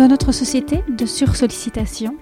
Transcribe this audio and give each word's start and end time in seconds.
Dans 0.00 0.08
notre 0.08 0.32
société 0.32 0.82
de 0.88 1.04
sursollicitation, 1.04 2.16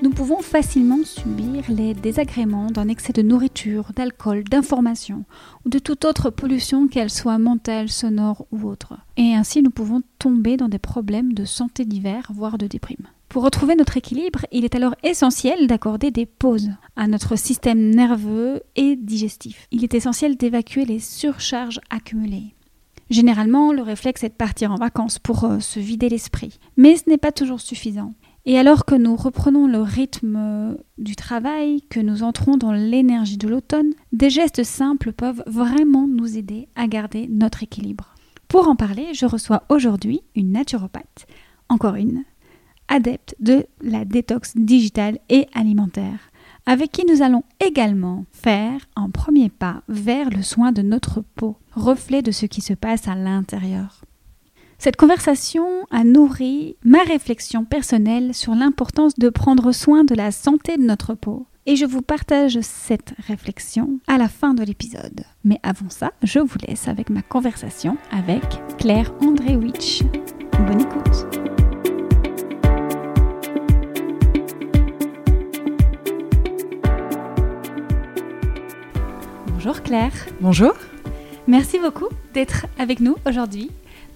nous 0.00 0.08
pouvons 0.08 0.40
facilement 0.40 1.04
subir 1.04 1.62
les 1.68 1.92
désagréments 1.92 2.70
d'un 2.70 2.88
excès 2.88 3.12
de 3.12 3.20
nourriture, 3.20 3.92
d'alcool, 3.94 4.44
d'information 4.44 5.26
ou 5.66 5.68
de 5.68 5.78
toute 5.78 6.06
autre 6.06 6.30
pollution, 6.30 6.88
qu'elle 6.88 7.10
soit 7.10 7.36
mentale, 7.36 7.90
sonore 7.90 8.46
ou 8.50 8.66
autre. 8.66 8.94
Et 9.18 9.34
ainsi 9.34 9.62
nous 9.62 9.68
pouvons 9.68 10.00
tomber 10.18 10.56
dans 10.56 10.70
des 10.70 10.78
problèmes 10.78 11.34
de 11.34 11.44
santé 11.44 11.84
divers, 11.84 12.30
voire 12.34 12.56
de 12.56 12.66
déprime. 12.66 13.08
Pour 13.28 13.42
retrouver 13.42 13.76
notre 13.76 13.98
équilibre, 13.98 14.46
il 14.50 14.64
est 14.64 14.74
alors 14.74 14.94
essentiel 15.02 15.66
d'accorder 15.66 16.10
des 16.10 16.24
pauses 16.24 16.70
à 16.96 17.08
notre 17.08 17.36
système 17.36 17.90
nerveux 17.90 18.62
et 18.74 18.96
digestif. 18.96 19.66
Il 19.70 19.84
est 19.84 19.92
essentiel 19.92 20.38
d'évacuer 20.38 20.86
les 20.86 20.98
surcharges 20.98 21.80
accumulées. 21.90 22.54
Généralement, 23.10 23.72
le 23.72 23.82
réflexe 23.82 24.22
est 24.24 24.28
de 24.28 24.34
partir 24.34 24.72
en 24.72 24.76
vacances 24.76 25.18
pour 25.18 25.44
euh, 25.44 25.60
se 25.60 25.80
vider 25.80 26.08
l'esprit. 26.08 26.58
Mais 26.76 26.96
ce 26.96 27.08
n'est 27.08 27.18
pas 27.18 27.32
toujours 27.32 27.60
suffisant. 27.60 28.14
Et 28.44 28.58
alors 28.58 28.84
que 28.84 28.94
nous 28.94 29.16
reprenons 29.16 29.66
le 29.66 29.80
rythme 29.80 30.36
euh, 30.36 30.74
du 30.98 31.16
travail, 31.16 31.82
que 31.90 32.00
nous 32.00 32.22
entrons 32.22 32.56
dans 32.56 32.72
l'énergie 32.72 33.38
de 33.38 33.48
l'automne, 33.48 33.92
des 34.12 34.30
gestes 34.30 34.64
simples 34.64 35.12
peuvent 35.12 35.42
vraiment 35.46 36.06
nous 36.06 36.36
aider 36.36 36.68
à 36.74 36.86
garder 36.86 37.28
notre 37.30 37.62
équilibre. 37.62 38.14
Pour 38.48 38.68
en 38.68 38.76
parler, 38.76 39.08
je 39.12 39.26
reçois 39.26 39.64
aujourd'hui 39.68 40.22
une 40.34 40.52
naturopathe, 40.52 41.26
encore 41.68 41.96
une, 41.96 42.24
adepte 42.88 43.34
de 43.40 43.66
la 43.82 44.04
détox 44.04 44.56
digitale 44.56 45.18
et 45.28 45.46
alimentaire 45.54 46.30
avec 46.68 46.92
qui 46.92 47.06
nous 47.06 47.22
allons 47.22 47.44
également 47.66 48.26
faire 48.30 48.86
un 48.94 49.08
premier 49.08 49.48
pas 49.48 49.82
vers 49.88 50.28
le 50.28 50.42
soin 50.42 50.70
de 50.70 50.82
notre 50.82 51.22
peau, 51.34 51.56
reflet 51.72 52.20
de 52.20 52.30
ce 52.30 52.44
qui 52.44 52.60
se 52.60 52.74
passe 52.74 53.08
à 53.08 53.14
l'intérieur. 53.14 54.04
Cette 54.76 54.96
conversation 54.96 55.66
a 55.90 56.04
nourri 56.04 56.76
ma 56.84 57.02
réflexion 57.04 57.64
personnelle 57.64 58.34
sur 58.34 58.54
l'importance 58.54 59.14
de 59.14 59.30
prendre 59.30 59.72
soin 59.72 60.04
de 60.04 60.14
la 60.14 60.30
santé 60.30 60.76
de 60.76 60.82
notre 60.82 61.14
peau. 61.14 61.46
Et 61.64 61.74
je 61.74 61.86
vous 61.86 62.02
partage 62.02 62.60
cette 62.60 63.14
réflexion 63.26 63.98
à 64.06 64.18
la 64.18 64.28
fin 64.28 64.52
de 64.52 64.62
l'épisode. 64.62 65.24
Mais 65.44 65.60
avant 65.62 65.88
ça, 65.88 66.12
je 66.22 66.38
vous 66.38 66.58
laisse 66.66 66.86
avec 66.86 67.08
ma 67.08 67.22
conversation 67.22 67.96
avec 68.10 68.44
Claire 68.76 69.12
Andrewitch. 69.22 70.02
Bonne 70.66 70.82
écoute 70.82 71.47
Bonjour 79.60 79.82
Claire. 79.82 80.12
Bonjour. 80.40 80.72
Merci 81.48 81.80
beaucoup 81.80 82.06
d'être 82.32 82.66
avec 82.78 83.00
nous 83.00 83.16
aujourd'hui. 83.26 83.72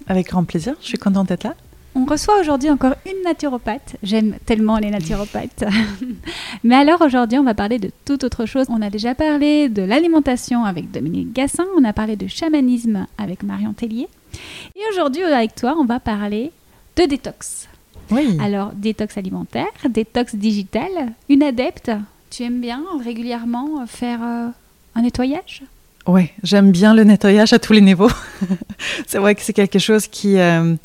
Avec 0.07 0.27
grand 0.27 0.45
plaisir, 0.45 0.73
je 0.79 0.85
suis 0.87 0.97
contente 0.97 1.27
d'être 1.27 1.43
là. 1.43 1.53
On 1.95 2.05
reçoit 2.05 2.39
aujourd'hui 2.39 2.69
encore 2.69 2.93
une 3.05 3.21
naturopathe. 3.25 3.97
J'aime 4.03 4.37
tellement 4.45 4.77
les 4.77 4.89
naturopathes. 4.89 5.65
Mais 6.63 6.75
alors 6.75 7.01
aujourd'hui, 7.01 7.39
on 7.39 7.43
va 7.43 7.53
parler 7.53 7.77
de 7.77 7.91
toute 8.05 8.23
autre 8.23 8.45
chose. 8.45 8.67
On 8.69 8.81
a 8.81 8.89
déjà 8.89 9.15
parlé 9.15 9.67
de 9.67 9.81
l'alimentation 9.81 10.63
avec 10.63 10.91
Dominique 10.91 11.33
Gassin, 11.33 11.65
on 11.77 11.83
a 11.83 11.91
parlé 11.91 12.15
de 12.15 12.27
chamanisme 12.27 13.05
avec 13.17 13.43
Marion 13.43 13.73
Tellier. 13.73 14.07
Et 14.77 14.81
aujourd'hui, 14.93 15.23
avec 15.23 15.55
toi, 15.55 15.75
on 15.77 15.83
va 15.83 15.99
parler 15.99 16.53
de 16.95 17.03
détox. 17.03 17.67
Oui. 18.11 18.37
Alors, 18.39 18.71
détox 18.71 19.17
alimentaire, 19.17 19.67
détox 19.89 20.35
digital. 20.35 21.11
Une 21.27 21.43
adepte, 21.43 21.91
tu 22.29 22.43
aimes 22.43 22.61
bien 22.61 22.81
régulièrement 23.03 23.85
faire 23.87 24.21
euh, 24.23 24.47
un 24.95 25.01
nettoyage? 25.01 25.63
Oui, 26.05 26.29
j'aime 26.43 26.71
bien 26.71 26.93
le 26.93 27.03
nettoyage 27.03 27.53
à 27.53 27.59
tous 27.59 27.73
les 27.73 27.81
niveaux. 27.81 28.11
c'est 29.07 29.19
vrai 29.19 29.35
que 29.35 29.41
c'est 29.41 29.53
quelque 29.53 29.79
chose 29.79 30.07
qui, 30.07 30.37
euh, 30.37 30.75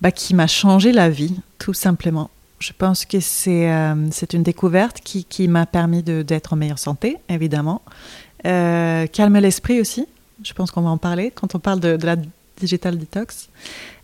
bah, 0.00 0.10
qui 0.10 0.34
m'a 0.34 0.46
changé 0.46 0.92
la 0.92 1.08
vie, 1.08 1.34
tout 1.58 1.72
simplement. 1.72 2.30
Je 2.58 2.72
pense 2.76 3.04
que 3.04 3.18
c'est 3.18 3.72
euh, 3.72 3.94
c'est 4.12 4.34
une 4.34 4.42
découverte 4.42 5.00
qui, 5.02 5.24
qui 5.24 5.48
m'a 5.48 5.66
permis 5.66 6.02
d'être 6.02 6.52
en 6.52 6.56
meilleure 6.56 6.78
santé, 6.78 7.16
évidemment. 7.28 7.82
Euh, 8.46 9.06
calmer 9.06 9.40
l'esprit 9.40 9.80
aussi. 9.80 10.06
Je 10.44 10.52
pense 10.52 10.70
qu'on 10.70 10.82
va 10.82 10.90
en 10.90 10.98
parler 10.98 11.32
quand 11.34 11.54
on 11.54 11.58
parle 11.58 11.80
de, 11.80 11.96
de 11.96 12.06
la 12.06 12.16
digital 12.58 12.98
detox. 12.98 13.48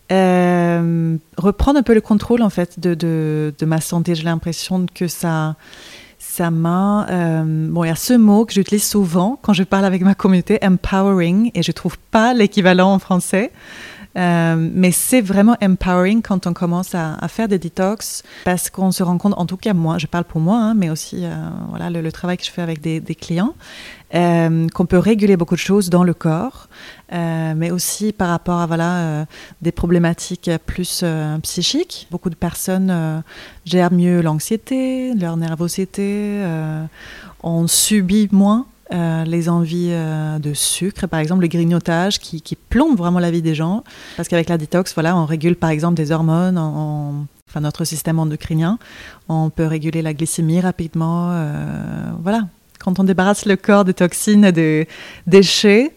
reprendre 0.09 1.79
un 1.79 1.83
peu 1.83 1.93
le 1.93 2.01
contrôle 2.01 2.41
en 2.41 2.49
fait 2.49 2.79
de, 2.79 2.95
de, 2.95 3.53
de 3.57 3.65
ma 3.65 3.79
santé. 3.81 4.15
J'ai 4.15 4.23
l'impression 4.23 4.87
que 4.93 5.07
ça, 5.07 5.55
m'a... 6.41 7.07
Euh, 7.09 7.43
bon, 7.69 7.83
il 7.83 7.87
y 7.87 7.91
a 7.91 7.95
ce 7.95 8.13
mot 8.13 8.45
que 8.45 8.53
j'utilise 8.53 8.87
souvent 8.87 9.37
quand 9.41 9.53
je 9.53 9.63
parle 9.63 9.85
avec 9.85 10.01
ma 10.01 10.15
communauté, 10.15 10.59
empowering, 10.63 11.51
et 11.53 11.63
je 11.63 11.71
trouve 11.71 11.97
pas 12.11 12.33
l'équivalent 12.33 12.93
en 12.93 12.99
français. 12.99 13.51
Euh, 14.17 14.55
mais 14.57 14.91
c'est 14.91 15.21
vraiment 15.21 15.55
empowering 15.61 16.21
quand 16.21 16.47
on 16.47 16.53
commence 16.53 16.95
à, 16.95 17.15
faire 17.27 17.47
des 17.47 17.59
detox 17.59 18.23
parce 18.43 18.69
qu'on 18.69 18.91
se 18.91 19.03
rend 19.03 19.17
compte, 19.17 19.35
en 19.37 19.45
tout 19.45 19.57
cas 19.57 19.73
moi, 19.73 19.97
je 19.97 20.07
parle 20.07 20.23
pour 20.23 20.41
moi, 20.41 20.57
hein, 20.57 20.73
mais 20.73 20.89
aussi 20.89 21.25
euh, 21.25 21.35
voilà 21.69 21.89
le, 21.89 22.11
travail 22.11 22.37
que 22.37 22.43
je 22.43 22.49
fais 22.49 22.63
avec 22.63 22.81
des, 22.81 23.01
clients, 23.15 23.53
euh, 24.15 24.67
qu'on 24.69 24.85
peut 24.87 24.97
réguler 24.97 25.37
beaucoup 25.37 25.55
de 25.55 25.59
choses 25.59 25.89
dans 25.89 26.03
le 26.03 26.15
corps, 26.15 26.69
mais 27.11 27.71
aussi 27.71 28.11
par 28.13 28.29
rapport 28.29 28.59
à 28.59 28.67
voilà 28.67 29.25
des 29.61 29.71
problématiques 29.71 30.49
plus 30.65 31.03
psychiques. 31.43 32.07
Beaucoup 32.11 32.29
de 32.29 32.35
personnes 32.35 33.23
gèrent 33.65 33.91
mieux 33.91 34.21
l'anxiété, 34.21 35.13
leur 35.15 35.37
nervosité, 35.37 36.43
on 37.43 37.67
subit 37.67 38.29
moins 38.31 38.65
euh, 38.91 39.23
les 39.23 39.49
envies 39.49 39.89
euh, 39.91 40.39
de 40.39 40.55
sucre, 40.55 41.05
par 41.05 41.19
exemple 41.19 41.43
le 41.43 41.47
grignotage 41.47 42.17
qui, 42.17 42.41
qui, 42.41 42.55
plombe 42.55 42.97
vraiment 42.97 43.19
la 43.19 43.29
vie 43.29 43.43
des 43.43 43.53
gens. 43.53 43.83
Parce 44.17 44.27
qu'avec 44.27 44.49
la 44.49 44.57
détox, 44.57 44.95
voilà, 44.95 45.15
on 45.15 45.25
régule 45.25 45.55
par 45.55 45.69
exemple 45.69 45.93
des 45.93 46.11
hormones, 46.11 46.57
enfin 46.57 47.61
notre 47.61 47.85
système 47.85 48.17
endocrinien. 48.17 48.79
On 49.27 49.51
peut 49.51 49.67
réguler 49.67 50.01
la 50.01 50.15
glycémie 50.15 50.59
rapidement. 50.59 51.29
Euh, 51.31 51.53
voilà, 52.23 52.47
quand 52.79 52.99
on 52.99 53.03
débarrasse 53.03 53.45
le 53.45 53.57
corps 53.57 53.85
des 53.85 53.93
toxines, 53.93 54.49
des 54.49 54.87
déchets, 55.27 55.93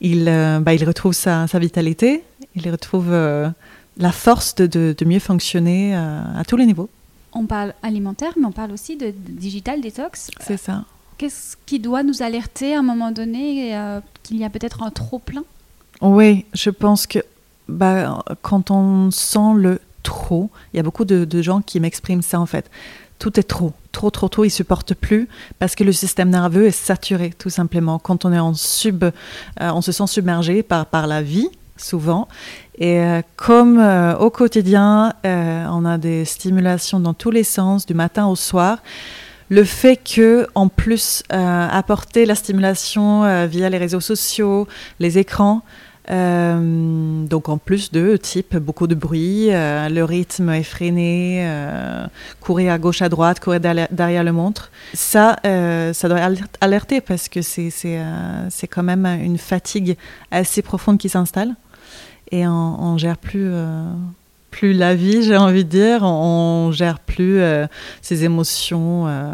il, 0.00 0.24
bah, 0.60 0.74
il 0.74 0.84
retrouve 0.84 1.12
sa, 1.12 1.46
vitalité, 1.54 2.22
il 2.54 2.70
retrouve 2.70 3.10
la 3.10 4.12
force 4.12 4.54
de, 4.54 4.66
de, 4.66 5.04
mieux 5.04 5.18
fonctionner 5.18 5.94
à 5.94 6.42
tous 6.46 6.56
les 6.56 6.66
niveaux. 6.66 6.88
On 7.32 7.46
parle 7.46 7.74
alimentaire, 7.82 8.32
mais 8.38 8.46
on 8.46 8.52
parle 8.52 8.72
aussi 8.72 8.96
de 8.96 9.12
digital 9.12 9.80
détox. 9.80 10.30
C'est 10.40 10.56
ça. 10.56 10.84
Qu'est-ce 11.18 11.56
qui 11.66 11.80
doit 11.80 12.04
nous 12.04 12.22
alerter 12.22 12.76
à 12.76 12.78
un 12.78 12.82
moment 12.82 13.10
donné 13.10 13.76
euh, 13.76 14.00
qu'il 14.22 14.38
y 14.38 14.44
a 14.44 14.50
peut-être 14.50 14.84
un 14.84 14.90
trop 14.90 15.18
plein? 15.18 15.42
Oui, 16.00 16.44
je 16.54 16.70
pense 16.70 17.08
que 17.08 17.18
bah, 17.68 18.24
quand 18.40 18.70
on 18.70 19.10
sent 19.10 19.54
le 19.56 19.80
trop, 20.04 20.48
il 20.72 20.76
y 20.76 20.80
a 20.80 20.82
beaucoup 20.84 21.04
de, 21.04 21.42
gens 21.42 21.60
qui 21.60 21.80
m'expriment 21.80 22.22
ça 22.22 22.38
en 22.38 22.46
fait. 22.46 22.70
Tout 23.18 23.38
est 23.38 23.44
trop, 23.44 23.72
trop, 23.92 24.10
trop, 24.10 24.28
trop, 24.28 24.44
ils 24.44 24.50
supportent 24.50 24.94
plus 24.94 25.28
parce 25.58 25.74
que 25.74 25.84
le 25.84 25.92
système 25.92 26.30
nerveux 26.30 26.66
est 26.66 26.70
saturé 26.70 27.32
tout 27.36 27.50
simplement. 27.50 27.98
Quand 27.98 28.24
on 28.24 28.32
est 28.32 28.38
en 28.38 28.54
sub, 28.54 29.04
euh, 29.04 29.10
on 29.60 29.80
se 29.80 29.92
sent 29.92 30.06
submergé 30.06 30.62
par, 30.62 30.86
par 30.86 31.06
la 31.06 31.22
vie 31.22 31.48
souvent. 31.76 32.28
Et 32.78 33.00
euh, 33.00 33.22
comme 33.36 33.78
au 34.20 34.30
quotidien, 34.30 35.14
on 35.24 35.84
a 35.84 35.98
des 35.98 36.24
stimulations 36.24 37.00
dans 37.00 37.14
tous 37.14 37.30
les 37.30 37.44
sens, 37.44 37.86
du 37.86 37.94
matin 37.94 38.26
au 38.26 38.36
soir, 38.36 38.78
le 39.48 39.64
fait 39.64 39.96
que, 39.96 40.46
en 40.54 40.68
plus, 40.68 41.22
euh, 41.32 41.68
apporter 41.70 42.26
la 42.26 42.34
stimulation 42.34 43.24
euh, 43.24 43.46
via 43.46 43.70
les 43.70 43.78
réseaux 43.78 44.00
sociaux, 44.00 44.68
les 44.98 45.18
écrans, 45.18 45.62
euh, 46.10 47.26
donc 47.26 47.48
en 47.48 47.58
plus 47.58 47.92
de 47.92 48.16
type 48.16 48.56
beaucoup 48.56 48.86
de 48.86 48.94
bruit, 48.94 49.48
le 49.50 50.02
rythme 50.02 50.50
effréné, 50.50 51.46
courir 52.40 52.72
à 52.72 52.78
gauche 52.78 53.02
à 53.02 53.08
droite, 53.08 53.40
courir 53.40 53.60
derrière, 53.60 54.24
le 54.24 54.32
montre, 54.32 54.70
ça, 54.94 55.36
ça 55.42 56.08
doit 56.08 56.20
alerter 56.60 57.00
parce 57.00 57.28
que 57.28 57.42
c'est 57.42 57.70
c'est 57.70 58.66
quand 58.66 58.82
même 58.82 59.06
une 59.06 59.38
fatigue 59.38 59.96
assez 60.30 60.62
profonde 60.62 60.98
qui 60.98 61.08
s'installe 61.08 61.54
et 62.30 62.46
on, 62.46 62.50
on 62.50 62.98
gère 62.98 63.16
plus 63.16 63.50
plus 64.50 64.72
la 64.72 64.94
vie, 64.94 65.22
j'ai 65.22 65.36
envie 65.36 65.64
de 65.64 65.70
dire. 65.70 66.02
On, 66.02 66.72
gère 66.72 66.98
plus 66.98 67.40
euh, 67.40 67.66
ses 68.02 68.24
émotions. 68.24 69.06
Euh, 69.06 69.32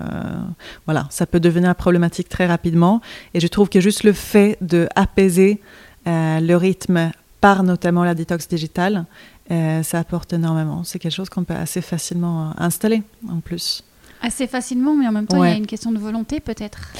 voilà, 0.86 1.06
ça 1.10 1.26
peut 1.26 1.40
devenir 1.40 1.74
problématique 1.74 2.28
très 2.28 2.46
rapidement. 2.46 3.00
Et 3.32 3.40
je 3.40 3.46
trouve 3.46 3.68
que 3.68 3.80
juste 3.80 4.04
le 4.04 4.12
fait 4.12 4.58
de 4.60 4.88
apaiser 4.94 5.60
euh, 5.60 5.64
le 6.06 6.54
rythme 6.54 7.12
par 7.40 7.62
notamment 7.62 8.04
la 8.04 8.14
détox 8.14 8.48
digitale, 8.48 9.04
ça 9.48 9.98
apporte 9.98 10.32
énormément. 10.32 10.84
C'est 10.84 10.98
quelque 10.98 11.12
chose 11.12 11.28
qu'on 11.28 11.44
peut 11.44 11.54
assez 11.54 11.80
facilement 11.80 12.52
installer 12.58 13.02
en 13.30 13.40
plus. 13.40 13.84
Assez 14.22 14.46
facilement, 14.46 14.94
mais 14.94 15.06
en 15.06 15.12
même 15.12 15.26
temps, 15.26 15.42
il 15.44 15.50
y 15.50 15.52
a 15.52 15.56
une 15.56 15.66
question 15.66 15.92
de 15.92 15.98
volonté 15.98 16.40
peut-être. 16.40 16.92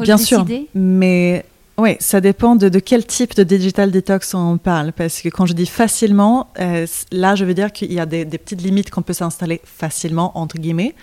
Bien 0.00 0.18
sûr, 0.18 0.44
mais 0.74 1.44
oui, 1.78 1.96
ça 2.00 2.22
dépend 2.22 2.56
de, 2.56 2.68
quel 2.78 3.04
type 3.04 3.34
de 3.34 3.42
digital 3.42 3.90
detox 3.90 4.32
on 4.34 4.56
parle. 4.56 4.92
Parce 4.92 5.20
que 5.20 5.28
quand 5.28 5.44
je 5.44 5.52
dis 5.52 5.66
facilement, 5.66 6.48
euh, 6.58 6.86
là, 7.12 7.34
je 7.34 7.44
veux 7.44 7.54
dire 7.54 7.70
qu'il 7.70 7.92
y 7.92 8.00
a 8.00 8.06
des, 8.06 8.24
petites 8.24 8.62
limites 8.62 8.90
qu'on 8.90 9.02
peut 9.02 9.12
s'installer 9.12 9.60
facilement, 9.64 10.36
entre 10.38 10.56
guillemets. 10.58 10.94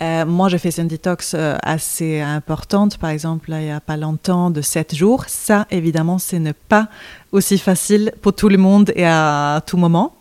Euh, 0.00 0.24
moi, 0.24 0.48
j'ai 0.48 0.58
fait 0.58 0.76
une 0.78 0.88
détox 0.88 1.34
euh, 1.34 1.56
assez 1.62 2.20
importante, 2.20 2.98
par 2.98 3.10
exemple, 3.10 3.50
il 3.52 3.64
n'y 3.64 3.70
a 3.70 3.80
pas 3.80 3.96
longtemps, 3.96 4.50
de 4.50 4.60
7 4.60 4.94
jours. 4.94 5.24
Ça, 5.26 5.66
évidemment, 5.70 6.18
ce 6.18 6.36
n'est 6.36 6.52
pas 6.52 6.88
aussi 7.32 7.58
facile 7.58 8.12
pour 8.22 8.32
tout 8.32 8.48
le 8.48 8.58
monde 8.58 8.92
et 8.94 9.04
à 9.04 9.62
tout 9.66 9.76
moment. 9.76 10.14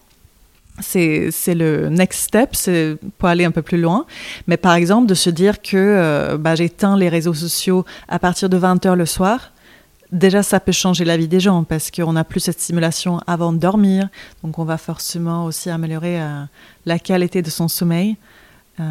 C'est 0.80 1.32
le 1.48 1.90
next 1.90 2.22
step, 2.22 2.56
c'est 2.56 2.98
pour 3.18 3.30
aller 3.30 3.46
un 3.46 3.52
peu 3.52 3.64
plus 3.64 3.82
loin. 3.82 4.06
Mais 4.46 4.58
par 4.58 4.76
exemple, 4.76 5.08
de 5.08 5.16
se 5.16 5.32
dire 5.32 5.62
que 5.64 6.38
bah, 6.40 6.54
j'éteins 6.54 6.96
les 6.96 7.10
réseaux 7.10 7.34
sociaux 7.34 7.84
à 8.08 8.20
partir 8.20 8.48
de 8.48 8.60
20h 8.60 8.94
le 8.94 9.08
soir, 9.08 9.52
déjà 10.12 10.44
ça 10.44 10.60
peut 10.60 10.72
changer 10.72 11.06
la 11.06 11.18
vie 11.18 11.28
des 11.28 11.40
gens 11.40 11.64
parce 11.64 11.92
qu'on 11.92 12.14
n'a 12.14 12.24
plus 12.24 12.40
cette 12.40 12.60
stimulation 12.60 13.20
avant 13.28 13.54
de 13.54 13.58
dormir, 13.58 14.08
donc 14.44 14.60
on 14.60 14.64
va 14.64 14.78
forcément 14.78 15.46
aussi 15.46 15.70
améliorer 15.70 16.22
euh, 16.22 16.44
la 16.86 17.00
qualité 17.00 17.42
de 17.42 17.50
son 17.50 17.68
sommeil. 17.68 18.16
Euh, 18.80 18.84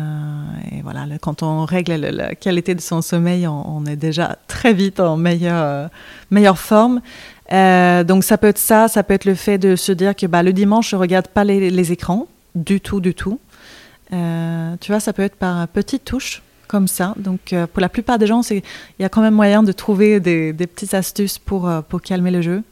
et 0.73 0.83
voilà, 0.83 1.07
quand 1.21 1.43
on 1.43 1.65
règle 1.65 1.95
la, 1.95 2.35
qualité 2.35 2.75
de 2.75 2.81
son 2.81 3.03
sommeil, 3.03 3.47
on, 3.47 3.85
est 3.87 3.97
déjà 3.97 4.37
très 4.49 4.73
vite 4.73 4.99
en 5.01 5.17
meilleure, 5.17 5.63
euh, 5.63 5.89
meilleure 6.31 6.59
forme. 6.59 7.01
donc 7.51 8.25
ça 8.25 8.37
peut 8.39 8.49
être 8.49 8.59
ça, 8.59 8.89
ça 8.89 9.03
peut 9.03 9.15
être 9.15 9.25
le 9.25 9.35
fait 9.35 9.59
de 9.59 9.77
se 9.77 9.93
dire 9.93 10.17
que 10.17 10.27
bah, 10.27 10.43
le 10.43 10.53
dimanche, 10.53 10.91
je 10.91 10.97
regarde 10.97 11.29
pas 11.29 11.45
les, 11.45 11.93
écrans 11.93 12.27
du 12.55 12.81
tout, 12.81 13.01
du 13.01 13.15
tout. 13.15 13.39
tu 14.11 14.93
vois, 14.93 15.01
ça 15.01 15.13
peut 15.13 15.23
être 15.23 15.37
par 15.37 15.69
petites 15.69 16.05
touches 16.05 16.43
comme 16.67 16.89
ça. 16.89 17.15
Donc, 17.17 17.53
euh, 17.53 17.67
pour 17.67 17.81
la 17.81 17.89
plupart 17.89 18.19
des 18.19 18.27
gens, 18.27 18.43
il 18.51 18.63
y 18.99 19.05
a 19.05 19.09
quand 19.09 19.23
même 19.23 19.35
moyen 19.35 19.63
de 19.63 19.73
trouver 19.73 20.21
des, 20.21 20.53
petites 20.53 20.95
astuces 20.95 21.39
pour, 21.39 21.69
euh, 21.69 21.81
calmer 22.03 22.31
le 22.31 22.43
jeu 22.43 22.63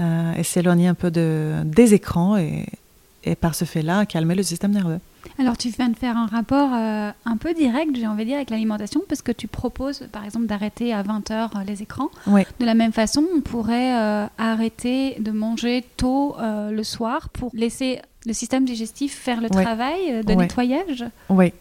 euh, 0.00 0.34
et 0.34 0.42
s'éloigner 0.42 0.88
un 0.88 0.94
peu 0.94 1.10
de, 1.10 1.54
des 1.64 1.94
écrans 1.94 2.36
et 2.36 3.36
par 3.36 3.54
ce 3.54 3.64
fait-là, 3.64 4.06
calmer 4.06 4.34
le 4.34 4.42
système 4.42 4.72
nerveux. 4.72 4.98
Alors, 5.38 5.56
tu 5.56 5.68
viens 5.68 5.88
de 5.88 5.96
faire 5.96 6.16
un 6.16 6.26
rapport 6.26 6.72
un 6.72 7.36
peu 7.38 7.54
direct, 7.54 7.96
j'ai 7.96 8.06
envie 8.06 8.24
de 8.24 8.28
dire, 8.28 8.36
avec 8.36 8.50
l'alimentation, 8.50 9.02
parce 9.08 9.22
que 9.22 9.32
tu 9.32 9.48
proposes, 9.48 10.06
par 10.12 10.24
exemple, 10.24 10.46
d'arrêter 10.46 10.92
à 10.92 11.02
20h 11.02 11.64
les 11.66 11.82
écrans. 11.82 12.10
De 12.26 12.66
la 12.66 12.74
même 12.74 12.92
façon, 12.92 13.24
on 13.34 13.40
pourrait 13.40 13.92
arrêter 14.38 15.16
de 15.20 15.30
manger 15.30 15.84
tôt 15.96 16.36
le 16.38 16.82
soir 16.82 17.28
pour 17.30 17.50
laisser 17.54 18.00
le 18.26 18.32
système 18.32 18.64
digestif 18.64 19.14
faire 19.14 19.40
le 19.40 19.48
travail 19.50 20.22
de 20.24 20.32
nettoyage 20.34 21.04
Oui, 21.28 21.52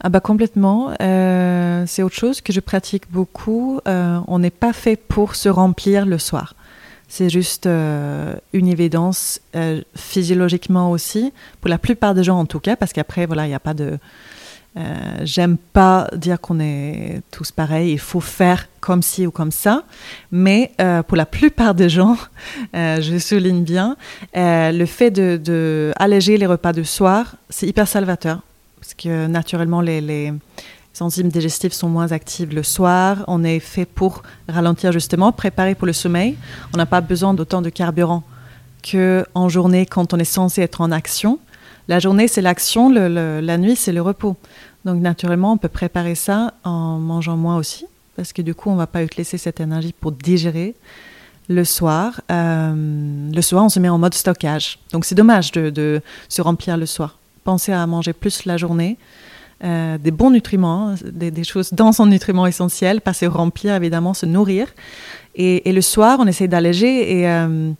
ah 0.00 0.08
bah 0.08 0.20
complètement. 0.20 0.92
Euh, 1.00 1.84
c'est 1.86 2.02
autre 2.02 2.14
chose 2.14 2.40
que 2.40 2.52
je 2.52 2.60
pratique 2.60 3.10
beaucoup. 3.10 3.80
Euh, 3.88 4.20
on 4.28 4.38
n'est 4.38 4.50
pas 4.50 4.72
fait 4.72 4.96
pour 4.96 5.34
se 5.34 5.48
remplir 5.48 6.06
le 6.06 6.18
soir. 6.18 6.54
C'est 7.16 7.30
juste 7.30 7.66
euh, 7.66 8.34
une 8.52 8.66
évidence 8.66 9.40
physiologiquement 9.94 10.90
aussi, 10.90 11.32
pour 11.60 11.70
la 11.70 11.78
plupart 11.78 12.12
des 12.12 12.24
gens 12.24 12.40
en 12.40 12.44
tout 12.44 12.58
cas, 12.58 12.74
parce 12.74 12.92
qu'après, 12.92 13.24
voilà, 13.24 13.46
il 13.46 13.50
n'y 13.50 13.54
a 13.54 13.60
pas 13.60 13.72
de 13.72 14.00
euh, 14.76 15.20
j'aime 15.22 15.56
pas 15.56 16.08
dire 16.16 16.40
qu'on 16.40 16.58
est 16.58 17.20
tous 17.30 17.52
pareils, 17.52 17.92
il 17.92 18.00
faut 18.00 18.20
faire 18.20 18.66
comme 18.80 19.02
ci 19.02 19.24
ou 19.24 19.30
comme 19.30 19.52
ça, 19.52 19.84
mais 20.32 20.72
euh, 20.80 21.04
pour 21.04 21.16
la 21.16 21.26
plupart 21.26 21.76
des 21.76 21.88
gens, 21.88 22.16
euh, 22.74 23.00
je 23.00 23.16
souligne 23.18 23.62
bien, 23.62 23.96
le 24.34 24.84
fait 24.84 25.12
de, 25.12 25.92
les 26.00 26.46
repas 26.46 26.72
de 26.72 26.82
soir, 26.82 27.36
c'est 27.48 27.68
hyper 27.68 27.86
salvateur, 27.86 28.40
parce 28.80 28.94
que 28.94 29.28
naturellement 29.28 29.80
les, 29.80 30.32
enzymes 31.02 31.28
digestives 31.28 31.72
sont 31.72 31.88
moins 31.88 32.12
actives 32.12 32.54
le 32.54 32.62
soir, 32.62 33.24
on 33.26 33.44
est 33.44 33.60
fait 33.60 33.84
pour 33.84 34.22
ralentir 34.48 34.92
justement, 34.92 35.32
préparer 35.32 35.74
pour 35.74 35.86
le 35.86 35.92
sommeil, 35.92 36.36
on 36.72 36.76
n'a 36.76 36.86
pas 36.86 37.00
besoin 37.00 37.34
d'autant 37.34 37.62
de 37.62 37.70
carburant 37.70 38.22
que 38.82 39.24
en 39.34 39.48
journée 39.48 39.86
quand 39.86 40.14
on 40.14 40.18
est 40.18 40.24
censé 40.24 40.62
être 40.62 40.80
en 40.80 40.90
action. 40.90 41.38
La 41.88 41.98
journée, 41.98 42.28
c'est 42.28 42.40
l'action, 42.40 42.88
la 42.88 43.58
nuit, 43.58 43.76
c'est 43.76 43.92
le 43.92 44.00
repos. 44.00 44.36
Donc 44.84 45.00
naturellement, 45.00 45.52
on 45.52 45.56
peut 45.56 45.68
préparer 45.68 46.14
ça 46.14 46.54
en 46.64 46.98
mangeant 46.98 47.36
moins 47.36 47.56
aussi, 47.56 47.86
parce 48.16 48.32
que 48.32 48.42
du 48.42 48.54
coup, 48.54 48.70
on 48.70 48.76
va 48.76 48.86
pas 48.86 49.02
utiliser 49.02 49.38
cette 49.38 49.60
énergie 49.60 49.94
pour 49.98 50.12
digérer 50.12 50.74
le 51.48 51.64
soir. 51.64 52.20
Euh, 52.30 52.74
le 53.32 53.42
soir, 53.42 53.64
on 53.64 53.68
se 53.68 53.80
met 53.80 53.88
en 53.88 53.98
mode 53.98 54.14
stockage. 54.14 54.78
Donc 54.92 55.04
c'est 55.04 55.14
dommage 55.14 55.52
de, 55.52 56.00
se 56.28 56.42
remplir 56.42 56.76
le 56.76 56.86
soir. 56.86 57.18
Pensez 57.44 57.72
à 57.72 57.86
manger 57.86 58.12
plus 58.12 58.44
la 58.46 58.56
journée. 58.56 58.96
Euh, 59.62 59.98
des 59.98 60.10
bons 60.10 60.30
nutriments, 60.30 60.90
hein, 60.90 60.94
des, 61.12 61.44
choses 61.44 61.72
dans 61.72 61.92
son 61.92 62.06
nutriment 62.06 62.46
essentiel, 62.46 63.00
pas 63.00 63.14
se 63.14 63.24
remplir 63.24 63.74
évidemment, 63.74 64.12
se 64.12 64.26
nourrir. 64.26 64.66
Et, 65.36 65.72
le 65.72 65.80
soir, 65.80 66.18
on 66.20 66.26
essaie 66.26 66.48
d'alléger 66.48 67.20
et, 67.20 67.28
euh, 67.28 67.70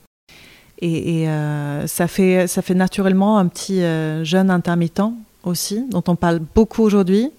et, 0.80 1.26
ça, 1.86 2.06
fait, 2.06 2.46
ça 2.46 2.62
fait 2.62 2.74
naturellement 2.74 3.38
un 3.38 3.46
petit 3.46 3.80
jeûne 4.24 4.50
intermittent 4.50 5.02
aussi, 5.44 5.84
dont 5.90 6.02
on 6.08 6.16
parle 6.16 6.40
beaucoup 6.54 6.82
aujourd'hui, 6.82 7.30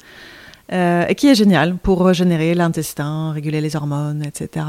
euh, 0.72 1.06
et 1.08 1.16
qui 1.16 1.28
est 1.28 1.36
génial 1.36 1.76
pour 1.76 2.04
régénérer 2.04 2.56
l'intestin, 2.56 3.32
réguler 3.32 3.62
les 3.62 3.76
hormones, 3.76 4.24
etc. 4.24 4.66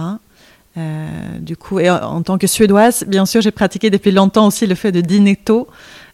Euh, 0.77 1.09
du 1.39 1.57
coup, 1.57 1.79
et 1.79 1.89
en, 1.89 2.23
tant 2.23 2.37
que 2.37 2.47
suédoise, 2.47 3.05
bien 3.07 3.25
sûr, 3.25 3.41
j'ai 3.41 3.51
pratiqué 3.51 3.89
depuis 3.89 4.13
longtemps 4.13 4.47
aussi 4.47 4.67
le 4.67 4.75
fait 4.75 4.93
de 4.93 5.01
dîner 5.01 5.37
tôt. 5.37 5.69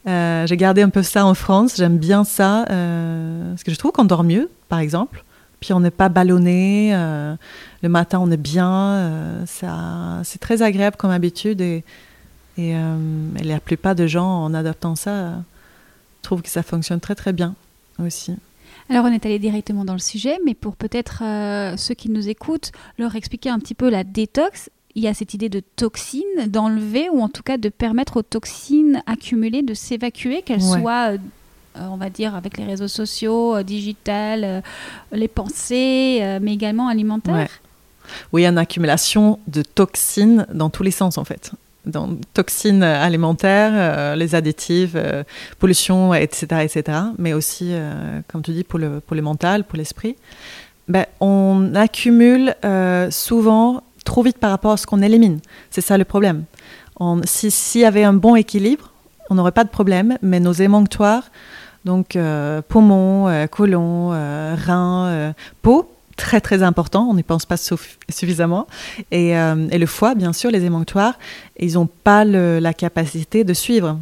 Euh, 0.06 0.46
j'ai 0.46 0.56
gardé 0.56 0.82
un 0.82 0.88
peu 0.88 1.02
ça 1.02 1.24
en 1.24 1.34
France, 1.34 1.76
j'aime 1.76 1.98
bien 1.98 2.24
ça, 2.24 2.64
parce 2.66 3.62
que 3.62 3.72
je 3.72 3.76
trouve 3.76 3.92
qu'on 3.92 4.04
dort 4.04 4.24
mieux, 4.24 4.50
par 4.68 4.80
exemple. 4.80 5.24
Puis 5.60 5.72
on 5.72 5.80
n'est 5.80 5.92
pas 5.92 6.08
ballonné, 6.08 6.92
le 6.92 7.88
matin 7.88 8.18
on 8.20 8.30
est 8.32 8.36
bien, 8.36 9.44
ça, 9.46 10.20
c'est 10.24 10.40
très 10.40 10.62
agréable 10.62 10.96
comme 10.96 11.12
habitude 11.12 11.60
et, 11.60 11.84
et, 12.58 12.70
et, 12.70 13.44
la 13.44 13.60
plupart 13.60 13.94
des 13.94 14.08
gens 14.08 14.26
en 14.26 14.54
adoptant 14.54 14.96
ça 14.96 15.34
trouve 16.22 16.42
que 16.42 16.48
ça 16.48 16.62
fonctionne 16.62 17.00
très 17.00 17.14
très 17.14 17.32
bien 17.32 17.54
aussi. 17.98 18.34
Alors 18.88 19.04
on 19.04 19.12
est 19.12 19.26
allé 19.26 19.38
directement 19.38 19.84
dans 19.84 19.92
le 19.92 19.98
sujet, 19.98 20.38
mais 20.44 20.54
pour 20.54 20.76
peut-être 20.76 21.22
euh, 21.22 21.76
ceux 21.76 21.94
qui 21.94 22.10
nous 22.10 22.28
écoutent, 22.28 22.72
leur 22.98 23.14
expliquer 23.16 23.50
un 23.50 23.58
petit 23.58 23.74
peu 23.74 23.90
la 23.90 24.04
détox, 24.04 24.70
il 24.94 25.02
y 25.02 25.08
a 25.08 25.14
cette 25.14 25.34
idée 25.34 25.48
de 25.48 25.60
toxines, 25.76 26.22
d'enlever 26.46 27.08
ou 27.10 27.20
en 27.20 27.28
tout 27.28 27.42
cas 27.42 27.56
de 27.56 27.68
permettre 27.68 28.18
aux 28.18 28.22
toxines 28.22 29.02
accumulées 29.06 29.62
de 29.62 29.74
s'évacuer, 29.74 30.42
qu'elles 30.42 30.62
soient, 30.62 31.12
euh, 31.12 31.18
on 31.76 31.96
va 31.96 32.10
dire, 32.10 32.34
avec 32.34 32.58
les 32.58 32.64
réseaux 32.64 32.88
sociaux, 32.88 33.56
euh, 33.56 33.62
digitales, 33.62 34.62
les 35.12 35.28
pensées, 35.28 36.38
mais 36.40 36.52
également 36.52 36.88
alimentaires. 36.88 37.60
Oui, 38.32 38.42
il 38.42 38.44
y 38.44 38.46
a 38.46 38.50
une 38.50 38.58
accumulation 38.58 39.38
de 39.46 39.62
toxines 39.62 40.46
dans 40.52 40.70
tous 40.70 40.82
les 40.82 40.90
sens 40.90 41.18
en 41.18 41.24
fait 41.24 41.52
dans 41.86 42.16
toxines 42.34 42.82
alimentaires, 42.82 43.72
euh, 43.74 44.14
les 44.14 44.34
additifs, 44.34 44.92
euh, 44.94 45.24
pollution, 45.58 46.14
etc., 46.14 46.62
etc. 46.62 46.98
Mais 47.18 47.32
aussi, 47.32 47.68
euh, 47.70 48.20
comme 48.28 48.42
tu 48.42 48.52
dis, 48.52 48.64
pour 48.64 48.78
le, 48.78 49.00
pour 49.00 49.16
le 49.16 49.22
mental, 49.22 49.64
pour 49.64 49.76
l'esprit. 49.76 50.16
Ben, 50.88 51.06
on 51.20 51.74
accumule 51.74 52.54
souvent 53.10 53.84
trop 54.04 54.22
vite 54.22 54.38
par 54.38 54.50
rapport 54.50 54.72
à 54.72 54.76
ce 54.76 54.86
qu'on 54.86 55.02
élimine. 55.02 55.40
C'est 55.70 55.80
ça 55.80 55.98
le 55.98 56.04
problème. 56.04 56.44
S'il 57.24 57.80
y 57.80 57.84
avait 57.84 58.04
un 58.04 58.12
bon 58.12 58.36
équilibre, 58.36 58.90
on 59.30 59.34
n'aurait 59.34 59.52
pas 59.52 59.64
de 59.64 59.70
problème, 59.70 60.18
mais 60.22 60.40
nos 60.40 60.52
émonctoires, 60.52 61.24
donc 61.84 62.16
poumons, 62.68 63.46
côlon, 63.50 64.10
reins, 64.10 65.34
peau, 65.62 65.92
très 66.16 66.40
très 66.40 66.62
important, 66.62 67.08
on 67.08 67.14
n'y 67.14 67.22
pense 67.22 67.46
pas 67.46 67.56
suffisamment. 67.56 68.66
Euh, 69.12 69.68
et, 69.70 69.78
le 69.78 69.86
foie, 69.86 70.14
bien 70.14 70.32
sûr, 70.32 70.50
les 70.50 70.64
émonctoires, 70.64 71.18
ils 71.58 71.74
n'ont 71.74 71.86
pas 71.86 72.24
la 72.24 72.74
capacité 72.74 73.44
de 73.44 73.54
suivre. 73.54 73.98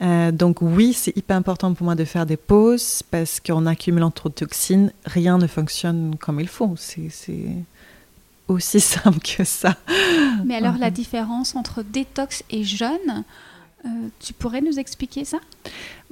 Euh, 0.00 0.30
donc 0.30 0.58
oui, 0.62 0.92
c'est 0.92 1.16
hyper 1.16 1.36
important 1.36 1.74
pour 1.74 1.84
moi 1.84 1.96
de 1.96 2.04
faire 2.04 2.24
des 2.24 2.36
pauses 2.36 3.02
parce 3.10 3.40
qu'en 3.40 3.66
accumulant 3.66 4.12
trop 4.12 4.28
de 4.28 4.34
toxines, 4.34 4.92
rien 5.04 5.38
ne 5.38 5.46
fonctionne 5.48 6.14
comme 6.20 6.38
il 6.38 6.48
faut. 6.48 6.74
C'est 6.76 7.10
aussi 8.48 8.80
simple 8.94 9.20
que 9.20 9.44
ça. 9.44 9.76
Mais 10.44 10.56
alors 10.56 10.78
la 10.78 10.90
différence 10.90 11.54
entre 11.54 11.82
détox 11.82 12.42
et 12.50 12.64
jeûne, 12.64 13.24
euh, 13.84 13.88
tu 14.20 14.32
pourrais 14.32 14.60
nous 14.60 14.78
expliquer 14.78 15.24
ça? 15.24 15.38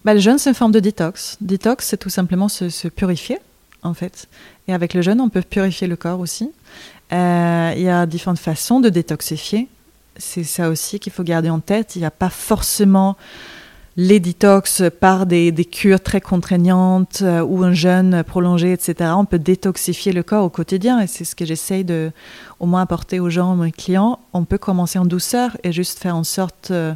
Bah, 0.04 0.14
Le 0.14 0.20
jeûne, 0.20 0.38
c'est 0.38 0.50
une 0.50 0.54
forme 0.54 0.72
de 0.72 0.80
détox. 0.80 1.36
Détox, 1.40 1.86
c'est 1.86 1.96
tout 1.96 2.10
simplement 2.10 2.48
se 2.48 2.88
purifier 2.88 3.38
en 3.86 3.94
fait. 3.94 4.28
Et 4.68 4.74
avec 4.74 4.94
le 4.94 5.02
jeûne, 5.02 5.20
on 5.20 5.28
peut 5.28 5.42
purifier 5.42 5.86
le 5.86 5.96
corps 5.96 6.20
aussi. 6.20 6.50
Euh, 7.12 7.72
il 7.76 7.82
y 7.82 7.88
a 7.88 8.04
différentes 8.06 8.38
façons 8.38 8.80
de 8.80 8.88
détoxifier. 8.88 9.68
C'est 10.16 10.44
ça 10.44 10.68
aussi 10.68 10.98
qu'il 10.98 11.12
faut 11.12 11.22
garder 11.22 11.50
en 11.50 11.60
tête. 11.60 11.96
Il 11.96 12.00
n'y 12.00 12.06
a 12.06 12.10
pas 12.10 12.30
forcément 12.30 13.16
les 13.96 14.20
détox 14.20 14.82
par 15.00 15.24
des, 15.24 15.52
des 15.52 15.64
cures 15.64 16.00
très 16.00 16.20
contraignantes 16.20 17.20
euh, 17.22 17.40
ou 17.40 17.64
un 17.64 17.72
jeûne 17.72 18.22
prolongé, 18.24 18.72
etc. 18.72 19.10
On 19.16 19.24
peut 19.24 19.38
détoxifier 19.38 20.12
le 20.12 20.22
corps 20.22 20.44
au 20.44 20.50
quotidien 20.50 21.00
et 21.00 21.06
c'est 21.06 21.24
ce 21.24 21.34
que 21.34 21.46
j'essaye 21.46 21.84
de 21.84 22.12
au 22.60 22.66
moins 22.66 22.82
apporter 22.82 23.20
aux 23.20 23.30
gens, 23.30 23.56
mes 23.56 23.72
clients. 23.72 24.18
On 24.34 24.44
peut 24.44 24.58
commencer 24.58 24.98
en 24.98 25.06
douceur 25.06 25.56
et 25.64 25.72
juste 25.72 25.98
faire 25.98 26.14
en 26.14 26.24
sorte 26.24 26.70
euh, 26.70 26.94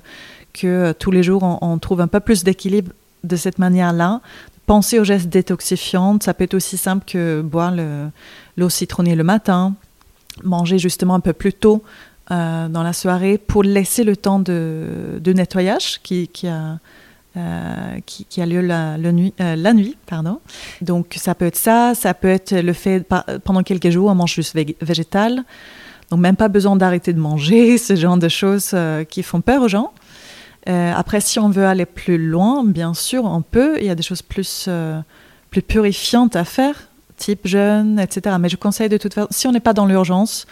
que 0.52 0.92
tous 0.92 1.10
les 1.10 1.22
jours 1.22 1.42
on, 1.62 1.78
trouve 1.78 2.02
un 2.02 2.08
peu 2.08 2.20
plus 2.20 2.44
d'équilibre 2.44 2.92
de 3.24 3.36
cette 3.36 3.58
manière-là. 3.58 4.20
Penser 4.66 4.98
aux 4.98 5.04
gestes 5.04 5.28
détoxifiants, 5.28 6.18
ça 6.20 6.34
peut 6.34 6.44
être 6.44 6.54
aussi 6.54 6.76
simple 6.76 7.04
que 7.06 7.40
boire 7.40 7.72
l'eau 8.56 8.68
citronnée 8.68 9.14
le 9.14 9.24
matin, 9.24 9.74
manger 10.44 10.78
justement 10.78 11.14
un 11.14 11.20
peu 11.20 11.32
plus 11.32 11.52
tôt 11.52 11.82
euh, 12.32 12.68
dans 12.68 12.84
la 12.84 12.92
soirée 12.92 13.38
pour 13.38 13.64
laisser 13.64 14.04
le 14.04 14.16
temps 14.16 14.38
de, 14.38 15.20
nettoyage 15.26 16.00
qui, 16.00 16.28
qui 16.28 16.46
a, 16.46 16.78
euh, 17.36 17.98
qui, 18.06 18.40
a 18.40 18.46
lieu 18.46 18.60
la, 18.60 18.96
nuit, 18.98 19.34
euh. 19.40 20.32
Donc 20.80 21.16
ça 21.16 21.34
peut 21.34 21.46
être 21.46 21.56
ça, 21.56 21.96
ça 21.96 22.14
peut 22.14 22.28
être 22.28 22.54
le 22.54 22.72
fait 22.72 23.04
pendant 23.42 23.64
quelques 23.64 23.90
jours 23.90 24.10
on 24.10 24.14
mange 24.14 24.32
juste 24.32 24.56
végétal. 24.80 25.42
Donc 26.10 26.20
même 26.20 26.36
pas 26.36 26.46
besoin 26.46 26.76
d'arrêter 26.76 27.12
de 27.12 27.18
manger, 27.18 27.78
ce 27.78 27.96
genre 27.96 28.16
de 28.16 28.28
choses 28.28 28.76
qui 29.08 29.24
font 29.24 29.40
peur 29.40 29.62
aux 29.62 29.68
gens. 29.68 29.92
Après, 30.66 31.20
si 31.20 31.40
on 31.40 31.48
veut 31.48 31.66
aller 31.66 31.86
plus 31.86 32.16
loin, 32.16 32.62
bien 32.64 32.94
sûr, 32.94 33.24
on 33.24 33.42
peut. 33.42 33.76
Il 33.80 33.86
y 33.86 33.90
a 33.90 33.96
des 33.96 34.04
choses 34.04 34.22
plus, 34.22 34.68
plus 35.50 35.62
purifiantes 35.62 36.36
à 36.36 36.44
faire, 36.44 36.76
type 37.16 37.48
jeûne, 37.48 37.98
etc. 37.98 38.36
Mais 38.38 38.48
je 38.48 38.56
conseille 38.56 38.88
de 38.88 38.98
toute 38.98 39.14
façon, 39.14 39.28
si 39.32 39.48
on 39.48 39.52
n'est 39.52 39.58
pas 39.58 39.72
dans 39.72 39.86
l'urgence, 39.86 40.46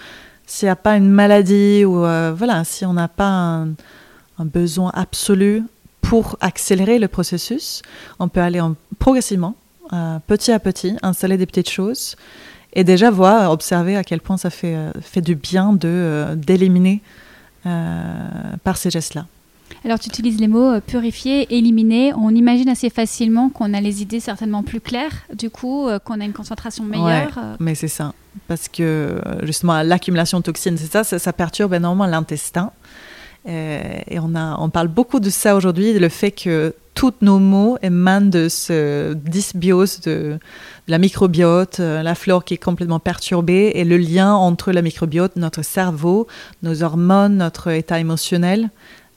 s'il 0.49 0.67
n'y 0.67 0.71
a 0.71 0.76
pas 0.76 0.97
une 0.97 1.11
maladie 1.11 1.85
ou 1.85 2.05
euh, 2.05 2.33
voilà, 2.35 2.64
si 2.64 2.85
on 2.85 2.95
n'a 2.95 3.07
pas 3.07 3.28
un, 3.28 3.75
besoin 4.40 4.90
absolu 4.95 5.62
pour 6.00 6.37
accélérer 6.40 6.99
le 6.99 7.07
processus, 7.07 7.83
on 8.19 8.28
peut 8.28 8.40
aller 8.40 8.61
en, 8.61 8.75
progressivement, 8.99 9.57
euh, 9.93 10.19
petit 10.26 10.52
à 10.52 10.59
petit, 10.59 10.97
installer 11.02 11.37
des 11.37 11.47
petites 11.47 11.69
choses 11.69 12.17
et 12.73 12.83
déjà 12.83 13.11
voir, 13.11 13.50
observer 13.50 13.97
à 13.97 14.05
quel 14.05 14.21
point 14.21 14.37
ça 14.38 14.50
fait, 14.50 14.75
euh, 14.75 14.93
fait 15.02 15.21
du 15.21 15.35
bien 15.35 15.73
d'éliminer 16.35 17.02
par 18.64 18.78
ces 18.78 18.88
gestes-là. 18.88 19.26
Alors 19.85 19.99
tu 19.99 20.09
utilises 20.09 20.41
les 20.41 20.49
mots 20.49 20.81
purifier, 20.81 21.55
éliminer. 21.57 22.13
On 22.15 22.31
imagine 22.31 22.69
assez 22.69 22.91
facilement 22.91 23.49
qu'on 23.49 23.75
a 23.75 23.81
les 23.81 24.03
idées 24.03 24.21
certainement 24.21 24.63
plus 24.63 24.81
claires, 24.81 25.25
du 25.35 25.51
coup, 25.51 25.89
euh, 25.89 25.99
qu'on 25.99 26.21
a 26.21 26.25
une 26.25 26.33
concentration 26.33 26.85
meilleure. 26.85 27.37
Ouais, 27.37 27.57
mais 27.61 27.75
c'est 27.75 27.89
ça. 27.89 28.13
Parce 28.47 28.69
que 28.69 29.21
justement, 29.43 29.83
l'accumulation 29.83 30.39
de 30.39 30.45
toxines, 30.45 30.77
c'est 30.77 30.91
ça, 30.91 31.05
ça, 31.05 31.19
ça, 31.19 31.33
perturbe 31.33 31.75
énormément 31.75 32.07
l'intestin. 32.07 32.71
Euh, 33.49 33.81
et 34.09 34.19
on, 34.19 34.35
a, 34.35 34.57
on 34.59 34.69
parle 34.69 34.89
beaucoup 34.89 35.21
de 35.21 35.31
ça 35.31 35.57
aujourd'hui, 35.57 35.99
le 35.99 36.09
fait 36.09 36.33
que 36.33 36.75
tous 36.95 37.15
nos 37.21 37.39
mots 37.39 37.79
émanent 37.81 38.27
de 38.27 38.49
ce 38.49 39.15
dysbiose 39.15 40.01
de, 40.01 40.11
de 40.11 40.39
la 40.89 40.99
microbiote, 40.99 41.79
euh, 41.79 42.03
la 42.03 42.17
flore 42.17 42.45
qui 42.45 42.55
est 42.55 42.63
complètement 42.63 42.99
perturbée 42.99 43.73
et 43.75 43.85
le 43.85 43.97
lien 43.97 44.35
entre 44.35 44.73
la 44.73 44.83
microbiote, 44.83 45.37
notre 45.37 45.63
cerveau, 45.63 46.27
nos 46.63 46.83
hormones, 46.83 47.37
notre 47.37 47.69
état 47.69 48.01
émotionnel 48.01 48.71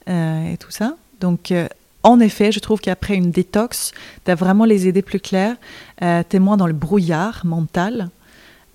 euh, 0.09 0.51
et 0.51 0.57
tout 0.57 0.71
ça. 0.71 0.95
Donc, 1.21 1.51
euh, 1.51 1.67
en 2.03 2.19
effet, 2.19 2.51
je 2.51 2.59
trouve 2.59 2.81
qu'après 2.81 3.15
une 3.15 3.31
détox, 3.31 3.91
tu 4.25 4.31
as 4.31 4.35
vraiment 4.35 4.65
les 4.65 4.87
idées 4.87 5.03
plus 5.03 5.19
claires. 5.19 5.55
Euh, 6.01 6.23
tu 6.27 6.35
es 6.35 6.39
moins 6.39 6.57
dans 6.57 6.67
le 6.67 6.73
brouillard 6.73 7.45
mental. 7.45 8.09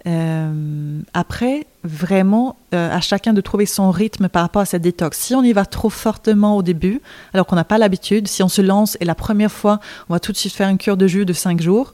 Euh, 0.06 1.00
après, 1.12 1.66
vraiment, 1.82 2.56
à 2.70 3.00
chacun 3.00 3.32
de 3.32 3.40
trouver 3.40 3.66
son 3.66 3.90
rythme 3.90 4.28
par 4.28 4.42
rapport 4.42 4.62
à 4.62 4.66
cette 4.66 4.82
détox. 4.82 5.18
Si 5.18 5.34
on 5.34 5.42
y 5.42 5.52
va 5.52 5.66
trop 5.66 5.90
fortement 5.90 6.56
au 6.56 6.62
début, 6.62 7.00
alors 7.34 7.44
qu'on 7.46 7.56
n'a 7.56 7.64
pas 7.64 7.78
l'habitude, 7.78 8.28
si 8.28 8.44
on 8.44 8.48
se 8.48 8.62
lance 8.62 8.96
et 9.00 9.04
la 9.04 9.16
première 9.16 9.50
fois, 9.50 9.80
on 10.08 10.14
va 10.14 10.20
tout 10.20 10.30
de 10.30 10.36
suite 10.36 10.52
faire 10.52 10.68
une 10.68 10.78
cure 10.78 10.96
de 10.96 11.08
jus 11.08 11.24
de 11.24 11.32
5 11.32 11.60
jours, 11.60 11.92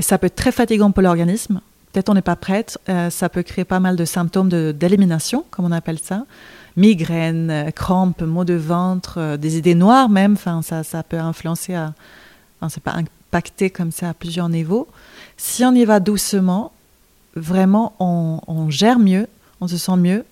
ça 0.00 0.18
peut 0.18 0.26
être 0.26 0.34
très 0.34 0.50
fatigant 0.50 0.90
pour 0.90 1.02
l'organisme. 1.02 1.60
Peut-être 1.92 2.08
on 2.08 2.14
n'est 2.14 2.22
pas 2.22 2.36
prête. 2.36 2.78
Ça 3.10 3.28
peut 3.28 3.44
créer 3.44 3.64
pas 3.64 3.78
mal 3.78 3.94
de 3.94 4.04
symptômes 4.04 4.48
d'élimination, 4.72 5.44
comme 5.52 5.64
on 5.64 5.72
appelle 5.72 6.00
ça 6.00 6.24
migraines, 6.78 7.72
crampes, 7.74 8.22
maux 8.22 8.44
de 8.44 8.54
ventre, 8.54 9.36
des 9.36 9.58
idées 9.58 9.74
noires 9.74 10.08
même. 10.08 10.32
Enfin, 10.32 10.62
ça, 10.62 10.82
ça 10.84 11.02
peut 11.02 11.18
influencer 11.18 11.74
à, 11.74 11.92
c'est 12.68 12.82
pas 12.82 12.94
impacter 12.94 13.70
comme 13.70 13.92
ça 13.92 14.10
à 14.10 14.14
plusieurs 14.14 14.48
niveaux. 14.48 14.88
Si 15.36 15.64
on 15.64 15.72
y 15.72 15.84
va 15.84 16.00
doucement, 16.00 16.72
vraiment, 17.34 17.94
on, 18.00 18.40
on 18.46 18.70
gère 18.70 18.98
mieux, 18.98 19.26
on 19.60 19.68
se 19.68 19.76
sent 19.76 19.96
mieux. 19.96 20.24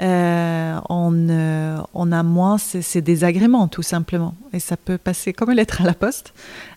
Euh, 0.00 0.80
on, 0.88 1.28
euh, 1.30 1.78
on, 1.94 2.10
a 2.10 2.22
moins 2.22 2.58
ces, 2.58 3.00
désagréments, 3.00 3.68
tout 3.68 3.82
simplement. 3.82 4.34
Et 4.52 4.58
ça 4.58 4.76
peut 4.76 4.98
passer 4.98 5.32
comme 5.32 5.50
une 5.50 5.56
lettre 5.56 5.82
à 5.82 5.84
la 5.84 5.94
poste. 5.94 6.34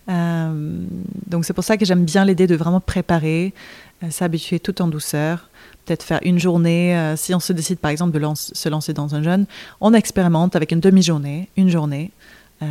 Euh, 0.08 0.84
donc 1.26 1.44
c'est 1.44 1.52
pour 1.52 1.64
ça 1.64 1.76
que 1.76 1.84
j'aime 1.84 2.04
bien 2.04 2.24
l'idée 2.24 2.46
de 2.46 2.54
vraiment 2.54 2.80
préparer, 2.80 3.52
euh, 4.04 4.10
s'habituer 4.10 4.60
tout 4.60 4.80
en 4.80 4.86
douceur 4.86 5.48
peut-être 5.88 6.02
faire 6.02 6.20
une 6.22 6.38
journée. 6.38 6.96
Euh, 6.96 7.16
si 7.16 7.34
on 7.34 7.40
se 7.40 7.52
décide 7.52 7.78
par 7.78 7.90
exemple 7.90 8.12
de 8.12 8.18
lance, 8.18 8.52
se 8.54 8.68
lancer 8.68 8.92
dans 8.92 9.14
un 9.14 9.22
jeûne, 9.22 9.46
on 9.80 9.94
expérimente 9.94 10.54
avec 10.54 10.72
une 10.72 10.80
demi-journée, 10.80 11.48
une 11.56 11.70
journée. 11.70 12.10
Euh, 12.62 12.66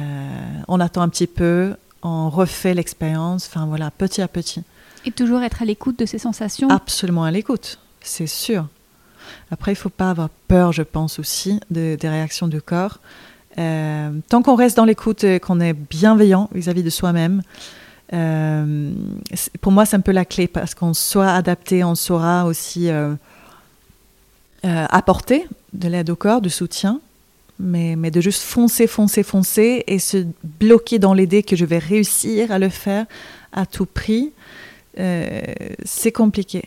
on 0.67 0.79
attend 0.79 1.01
un 1.01 1.09
petit 1.09 1.27
peu, 1.27 1.75
on 2.03 2.29
refait 2.29 2.73
l'expérience, 2.73 3.47
enfin 3.47 3.65
voilà, 3.65 3.89
petit 3.89 4.21
à 4.21 4.27
petit. 4.27 4.61
Et 5.05 5.11
toujours 5.11 5.41
être 5.41 5.61
à 5.61 5.65
l'écoute 5.65 5.97
de 5.97 6.05
ses 6.05 6.19
sensations 6.19 6.69
Absolument 6.69 7.23
à 7.23 7.31
l'écoute, 7.31 7.79
c'est 8.01 8.27
sûr. 8.27 8.67
Après, 9.51 9.71
il 9.71 9.75
ne 9.75 9.79
faut 9.79 9.89
pas 9.89 10.11
avoir 10.11 10.29
peur, 10.47 10.71
je 10.71 10.83
pense 10.83 11.19
aussi, 11.19 11.59
de, 11.71 11.97
des 11.99 12.09
réactions 12.09 12.47
du 12.47 12.61
corps. 12.61 12.99
Euh, 13.57 14.11
tant 14.29 14.43
qu'on 14.43 14.55
reste 14.55 14.77
dans 14.77 14.85
l'écoute 14.85 15.23
et 15.23 15.39
qu'on 15.39 15.59
est 15.59 15.73
bienveillant 15.73 16.49
vis-à-vis 16.53 16.81
-vis 16.81 16.85
de 16.85 16.89
soi-même, 16.91 17.41
euh, 18.13 18.91
pour 19.61 19.71
moi, 19.71 19.85
c'est 19.85 19.95
un 19.95 20.01
peu 20.01 20.11
la 20.11 20.25
clé 20.25 20.47
parce 20.47 20.73
qu'on 20.73 20.93
soit 20.93 21.31
adapté, 21.31 21.83
on 21.83 21.95
saura 21.95 22.45
aussi 22.45 22.89
euh, 22.89 23.13
euh, 24.65 24.85
apporter 24.89 25.45
de 25.73 25.87
l'aide 25.87 26.09
au 26.09 26.15
corps, 26.15 26.41
du 26.41 26.49
soutien, 26.49 27.01
mais, 27.59 27.95
mais, 27.95 28.11
de 28.11 28.21
juste 28.21 28.43
foncer, 28.43 28.87
foncer, 28.87 29.23
foncer 29.23 29.83
et 29.87 29.99
se 29.99 30.25
bloquer 30.59 30.99
dans 30.99 31.13
l'idée 31.13 31.43
que 31.43 31.55
je 31.55 31.65
vais 31.65 31.79
réussir 31.79 32.51
à 32.51 32.59
le 32.59 32.69
faire 32.69 33.05
à 33.51 33.65
tout 33.65 33.85
prix, 33.85 34.31
c'est 35.85 36.11
compliqué. 36.11 36.63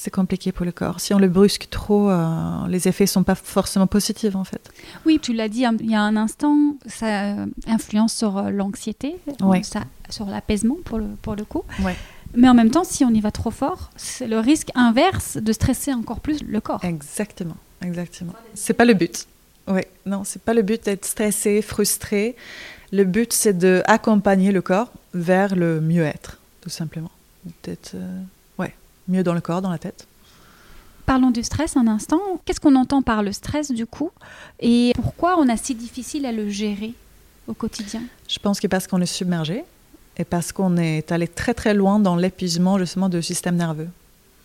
C'est 0.00 0.12
compliqué 0.12 0.52
pour 0.52 0.64
le 0.64 0.70
corps. 0.70 1.00
Si 1.00 1.12
on 1.12 1.18
le 1.18 1.28
brusque 1.28 1.66
trop, 1.70 2.08
euh, 2.08 2.68
les 2.68 2.86
effets 2.86 3.02
ne 3.04 3.08
sont 3.08 3.24
pas 3.24 3.34
forcément 3.34 3.88
positifs 3.88 4.36
en 4.36 4.44
fait. 4.44 4.70
Oui, 5.04 5.18
tu 5.20 5.32
l'as 5.32 5.48
dit 5.48 5.64
il 5.80 5.90
y 5.90 5.96
a 5.96 6.00
un 6.00 6.16
instant, 6.16 6.76
ça 6.86 7.34
influence 7.66 8.14
sur 8.14 8.42
l'anxiété, 8.42 9.16
ouais. 9.40 9.64
ça 9.64 9.82
sur 10.08 10.26
l'apaisement 10.26 10.76
pour 10.84 10.98
le, 10.98 11.06
pour 11.20 11.34
le 11.34 11.44
coup. 11.44 11.64
Ouais. 11.82 11.96
Mais 12.34 12.48
en 12.48 12.54
même 12.54 12.70
temps, 12.70 12.84
si 12.84 13.04
on 13.04 13.10
y 13.10 13.20
va 13.20 13.32
trop 13.32 13.50
fort, 13.50 13.90
c'est 13.96 14.28
le 14.28 14.38
risque 14.38 14.70
inverse 14.76 15.36
de 15.36 15.52
stresser 15.52 15.92
encore 15.92 16.20
plus 16.20 16.44
le 16.44 16.60
corps. 16.60 16.84
Exactement, 16.84 17.56
exactement. 17.82 18.34
C'est 18.54 18.74
pas 18.74 18.84
le 18.84 18.94
but. 18.94 19.26
Oui, 19.66 19.82
non, 20.06 20.22
c'est 20.24 20.42
pas 20.42 20.54
le 20.54 20.62
but 20.62 20.84
d'être 20.84 21.06
stressé, 21.06 21.60
frustré. 21.60 22.36
Le 22.92 23.02
but, 23.02 23.32
c'est 23.32 23.58
d'accompagner 23.58 24.52
le 24.52 24.62
corps 24.62 24.92
vers 25.12 25.56
le 25.56 25.80
mieux-être, 25.80 26.38
tout 26.60 26.70
simplement. 26.70 27.10
D'être, 27.64 27.92
euh, 27.94 28.22
mieux 29.08 29.22
dans 29.22 29.34
le 29.34 29.40
corps, 29.40 29.62
dans 29.62 29.70
la 29.70 29.78
tête. 29.78 30.06
Parlons 31.06 31.30
du 31.30 31.42
stress 31.42 31.76
un 31.76 31.86
instant. 31.86 32.20
Qu'est-ce 32.44 32.60
qu'on 32.60 32.76
entend 32.76 33.00
par 33.00 33.22
le 33.22 33.32
stress 33.32 33.70
du 33.70 33.86
coup? 33.86 34.10
Et 34.60 34.92
pourquoi 34.94 35.38
on 35.38 35.48
a 35.48 35.56
si 35.56 35.74
difficile 35.74 36.26
à 36.26 36.32
le 36.32 36.48
gérer 36.50 36.92
au 37.46 37.54
quotidien? 37.54 38.02
Je 38.28 38.38
pense 38.38 38.60
que 38.60 38.66
parce 38.66 38.86
qu'on 38.86 39.00
est 39.00 39.06
submergé 39.06 39.64
et 40.18 40.24
parce 40.24 40.52
qu'on 40.52 40.76
est 40.76 41.10
allé 41.10 41.26
très 41.26 41.54
très 41.54 41.72
loin 41.72 41.98
dans 41.98 42.16
l'épuisement 42.16 42.78
justement 42.78 43.08
du 43.08 43.22
système 43.22 43.56
nerveux. 43.56 43.88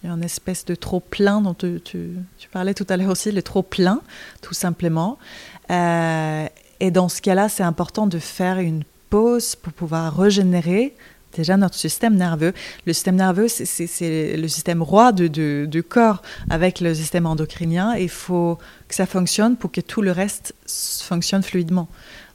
Il 0.03 0.07
y 0.07 0.09
a 0.09 0.15
une 0.15 0.23
espèce 0.23 0.65
de 0.65 0.75
trop 0.75 0.99
plein 0.99 1.41
dont 1.41 1.53
tu, 1.53 1.81
tu, 1.83 2.11
tu 2.37 2.49
parlais 2.49 2.73
tout 2.73 2.85
à 2.89 2.97
l'heure 2.97 3.09
aussi, 3.09 3.31
le 3.31 3.41
trop 3.41 3.61
plein, 3.61 4.01
tout 4.41 4.53
simplement. 4.53 5.17
Euh, 5.69 6.47
et 6.79 6.91
dans 6.91 7.09
ce 7.09 7.21
cas-là, 7.21 7.49
c'est 7.49 7.63
important 7.63 8.07
de 8.07 8.19
faire 8.19 8.59
une 8.59 8.83
pause 9.09 9.55
pour 9.55 9.71
pouvoir 9.73 10.17
régénérer 10.17 10.95
déjà 11.35 11.57
notre 11.57 11.75
système 11.75 12.15
nerveux. 12.15 12.53
Le 12.85 12.93
système 12.93 13.15
nerveux, 13.15 13.47
c'est 13.47 14.37
le 14.37 14.47
système 14.47 14.81
roi 14.81 15.11
du, 15.11 15.83
corps 15.87 16.21
avec 16.49 16.79
le 16.79 16.93
système 16.93 17.25
endocrinien. 17.25 17.95
Il 17.95 18.09
faut 18.09 18.57
que 18.87 18.95
ça 18.95 19.05
fonctionne 19.05 19.57
pour 19.57 19.71
que 19.71 19.81
tout 19.81 20.01
le 20.01 20.11
reste 20.11 20.53
fonctionne 20.67 21.43
fluidement. 21.43 21.87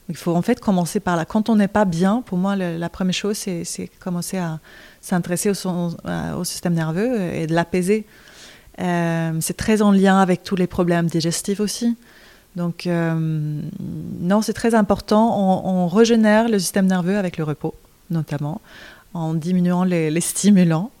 Il 0.09 0.17
faut 0.17 0.35
en 0.35 0.41
fait 0.41 0.59
commencer 0.59 0.99
par 0.99 1.15
là. 1.15 1.25
Quand 1.25 1.49
on 1.49 1.55
n'est 1.55 1.67
pas 1.67 1.85
bien, 1.85 2.23
pour 2.25 2.37
moi, 2.37 2.55
la 2.55 2.89
première 2.89 3.13
chose, 3.13 3.37
c'est 3.37 3.91
commencer 3.99 4.37
à 4.37 4.59
s'intéresser 5.01 5.51
au, 5.51 6.43
système 6.43 6.73
nerveux 6.73 7.19
et 7.33 7.47
de 7.47 7.53
l'apaiser. 7.53 8.05
Euh, 8.79 9.37
c'est 9.41 9.57
très 9.57 9.81
en 9.81 9.91
lien 9.91 10.19
avec 10.19 10.43
tous 10.43 10.55
les 10.55 10.67
problèmes 10.67 11.07
digestifs 11.07 11.59
aussi. 11.59 11.95
Donc, 12.55 12.87
euh, 12.87 13.61
non, 14.19 14.41
c'est 14.41 14.53
très 14.53 14.73
important. 14.73 15.37
On, 15.37 15.83
on, 15.83 15.87
régénère 15.87 16.49
le 16.49 16.59
système 16.59 16.87
nerveux 16.87 17.17
avec 17.17 17.37
le 17.37 17.43
repos, 17.43 17.75
notamment, 18.09 18.61
en 19.13 19.33
diminuant 19.33 19.83
les, 19.83 20.21
stimulants. 20.21 20.91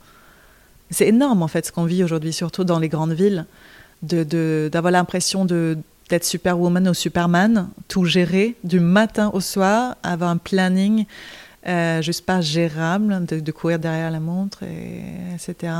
C'est 0.89 1.07
énorme, 1.07 1.43
en 1.43 1.47
fait, 1.47 1.67
ce 1.67 1.71
qu'on 1.71 1.85
vit 1.85 2.03
aujourd'hui, 2.03 2.33
surtout 2.33 2.63
dans 2.63 2.79
les 2.79 2.89
grandes 2.89 3.13
villes, 3.13 3.45
d'avoir 4.01 4.91
l'impression 4.91 5.45
d'être 5.45 6.25
superwoman 6.25 6.87
ou 6.89 6.93
superman, 6.93 7.69
tout 7.87 8.05
gérer 8.05 8.55
du 8.63 8.79
matin 8.79 9.29
au 9.33 9.41
soir, 9.41 9.95
avoir 10.03 10.29
un 10.29 10.37
planning 10.37 11.05
euh, 11.67 12.01
juste 12.01 12.25
pas 12.25 12.39
gérable, 12.39 13.25
de, 13.25 13.51
courir 13.51 13.79
derrière 13.79 14.09
la 14.11 14.21
montre, 14.21 14.63
et, 14.63 15.03
etc. 15.35 15.73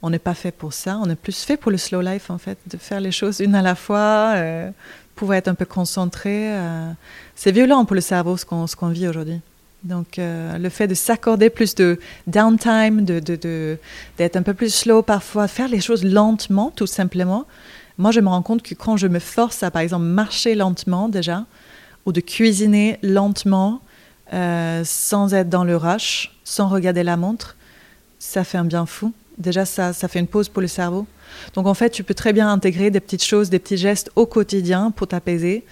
On 0.00 0.10
n'est 0.10 0.18
pas 0.18 0.34
fait 0.34 0.50
pour 0.50 0.72
ça, 0.72 0.98
on 1.02 1.08
est 1.10 1.14
plus 1.14 1.44
fait 1.44 1.56
pour 1.56 1.70
le 1.70 1.76
slow 1.76 2.00
life 2.00 2.30
en 2.30 2.38
fait, 2.38 2.58
de 2.66 2.76
faire 2.78 3.00
les 3.00 3.12
choses 3.12 3.40
une 3.40 3.54
à 3.54 3.62
la 3.62 3.74
fois, 3.74 4.32
euh, 4.36 4.70
pouvoir 5.14 5.38
être 5.38 5.48
un 5.48 5.54
peu 5.54 5.66
concentré. 5.66 6.52
Euh. 6.52 6.90
c'est 7.36 7.52
violent 7.52 7.84
pour 7.84 7.94
le 7.94 8.00
cerveau 8.00 8.36
ce 8.36 8.46
qu'on, 8.46 8.66
qu'on 8.66 8.88
vit 8.88 9.06
aujourd'hui. 9.06 9.40
Donc 9.84 10.18
euh, 10.18 10.56
le 10.58 10.68
fait 10.70 10.88
de 10.88 10.94
s'accorder 10.94 11.50
plus 11.50 11.74
de 11.74 11.98
downtime, 12.26 13.04
de, 13.04 13.20
de, 13.20 13.78
d'être 14.18 14.36
un 14.36 14.42
peu 14.42 14.54
plus 14.54 14.74
slow 14.74 15.02
parfois, 15.02 15.46
faire 15.46 15.68
les 15.68 15.80
choses 15.80 16.04
lentement 16.04 16.72
tout 16.74 16.86
simplement. 16.86 17.46
Moi 17.98 18.10
je 18.10 18.20
me 18.20 18.28
rends 18.28 18.42
compte 18.42 18.62
que 18.62 18.74
quand 18.74 18.96
je 18.96 19.06
me 19.06 19.18
force 19.18 19.62
à 19.62 19.70
par 19.70 19.82
exemple 19.82 20.04
marcher 20.04 20.54
lentement 20.54 21.08
déjà, 21.08 21.44
ou 22.06 22.12
de 22.12 22.20
cuisiner 22.20 22.98
lentement, 23.02 23.80
euh, 24.32 24.82
sans 24.84 25.34
être 25.34 25.48
dans 25.48 25.64
le 25.64 25.76
rush, 25.76 26.34
sans 26.44 26.68
regarder 26.68 27.02
la 27.02 27.16
montre, 27.16 27.56
ça 28.18 28.44
fait 28.44 28.58
un 28.58 28.64
bien 28.64 28.86
fou. 28.86 29.12
Déjà, 29.38 29.64
ça, 29.64 29.92
ça 29.92 30.06
fait 30.06 30.20
une 30.20 30.28
pause 30.28 30.48
pour 30.48 30.62
le 30.62 30.68
cerveau. 30.68 31.06
Donc, 31.54 31.66
en 31.66 31.74
fait, 31.74 31.90
tu 31.90 32.04
peux 32.04 32.14
très 32.14 32.32
bien 32.32 32.48
intégrer 32.48 32.90
des 32.90 33.00
petites 33.00 33.24
choses, 33.24 33.50
des 33.50 33.58
petits 33.58 33.76
gestes 33.76 34.10
au 34.14 34.26
quotidien 34.26 34.92
pour 34.92 35.08
t'apaiser. 35.08 35.64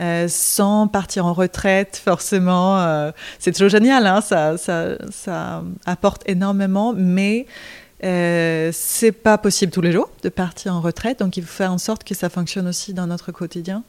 Euh, 0.00 0.28
sans 0.28 0.86
partir 0.86 1.26
en 1.26 1.32
retraite 1.32 2.00
forcément. 2.02 2.78
Euh, 2.78 3.10
c'est 3.40 3.50
toujours 3.50 3.68
génial, 3.68 4.06
hein, 4.06 4.20
ça, 4.20 5.62
apporte 5.86 6.22
énormément, 6.26 6.92
mais 6.96 7.46
euh, 8.04 8.70
c'est 8.72 9.10
pas 9.10 9.38
possible 9.38 9.72
tous 9.72 9.80
les 9.80 9.90
jours 9.90 10.08
de 10.22 10.28
partir 10.28 10.74
en 10.74 10.80
retraite, 10.80 11.18
donc 11.18 11.36
il 11.36 11.42
faut 11.42 11.52
faire 11.52 11.72
en 11.72 11.78
sorte 11.78 12.04
que 12.04 12.14
ça 12.14 12.28
fonctionne 12.28 12.68
aussi 12.68 12.94
dans 12.94 13.08
notre 13.08 13.32
quotidien. 13.32 13.82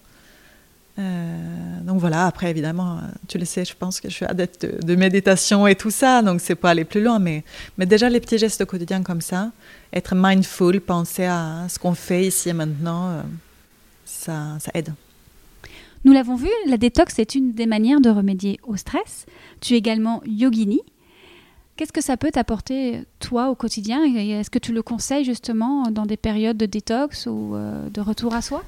Euh, 0.98 1.82
donc 1.84 2.00
voilà, 2.00 2.26
après 2.26 2.50
évidemment, 2.50 3.02
tu 3.28 3.38
le 3.38 3.46
sais, 3.46 3.64
je 3.64 3.76
pense 3.76 4.02
que 4.02 4.10
je 4.10 4.16
suis 4.16 4.26
adepte 4.26 4.66
de, 4.66 4.96
méditation 4.96 5.68
et 5.68 5.76
tout 5.76 5.92
ça, 5.92 6.24
donc 6.24 6.42
c'est 6.42 6.56
pas 6.56 6.72
aller 6.72 6.86
plus 6.86 7.04
loin, 7.04 7.20
mais, 7.20 7.44
déjà 7.78 8.10
les 8.10 8.20
petits 8.20 8.40
gestes 8.40 8.62
au 8.62 8.66
quotidien 8.66 9.04
comme 9.04 9.22
ça, 9.22 9.52
être 9.94 10.16
mindful, 10.16 10.82
penser 10.82 11.26
à 11.26 11.68
ce 11.70 11.78
qu'on 11.78 11.94
fait 11.94 12.26
ici 12.26 12.50
et 12.50 12.54
maintenant, 12.54 13.24
ça 14.06 14.58
aide. 14.74 14.92
Nous 16.06 16.14
l'avons 16.14 16.36
vu, 16.36 16.50
la 16.66 16.78
détox 16.78 17.20
est 17.20 17.36
une 17.36 17.52
des 17.52 17.66
manières 17.66 18.00
de 18.00 18.10
remédier 18.10 18.60
au 18.64 18.78
stress. 18.78 19.26
Tu 19.60 19.74
es 19.74 19.78
également 19.78 20.22
yogini. 20.26 20.82
Qu'est-ce 21.76 21.94
que 21.94 22.02
ça 22.02 22.18
peut 22.18 22.32
t'apporter, 22.32 23.04
toi, 23.20 23.50
au 23.50 23.56
quotidien? 23.56 24.04
Est-ce 24.04 24.50
que 24.50 24.60
tu 24.60 24.74
le 24.74 24.82
conseilles 24.82 25.24
justement 25.24 25.92
dans 25.92 26.06
des 26.06 26.18
périodes 26.18 26.58
de 26.58 26.66
détox 26.66 27.26
ou 27.26 27.56
euh, 27.56 27.90
de 27.90 28.02
retour 28.02 28.34
à 28.34 28.42
soi? 28.42 28.64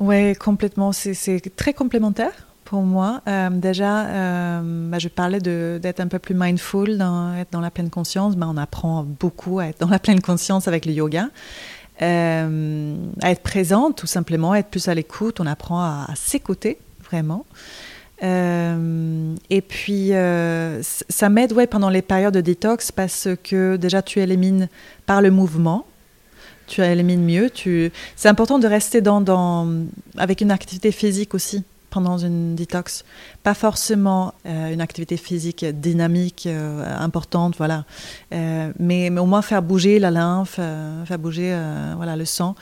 Oui, 0.00 0.34
complètement. 0.36 0.92
C'est 0.92 1.54
très 1.54 1.74
complémentaire 1.74 2.32
pour 2.64 2.82
moi. 2.82 3.20
Euh, 3.28 3.50
déjà, 3.50 4.06
euh, 4.06 4.90
bah, 4.90 4.98
je 4.98 5.08
parlais 5.08 5.40
d'être 5.40 6.00
un 6.00 6.08
peu 6.08 6.18
plus 6.18 6.34
mindful, 6.34 6.98
dans, 6.98 7.44
dans 7.52 7.60
la 7.60 7.70
pleine 7.70 7.90
conscience. 7.90 8.36
Bah, 8.36 8.46
on 8.50 8.56
apprend 8.56 9.02
beaucoup 9.02 9.58
à 9.58 9.66
être 9.66 9.80
dans 9.80 9.88
la 9.88 9.98
pleine 9.98 10.20
conscience 10.20 10.66
avec 10.66 10.84
le 10.86 10.92
yoga. 10.92 11.28
Euh, 12.02 12.94
à 13.22 13.30
être 13.30 13.42
présent, 13.42 13.92
tout 13.92 14.06
simplement, 14.06 14.52
à 14.52 14.58
être 14.58 14.68
plus 14.68 14.88
à 14.88 14.94
l'écoute. 14.94 15.40
On 15.40 15.46
apprend 15.46 15.80
à, 15.80 16.08
s'écouter, 16.14 16.78
vraiment. 17.10 17.46
et 18.22 19.60
puis, 19.62 20.12
ça 20.90 21.28
m'aide 21.28 21.52
ouais, 21.52 21.66
pendant 21.66 21.90
les 21.90 22.02
périodes 22.02 22.34
de 22.34 22.40
détox 22.40 22.92
parce 22.92 23.28
que 23.42 23.76
déjà, 23.76 24.02
tu 24.02 24.20
élimines 24.20 24.68
par 25.06 25.22
le 25.22 25.30
mouvement 25.30 25.86
tu 26.66 26.82
élimines 26.82 27.24
mieux. 27.24 27.48
Tu... 27.48 27.92
C'est 28.16 28.28
important 28.28 28.58
de 28.58 28.66
rester 28.66 29.00
dans, 29.00 29.68
avec 30.16 30.40
une 30.40 30.50
activité 30.50 30.90
physique 30.90 31.32
aussi 31.32 31.62
pendant 31.96 32.18
une 32.18 32.54
détox. 32.54 33.06
Pas 33.42 33.54
forcément 33.54 34.34
euh, 34.44 34.70
une 34.70 34.82
activité 34.82 35.16
physique 35.16 35.64
dynamique, 35.64 36.44
euh, 36.46 36.84
importante, 36.98 37.56
voilà. 37.56 37.86
Euh, 38.34 38.70
mais, 38.78 39.08
au 39.18 39.24
moins 39.24 39.40
faire 39.40 39.62
bouger 39.62 39.98
la 39.98 40.10
lymphe, 40.10 40.56
faire 41.06 41.18
bouger 41.18 41.58
voilà, 41.96 42.14
le 42.16 42.26
sang. 42.26 42.54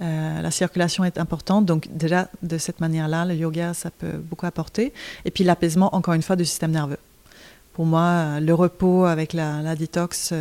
la 0.00 0.50
circulation 0.50 1.04
est 1.04 1.18
importante, 1.18 1.66
donc 1.66 1.86
déjà 1.92 2.26
de 2.42 2.58
cette 2.58 2.80
manière-là, 2.80 3.24
le 3.24 3.34
yoga, 3.34 3.74
ça 3.74 3.90
peut 3.92 4.16
beaucoup 4.28 4.46
apporter. 4.46 4.92
Et 5.24 5.30
puis 5.30 5.44
l'apaisement, 5.44 5.94
encore 5.94 6.14
une 6.14 6.22
fois, 6.22 6.34
du 6.34 6.44
système 6.44 6.72
nerveux. 6.72 7.02
Pour 7.74 7.86
moi, 7.86 8.40
le 8.40 8.54
repos 8.54 9.04
avec 9.04 9.34
la, 9.34 9.62
la 9.62 9.76
détox, 9.76 10.34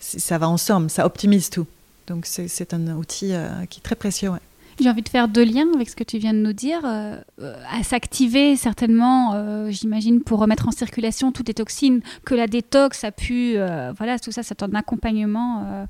ça 0.00 0.38
va 0.38 0.48
ensemble, 0.48 0.90
ça 0.90 1.06
optimise 1.06 1.50
tout. 1.50 1.68
Donc 2.08 2.26
c'est 2.26 2.74
un 2.74 2.88
outil 2.96 3.32
qui 3.68 3.78
est 3.78 3.84
très 3.84 3.94
précieux. 3.94 4.32
J'ai 4.80 4.88
envie 4.88 5.02
de 5.02 5.08
faire 5.08 5.28
deux 5.28 5.44
liens 5.44 5.68
avec 5.74 5.90
ce 5.90 5.96
que 5.96 6.04
tu 6.04 6.18
viens 6.18 6.32
de 6.32 6.38
nous 6.38 6.52
dire. 6.52 6.80
Euh, 6.84 7.20
à 7.38 7.82
s'activer 7.82 8.56
certainement, 8.56 9.34
euh, 9.34 9.70
j'imagine, 9.70 10.22
pour 10.22 10.38
remettre 10.38 10.68
en 10.68 10.72
circulation 10.72 11.32
toutes 11.32 11.48
les 11.48 11.54
toxines 11.54 12.00
que 12.24 12.34
la 12.34 12.46
détox 12.46 13.04
a 13.04 13.12
pu. 13.12 13.54
voilà, 13.96 14.18
tout 14.18 14.32
ça, 14.32 14.42
c'est 14.42 14.62
un 14.62 14.74
accompagnement 14.74 15.86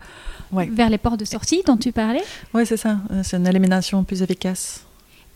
vers 0.53 0.91
les 0.91 0.99
ports 0.99 1.17
de 1.17 1.25
sortie 1.25 1.63
dont 1.67 1.77
tu 1.77 1.93
parlais. 1.93 2.23
Oui, 2.55 2.67
c'est 2.67 2.77
ça. 2.77 2.99
C'est 3.23 3.37
une 3.37 3.47
élimination 3.47 4.05
plus 4.05 4.23
efficace. 4.23 4.85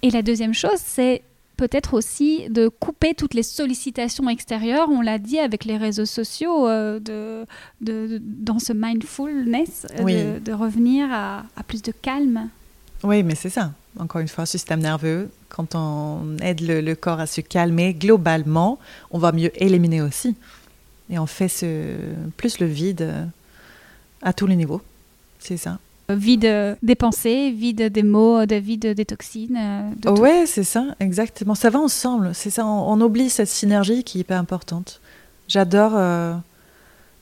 Et 0.03 0.11
la 0.11 0.23
deuxième 0.23 0.55
chose, 0.55 0.79
c'est 0.79 1.23
peut-être 1.57 1.95
aussi 1.95 2.49
de 2.51 2.69
couper 2.69 3.15
toutes 3.15 3.35
les 3.35 3.43
sollicitations 3.43 4.29
extérieures, 4.29 4.89
on 4.91 5.01
l'a 5.01 5.19
dit 5.19 5.39
avec 5.39 5.65
les 5.65 5.77
réseaux 5.77 6.05
sociaux, 6.05 6.69
euh, 6.69 6.99
de, 7.01 7.47
de, 7.81 8.21
dans 8.23 8.59
ce 8.59 8.73
mindfulness, 8.73 9.87
euh, 9.99 10.41
de, 10.41 10.53
revenir 10.53 11.09
à, 11.13 11.45
plus 11.67 11.83
de 11.83 11.93
calme. 11.93 12.49
Oui, 13.05 13.23
mais 13.23 13.35
c'est 13.35 13.51
ça. 13.51 13.73
Encore 13.99 14.21
une 14.21 14.29
fois, 14.29 14.47
système 14.47 14.81
nerveux, 14.81 15.31
quand 15.49 15.75
on 15.75 16.37
aide 16.43 16.61
le, 16.61 16.95
corps 16.95 17.21
à 17.21 17.27
se 17.27 17.41
calmer, 17.41 17.95
globalement, 17.95 18.79
on 19.11 19.19
va 19.19 19.31
mieux 19.31 19.51
éliminer 19.63 20.03
aussi. 20.03 20.35
Et 21.11 21.19
on 21.19 21.27
fait 21.27 21.49
ce, 21.49 21.95
plus 22.37 22.59
le 22.59 22.67
vide 22.67 23.29
à 24.23 24.33
tous 24.33 24.47
les 24.47 24.57
niveaux. 24.57 24.83
C'est 25.39 25.59
ça 25.59 25.79
vide 26.11 26.77
des 26.83 26.95
pensées, 26.95 27.51
vide 27.51 27.91
des 27.91 28.03
mots, 28.03 28.45
de 28.47 28.57
vide 28.57 28.95
des 28.95 29.05
toxines. 29.05 29.57
Euh, 29.57 29.91
de 29.97 30.21
ouais, 30.21 30.45
c'est 30.47 30.65
ça, 30.65 30.95
exactement. 31.01 31.55
Ça 31.55 31.71
va 31.71 31.79
ensemble. 31.79 32.35
C'est 32.35 32.51
ça. 32.51 32.67
On, 32.67 33.01
oublie 33.01 33.31
cette 33.31 33.49
synergie 33.49 34.05
qui 34.05 34.19
est 34.19 34.21
hyper 34.23 34.39
importante. 34.39 35.01
J'adore. 35.49 35.93
Euh, 35.95 36.35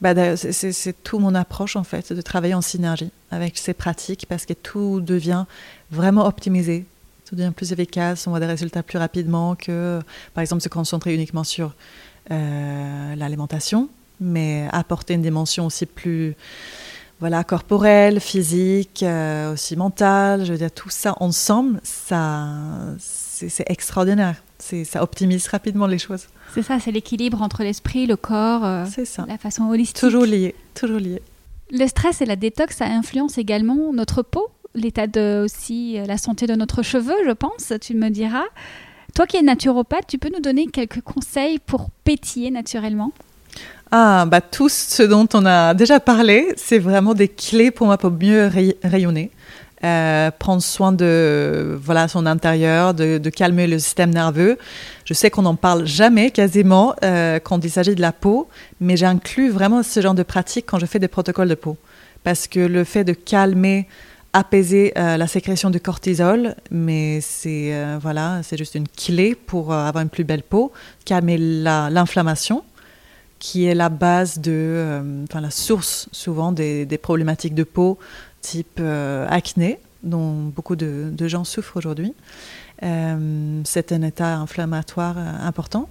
bah, 0.03 0.37
c'est 0.37 1.03
tout 1.05 1.21
mon 1.21 1.35
approche 1.35 1.77
en 1.77 1.85
fait, 1.85 2.13
de 2.13 2.21
travailler 2.21 2.55
en 2.55 2.61
synergie 2.61 3.11
avec 3.31 3.57
ces 3.57 3.73
pratiques 3.73 4.27
parce 4.29 4.45
que 4.47 4.53
tout 4.53 5.01
devient 5.01 5.45
vraiment 5.93 6.27
optimisé, 6.27 6.85
tout 7.25 7.37
devient 7.37 7.53
plus 7.55 7.73
efficace, 7.73 8.27
on 8.27 8.31
voit 8.31 8.41
des 8.41 8.47
résultats 8.47 8.83
plus 8.83 8.99
rapidement 8.99 9.55
que, 9.55 10.01
par 10.35 10.43
exemple, 10.43 10.61
se 10.61 10.69
concentrer 10.69 11.15
uniquement 11.15 11.45
sur 11.45 11.75
euh, 12.33 13.15
l'alimentation, 13.15 13.89
mais 14.21 14.69
apporter 14.73 15.15
une 15.15 15.23
dimension 15.23 15.67
aussi 15.67 15.87
plus 15.87 16.35
voilà, 17.21 17.45
corporel, 17.45 18.19
physique, 18.19 19.05
euh, 19.05 19.53
aussi 19.53 19.77
mental. 19.77 20.45
Je 20.45 20.51
veux 20.51 20.59
dire, 20.59 20.73
tout 20.73 20.91
ça 20.91 21.15
ensemble, 21.21 21.81
ça, 21.85 22.49
c'est 22.99 23.71
extraordinaire. 23.71 24.43
Ça 24.85 25.03
optimise 25.03 25.49
rapidement 25.49 25.87
les 25.87 25.99
choses. 25.99 26.27
C'est 26.55 26.63
ça, 26.63 26.79
c'est 26.79 26.93
l'équilibre 26.93 27.43
entre 27.43 27.63
l'esprit, 27.63 28.07
le 28.07 28.17
corps, 28.17 28.65
euh, 28.65 28.85
ça. 29.05 29.25
la 29.29 29.37
façon 29.37 29.69
holistique. 29.69 29.99
Toujours 29.99 30.25
lié, 30.25 30.55
toujours 30.75 30.99
lié. 30.99 31.21
Le 31.71 31.87
stress 31.87 32.21
et 32.21 32.27
la 32.27 32.37
détox, 32.37 32.77
ça 32.77 32.87
influence 32.87 33.39
également 33.39 33.93
notre 33.93 34.23
peau, 34.23 34.49
l'état 34.75 35.07
de 35.07 35.43
aussi 35.45 35.99
euh, 35.99 36.07
la 36.07 36.17
santé 36.17 36.47
de 36.47 36.55
notre 36.55 36.83
cheveu, 36.83 37.15
je 37.27 37.33
pense. 37.33 37.73
Tu 37.81 37.95
me 37.95 38.09
diras. 38.09 38.45
Toi 39.15 39.27
qui 39.27 39.37
es 39.37 39.43
naturopathe, 39.43 40.07
tu 40.07 40.17
peux 40.17 40.31
nous 40.33 40.41
donner 40.41 40.69
quelques 40.69 41.03
conseils 41.03 41.59
pour 41.59 41.91
pétiller 42.05 42.51
naturellement? 42.51 43.13
Ah, 43.91 44.25
bah 44.27 44.41
tout 44.41 44.71
ce 44.71 45.03
dont 45.03 45.29
on 45.35 45.45
a 45.45 45.75
déjà 45.75 46.01
parlé, 46.01 46.55
c'est 46.57 46.79
vraiment 46.79 47.13
des 47.13 47.29
clés 47.29 47.71
pour 47.71 47.89
moi 47.89 47.99
pour 47.99 48.11
mieux 48.11 48.51
rayonner. 48.83 49.31
Euh, 49.85 50.31
prendre 50.31 50.63
soin 50.63 50.93
de 50.93 51.77
voilà 51.83 52.07
son 52.07 52.25
intérieur, 52.25 52.95
de, 52.95 53.19
calmer 53.31 53.67
le 53.67 53.81
système 53.81 54.11
nerveux. 54.11 54.57
Je 55.05 55.13
sais 55.13 55.29
qu'on 55.29 55.43
n'en 55.43 55.57
parle 55.57 55.87
jamais 55.87 56.31
quasiment 56.31 56.95
euh, 57.03 57.41
quand 57.41 57.65
il 57.65 57.71
s'agit 57.71 57.97
de 57.97 58.01
la 58.01 58.13
peau, 58.13 58.49
mais 58.81 58.97
j'inclus 58.97 59.51
vraiment 59.51 59.83
ce 59.83 60.01
genre 60.01 60.15
de 60.15 60.23
pratique 60.23 60.67
quand 60.67 60.79
je 60.79 60.87
fais 60.87 61.01
des 61.01 61.09
protocoles 61.09 61.49
de 61.49 61.57
peau, 61.57 61.77
parce 62.23 62.47
que 62.47 62.61
le 62.61 62.85
fait 62.85 63.03
de 63.03 63.13
calmer, 63.13 63.89
apaiser 64.33 64.93
euh, 64.97 65.17
la 65.17 65.27
sécrétion 65.27 65.69
de 65.69 65.79
cortisol, 65.79 66.55
mais 66.71 67.21
c'est 67.21 67.75
voilà, 68.01 68.41
c'est 68.45 68.57
juste 68.57 68.77
une 68.77 68.87
clé 68.87 69.35
pour 69.35 69.73
avoir 69.73 70.03
une 70.03 70.11
plus 70.11 70.25
belle 70.25 70.45
peau, 70.45 70.71
calmer 71.05 71.39
l'inflammation 71.39 72.63
qui 73.43 73.67
est 73.67 73.75
la 73.75 73.89
base 73.89 74.39
de, 74.39 74.53
euh, 74.53 75.25
enfin 75.25 75.41
la 75.41 75.51
source 75.51 76.09
souvent 76.13 76.53
des, 76.53 76.87
problématiques 77.03 77.57
de 77.57 77.65
peau 77.65 77.99
type 78.43 78.79
euh, 78.81 79.27
acné, 79.31 79.79
dont 80.03 80.33
beaucoup 80.33 80.77
de, 80.77 81.29
gens 81.29 81.45
souffrent 81.45 81.77
aujourd'hui. 81.77 82.13
Euh, 82.83 83.61
c'est 83.65 83.93
un 83.93 84.03
état 84.03 84.35
inflammatoire 84.37 85.17
important. 85.17 85.89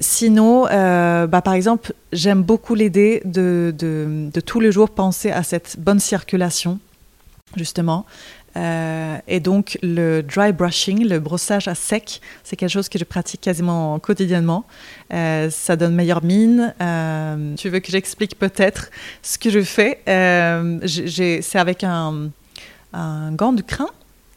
sinon, 0.00 0.64
bah, 0.64 1.42
par 1.42 1.54
exemple, 1.54 1.94
j'aime 2.12 2.42
beaucoup 2.42 2.74
l'idée 2.74 3.22
de, 3.24 3.74
de, 3.78 4.40
tous 4.40 4.60
les 4.60 4.72
jours 4.72 4.90
penser 4.90 5.30
à 5.30 5.42
cette 5.42 5.76
bonne 5.78 6.00
circulation, 6.00 6.78
justement. 7.56 8.04
Euh, 8.56 9.16
et 9.26 9.40
donc, 9.40 9.78
le 9.82 10.22
dry 10.22 10.52
brushing, 10.52 11.06
le 11.06 11.18
brossage 11.18 11.68
à 11.68 11.74
sec, 11.74 12.20
c'est 12.42 12.56
quelque 12.56 12.70
chose 12.70 12.88
que 12.88 12.98
je 12.98 13.04
pratique 13.04 13.40
quasiment 13.40 13.98
quotidiennement. 13.98 14.64
Euh, 15.12 15.50
ça 15.50 15.76
donne 15.76 15.94
meilleure 15.94 16.22
mine. 16.22 16.74
Euh, 16.80 17.54
tu 17.56 17.68
veux 17.68 17.80
que 17.80 17.90
j'explique 17.90 18.38
peut-être 18.38 18.90
ce 19.22 19.38
que 19.38 19.50
je 19.50 19.62
fais? 19.62 20.00
C'est 20.86 21.58
avec 21.58 21.84
un, 21.84 22.30
un, 22.92 23.32
gant 23.32 23.52
de 23.52 23.62
crin, 23.62 23.88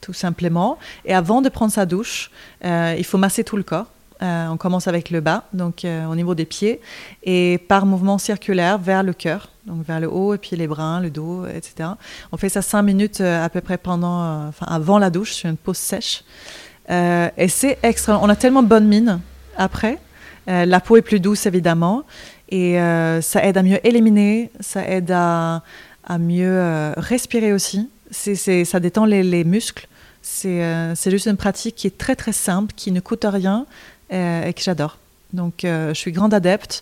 tout 0.02 0.14
simplement. 0.14 0.78
Et 1.06 1.14
avant 1.14 1.42
de 1.42 1.50
prendre 1.50 1.72
sa 1.72 1.86
douche, 1.86 2.32
il 2.64 3.06
faut 3.06 3.18
masser 3.18 3.44
tout 3.44 3.58
le 3.58 3.64
corps. 3.64 3.88
On 4.22 4.58
commence 4.58 4.88
avec 4.88 5.10
le 5.10 5.22
bas, 5.22 5.46
donc 5.54 5.86
au 5.86 6.16
niveau 6.16 6.36
des 6.36 6.46
pieds, 6.46 6.82
et 7.24 7.60
par 7.68 7.86
mouvement 7.86 8.18
circulaire 8.18 8.78
vers 8.78 9.04
le 9.04 9.14
cœur 9.14 9.50
donc 9.68 9.86
vers 9.86 10.00
le 10.00 10.10
haut, 10.10 10.34
et 10.34 10.38
puis 10.38 10.56
les 10.56 10.66
bras, 10.66 11.00
le 11.02 11.10
dos, 11.10 11.46
etc. 11.46 11.90
On 12.32 12.38
fait 12.38 12.50
ça 12.50 12.62
cinq 12.62 12.82
minutes 12.84 13.22
euh, 13.22 13.44
à 13.44 13.50
peu 13.50 13.62
près 13.62 13.78
pendant, 13.78 14.24
euh, 14.24 14.50
avant 14.62 14.98
la 14.98 15.10
douche, 15.10 15.34
sur 15.34 15.50
une 15.50 15.58
pause 15.58 15.78
sèche. 15.78 16.24
Euh, 16.90 17.30
et 17.38 17.50
c'est 17.50 17.78
extra. 17.84 18.18
On 18.22 18.30
a 18.30 18.36
tellement 18.36 18.64
bonne 18.64 18.88
mine 18.88 19.20
après. 19.58 20.00
la 20.48 20.80
peau 20.80 20.96
est 20.96 21.02
plus 21.02 21.20
douce, 21.20 21.46
évidemment. 21.46 22.04
Et 22.50 22.78
ça 23.22 23.44
aide 23.44 23.58
à 23.58 23.64
mieux 23.64 23.86
éliminer, 23.86 24.50
ça 24.62 24.88
aide 24.88 25.12
à, 25.12 25.62
mieux 26.18 26.94
respirer 26.96 27.52
aussi. 27.52 27.90
C'est, 28.10 28.64
ça 28.64 28.80
détend 28.80 29.04
les, 29.04 29.24
les 29.24 29.44
muscles. 29.44 29.90
C'est 30.22 31.12
juste 31.12 31.28
une 31.28 31.36
pratique 31.36 31.76
qui 31.76 31.88
est 31.88 31.98
très 31.98 32.16
très 32.16 32.32
simple, 32.32 32.74
qui 32.74 32.94
ne 32.94 33.02
coûte 33.02 33.26
rien 33.28 33.66
et 34.10 34.54
que 34.54 34.62
j'adore. 34.62 34.98
Donc, 35.34 35.66
euh, 35.66 35.90
je 35.90 36.00
suis 36.00 36.12
grande 36.12 36.34
adepte. 36.34 36.82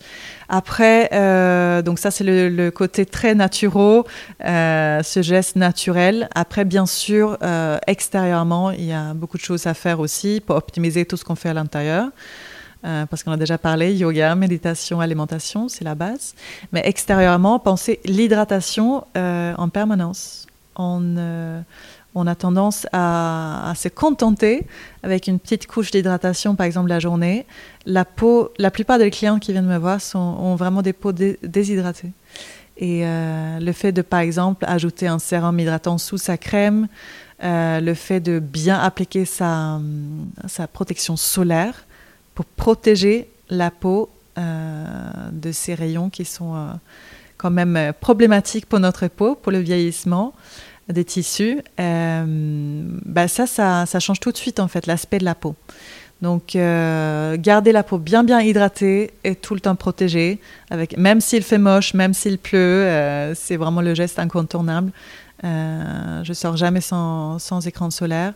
Après, 0.49 1.09
euh, 1.13 1.81
donc 1.81 1.97
ça, 1.99 2.11
c'est 2.11 2.23
le, 2.23 2.69
côté 2.69 3.05
très 3.05 3.33
naturel, 3.33 4.03
euh, 4.43 5.01
ce 5.01 5.21
geste 5.21 5.55
naturel. 5.55 6.29
Après, 6.35 6.65
bien 6.65 6.85
sûr, 6.85 7.37
extérieurement, 7.87 8.71
il 8.71 8.85
y 8.85 8.93
a 8.93 9.13
beaucoup 9.13 9.37
de 9.37 9.43
choses 9.43 9.65
à 9.67 9.73
faire 9.73 9.99
aussi 9.99 10.41
pour 10.45 10.55
optimiser 10.55 11.05
tout 11.05 11.17
ce 11.17 11.23
qu'on 11.23 11.35
fait 11.35 11.49
à 11.49 11.53
l'intérieur. 11.53 12.09
parce 12.81 13.23
qu'on 13.23 13.31
a 13.31 13.37
déjà 13.37 13.57
parlé, 13.57 13.95
yoga, 13.95 14.35
méditation, 14.35 15.01
alimentation, 15.01 15.67
c'est 15.69 15.83
la 15.83 15.95
base. 15.95 16.35
Mais 16.71 16.81
extérieurement, 16.85 17.57
pensez 17.57 17.99
l'hydratation 18.05 19.05
en 19.15 19.69
permanence. 19.69 20.45
On 22.15 22.27
a 22.27 22.35
tendance 22.35 22.87
à, 22.93 23.73
se 23.75 23.89
contenter 23.89 24.65
avec 25.03 25.27
une 25.27 25.37
petite 25.37 25.67
couche 25.67 25.91
d'hydratation, 25.91 26.55
par 26.55 26.65
exemple, 26.65 26.89
la 26.89 26.99
journée. 26.99 27.45
La 27.85 28.05
peau, 28.05 28.51
la 28.57 28.71
plupart 28.71 28.97
des 28.97 29.11
clients 29.11 29.37
qui 29.37 29.51
viennent 29.51 29.67
me 29.67 29.77
voir 29.77 29.99
sont, 30.01 30.17
ont 30.17 30.55
vraiment 30.55 30.81
des 30.81 30.93
peaux 30.93 31.11
déshydratées. 31.11 32.11
Et 32.77 33.05
euh, 33.05 33.59
le 33.59 33.71
fait 33.73 33.91
de, 33.91 34.01
par 34.01 34.21
exemple, 34.21 34.65
ajouter 34.67 35.07
un 35.07 35.19
sérum 35.19 35.59
hydratant 35.59 35.97
sous 35.97 36.17
sa 36.17 36.37
crème, 36.37 36.87
euh, 37.43 37.81
le 37.81 37.93
fait 37.93 38.21
de 38.21 38.39
bien 38.39 38.79
appliquer 38.79 39.25
sa, 39.25 39.79
sa 40.47 40.67
protection 40.67 41.17
solaire 41.17 41.85
pour 42.33 42.45
protéger 42.45 43.29
la 43.49 43.71
peau 43.71 44.09
euh, 44.37 44.85
de 45.31 45.51
ces 45.51 45.73
rayons 45.73 46.09
qui 46.09 46.23
sont 46.25 46.69
quand 47.37 47.51
même 47.51 47.93
problématiques 47.99 48.65
pour 48.65 48.79
notre 48.79 49.07
peau, 49.07 49.35
pour 49.35 49.51
le 49.51 49.59
vieillissement 49.59 50.33
des 50.89 51.03
tissus, 51.03 51.61
euh, 51.79 52.83
bah 53.05 53.27
ça, 53.27 53.47
ça, 53.47 53.85
ça, 53.85 53.99
change 53.99 54.19
tout 54.19 54.31
de 54.31 54.37
suite 54.37 54.59
en 54.59 54.67
fait 54.67 54.85
l'aspect 54.85 55.17
de 55.17 55.25
la 55.25 55.35
peau. 55.35 55.55
Donc, 56.21 56.55
euh, 56.55 57.35
garder 57.37 57.71
la 57.71 57.83
peau 57.83 57.97
bien 57.97 58.23
bien 58.23 58.41
hydratée 58.41 59.11
et 59.23 59.35
tout 59.35 59.53
le 59.53 59.59
temps 59.59 59.75
protégée, 59.75 60.39
avec, 60.69 60.97
même 60.97 61.21
s'il 61.21 61.43
fait 61.43 61.57
moche, 61.57 61.93
même 61.93 62.13
s'il 62.13 62.37
pleut, 62.37 62.57
euh, 62.59 63.35
c'est 63.35 63.57
vraiment 63.57 63.81
le 63.81 63.93
geste 63.93 64.17
incontournable. 64.17 64.91
Euh, 65.43 66.23
je 66.23 66.33
sors 66.33 66.55
jamais 66.55 66.81
sans, 66.81 67.37
sans 67.39 67.67
écran 67.67 67.91
solaire. 67.91 68.33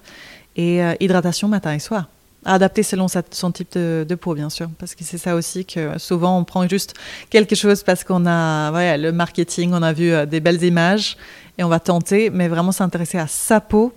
Et 0.55 0.81
hydratation 0.99 1.47
matin 1.47 1.73
et 1.73 1.79
soir. 1.79 2.09
Adapté 2.43 2.83
selon 2.83 3.07
son 3.07 3.51
type 3.51 3.77
de, 3.77 4.15
peau, 4.15 4.33
bien 4.33 4.49
sûr, 4.49 4.67
parce 4.77 4.93
que 4.93 5.05
c'est 5.05 5.17
ça 5.17 5.35
aussi 5.35 5.63
que 5.63 5.97
souvent 5.97 6.37
on 6.37 6.43
prend 6.43 6.67
juste 6.67 6.95
quelque 7.29 7.55
chose 7.55 7.81
parce 7.83 8.03
qu'on 8.03 8.25
a 8.25 8.69
ouais, 8.73 8.97
le 8.97 9.13
marketing, 9.13 9.71
on 9.73 9.81
a 9.81 9.93
vu 9.93 10.11
des 10.27 10.41
belles 10.41 10.61
images 10.63 11.15
et 11.59 11.63
on 11.63 11.67
va 11.67 11.81
tenter, 11.81 12.29
mais 12.29 12.47
vraiment 12.47 12.71
s'intéresser 12.71 13.17
à 13.17 13.27
sa 13.27 13.59
peau, 13.59 13.91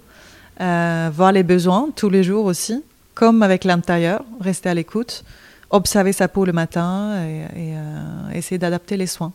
euh, 0.60 1.10
voir 1.14 1.30
les 1.30 1.44
besoins 1.44 1.90
tous 1.94 2.10
les 2.10 2.24
jours 2.24 2.44
aussi, 2.44 2.82
comme 3.14 3.40
avec 3.44 3.62
l'intérieur, 3.62 4.24
rester 4.40 4.68
à 4.68 4.74
l'écoute, 4.74 5.22
observer 5.70 6.12
sa 6.12 6.26
peau 6.26 6.44
le 6.44 6.52
matin 6.52 7.24
et, 7.24 7.46
euh, 7.56 8.30
essayer 8.34 8.58
d'adapter 8.58 8.96
les 8.96 9.06
soins. 9.06 9.32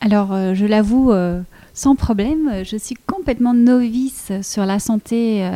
Alors, 0.00 0.32
euh, 0.32 0.54
je 0.54 0.64
l'avoue, 0.64 1.12
sans 1.74 1.96
problème, 1.96 2.64
je 2.64 2.78
suis 2.78 2.96
complètement 3.06 3.52
novice 3.52 4.32
sur 4.40 4.64
la 4.64 4.78
santé 4.78 5.46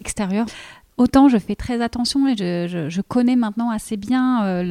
extérieure. 0.00 0.46
Autant 0.96 1.28
je 1.28 1.36
fais 1.36 1.54
très 1.54 1.82
attention 1.82 2.26
et 2.26 2.36
je, 2.36 3.00
connais 3.02 3.36
maintenant 3.36 3.68
assez 3.68 3.98
bien 3.98 4.62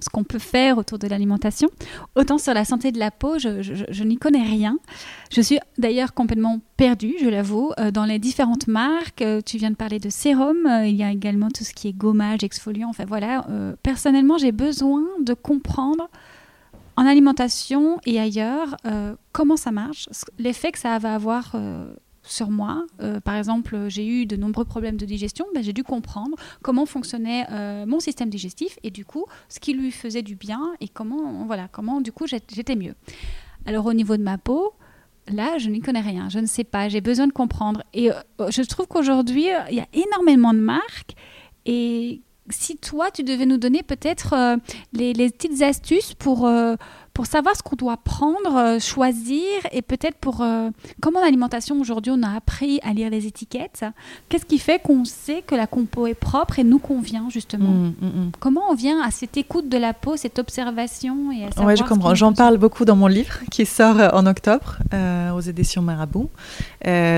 ce 0.00 0.08
qu'on 0.10 0.24
peut 0.24 0.38
faire 0.38 0.78
autour 0.78 0.98
de 0.98 1.06
l'alimentation. 1.06 1.68
Autant 2.14 2.38
sur 2.38 2.54
la 2.54 2.64
santé 2.64 2.92
de 2.92 2.98
la 2.98 3.10
peau, 3.10 3.38
je, 3.38 4.02
n'y 4.02 4.16
connais 4.16 4.42
rien. 4.42 4.78
Je 5.30 5.40
suis 5.40 5.58
d'ailleurs 5.78 6.14
complètement 6.14 6.60
perdue, 6.76 7.14
je 7.20 7.28
l'avoue, 7.28 7.72
euh, 7.78 7.90
dans 7.90 8.04
les 8.04 8.18
différentes 8.18 8.68
marques. 8.68 9.22
Euh, 9.22 9.40
tu 9.44 9.56
viens 9.56 9.70
de 9.70 9.76
parler 9.76 9.98
de 9.98 10.10
sérum, 10.10 10.66
euh, 10.66 10.86
il 10.86 10.96
y 10.96 11.02
a 11.02 11.10
également 11.10 11.48
tout 11.50 11.64
ce 11.64 11.72
qui 11.72 11.88
est 11.88 11.92
gommage, 11.92 12.44
exfoliant. 12.44 12.88
Enfin 12.88 13.04
voilà, 13.06 13.46
personnellement, 13.82 14.38
j'ai 14.38 14.52
besoin 14.52 15.02
de 15.20 15.34
comprendre 15.34 16.08
en 16.96 17.06
alimentation 17.06 17.98
et 18.06 18.18
ailleurs 18.18 18.76
comment 19.32 19.56
ça 19.56 19.70
marche, 19.70 20.08
l'effet 20.38 20.72
que 20.72 20.78
ça 20.78 20.98
va 20.98 21.14
avoir 21.14 21.54
sur 22.26 22.50
moi. 22.50 22.84
Euh, 23.00 23.20
par 23.20 23.36
exemple, 23.36 23.86
j'ai 23.88 24.06
eu 24.06 24.26
de 24.26 24.36
nombreux 24.36 24.64
problèmes 24.64 24.96
de 24.96 25.06
digestion. 25.06 25.46
Ben, 25.54 25.62
j'ai 25.62 25.72
dû 25.72 25.84
comprendre 25.84 26.36
comment 26.62 26.86
fonctionnait 26.86 27.46
euh, 27.50 27.86
mon 27.86 28.00
système 28.00 28.28
digestif 28.28 28.78
et 28.82 28.90
du 28.90 29.04
coup, 29.04 29.26
ce 29.48 29.60
qui 29.60 29.72
lui 29.72 29.90
faisait 29.90 30.22
du 30.22 30.36
bien 30.36 30.60
et 30.80 30.88
comment, 30.88 31.44
voilà, 31.46 31.68
comment 31.68 32.00
du 32.00 32.12
coup 32.12 32.26
j'étais 32.26 32.76
mieux. 32.76 32.94
Alors 33.64 33.86
au 33.86 33.92
niveau 33.92 34.16
de 34.16 34.22
ma 34.22 34.38
peau, 34.38 34.74
là, 35.28 35.58
je 35.58 35.70
n'y 35.70 35.80
connais 35.80 36.00
rien. 36.00 36.28
Je 36.28 36.38
ne 36.38 36.46
sais 36.46 36.64
pas. 36.64 36.88
J'ai 36.88 37.00
besoin 37.00 37.26
de 37.26 37.32
comprendre. 37.32 37.82
Et 37.94 38.10
euh, 38.10 38.50
je 38.50 38.62
trouve 38.62 38.86
qu'aujourd'hui, 38.86 39.48
il 39.70 39.76
y 39.76 39.80
a 39.80 39.88
énormément 39.92 40.52
de 40.52 40.60
marques 40.60 41.14
et 41.64 42.22
si 42.48 42.76
toi, 42.76 43.10
tu 43.10 43.24
devais 43.24 43.44
nous 43.44 43.56
donner 43.56 43.82
peut-être 43.82 44.56
les, 44.92 45.12
les, 45.12 45.30
petites 45.30 45.62
astuces 45.62 46.14
pour 46.14 46.48
pour 47.16 47.24
savoir 47.24 47.56
ce 47.56 47.62
qu'on 47.62 47.76
doit 47.76 47.96
prendre, 47.96 48.56
euh, 48.58 48.78
choisir 48.78 49.48
et 49.72 49.80
peut-être 49.80 50.18
pour 50.18 50.42
euh, 50.42 50.68
comment 51.00 51.22
l'alimentation 51.22 51.80
aujourd'hui 51.80 52.12
on 52.14 52.22
a 52.22 52.28
appris 52.36 52.78
à 52.82 52.92
lire 52.92 53.08
les 53.08 53.26
étiquettes. 53.26 53.86
Qu'est-ce 54.28 54.44
qui 54.44 54.58
fait 54.58 54.82
qu'on 54.82 55.06
sait 55.06 55.40
que 55.40 55.54
la 55.54 55.66
compo 55.66 56.06
est 56.06 56.12
propre 56.12 56.58
et 56.58 56.64
nous 56.64 56.78
convient 56.78 57.30
justement? 57.30 57.70
Mmh, 57.70 57.94
mmh, 58.02 58.06
mmh. 58.06 58.32
Comment 58.38 58.64
on 58.68 58.74
vient 58.74 59.00
à 59.00 59.10
cette 59.10 59.38
écoute 59.38 59.70
de 59.70 59.78
la 59.78 59.94
peau, 59.94 60.18
cette 60.18 60.38
observation 60.38 61.32
et 61.32 61.46
à 61.46 61.74
je 61.74 61.82
comprends. 61.84 62.14
J'en 62.14 62.34
parle 62.34 62.58
beaucoup 62.58 62.84
dans 62.84 62.96
mon 62.96 63.06
livre 63.06 63.38
qui 63.50 63.64
sort 63.64 63.98
euh, 63.98 64.10
en 64.12 64.26
octobre 64.26 64.76
aux 65.34 65.40
éditions 65.40 65.80
Marabout. 65.80 66.28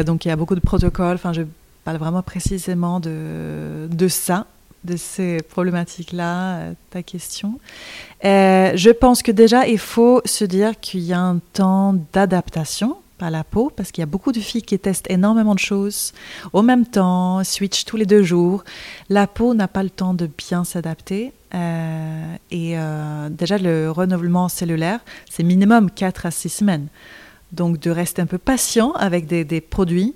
donc 0.06 0.24
il 0.24 0.28
y 0.28 0.30
a 0.30 0.36
beaucoup 0.36 0.54
de 0.54 0.60
protocoles. 0.60 1.16
Enfin, 1.16 1.32
je 1.32 1.42
parle 1.84 1.96
vraiment 1.96 2.22
précisément 2.22 3.00
de, 3.00 3.88
de 3.90 4.06
ça 4.06 4.46
de 4.84 4.96
ces 4.96 5.38
problématiques-là, 5.42 6.56
euh, 6.56 6.72
ta 6.90 7.02
question. 7.02 7.58
Euh, 8.24 8.72
je 8.74 8.90
pense 8.90 9.22
que 9.22 9.32
déjà, 9.32 9.66
il 9.66 9.78
faut 9.78 10.20
se 10.24 10.44
dire 10.44 10.78
qu'il 10.80 11.00
y 11.00 11.12
a 11.12 11.20
un 11.20 11.38
temps 11.52 11.94
d'adaptation 12.12 12.96
à 13.20 13.30
la 13.30 13.42
peau, 13.42 13.72
parce 13.74 13.90
qu'il 13.90 14.02
y 14.02 14.04
a 14.04 14.06
beaucoup 14.06 14.30
de 14.30 14.38
filles 14.38 14.62
qui 14.62 14.78
testent 14.78 15.10
énormément 15.10 15.54
de 15.54 15.58
choses 15.58 16.12
au 16.52 16.62
même 16.62 16.86
temps, 16.86 17.42
switch 17.42 17.84
tous 17.84 17.96
les 17.96 18.06
deux 18.06 18.22
jours. 18.22 18.62
La 19.08 19.26
peau 19.26 19.54
n'a 19.54 19.66
pas 19.66 19.82
le 19.82 19.90
temps 19.90 20.14
de 20.14 20.28
bien 20.28 20.62
s'adapter. 20.62 21.32
Euh, 21.52 22.36
et 22.52 22.76
déjà, 23.30 23.58
le 23.58 23.90
renouvellement 23.90 24.48
cellulaire, 24.48 25.00
c'est 25.28 25.42
minimum 25.42 25.90
4 25.90 26.26
à 26.26 26.30
6 26.30 26.48
semaines. 26.48 26.86
Donc, 27.50 27.80
de 27.80 27.90
rester 27.90 28.22
un 28.22 28.26
peu 28.26 28.38
patient 28.38 28.92
avec 28.92 29.26
des 29.26 29.60
produits 29.60 30.14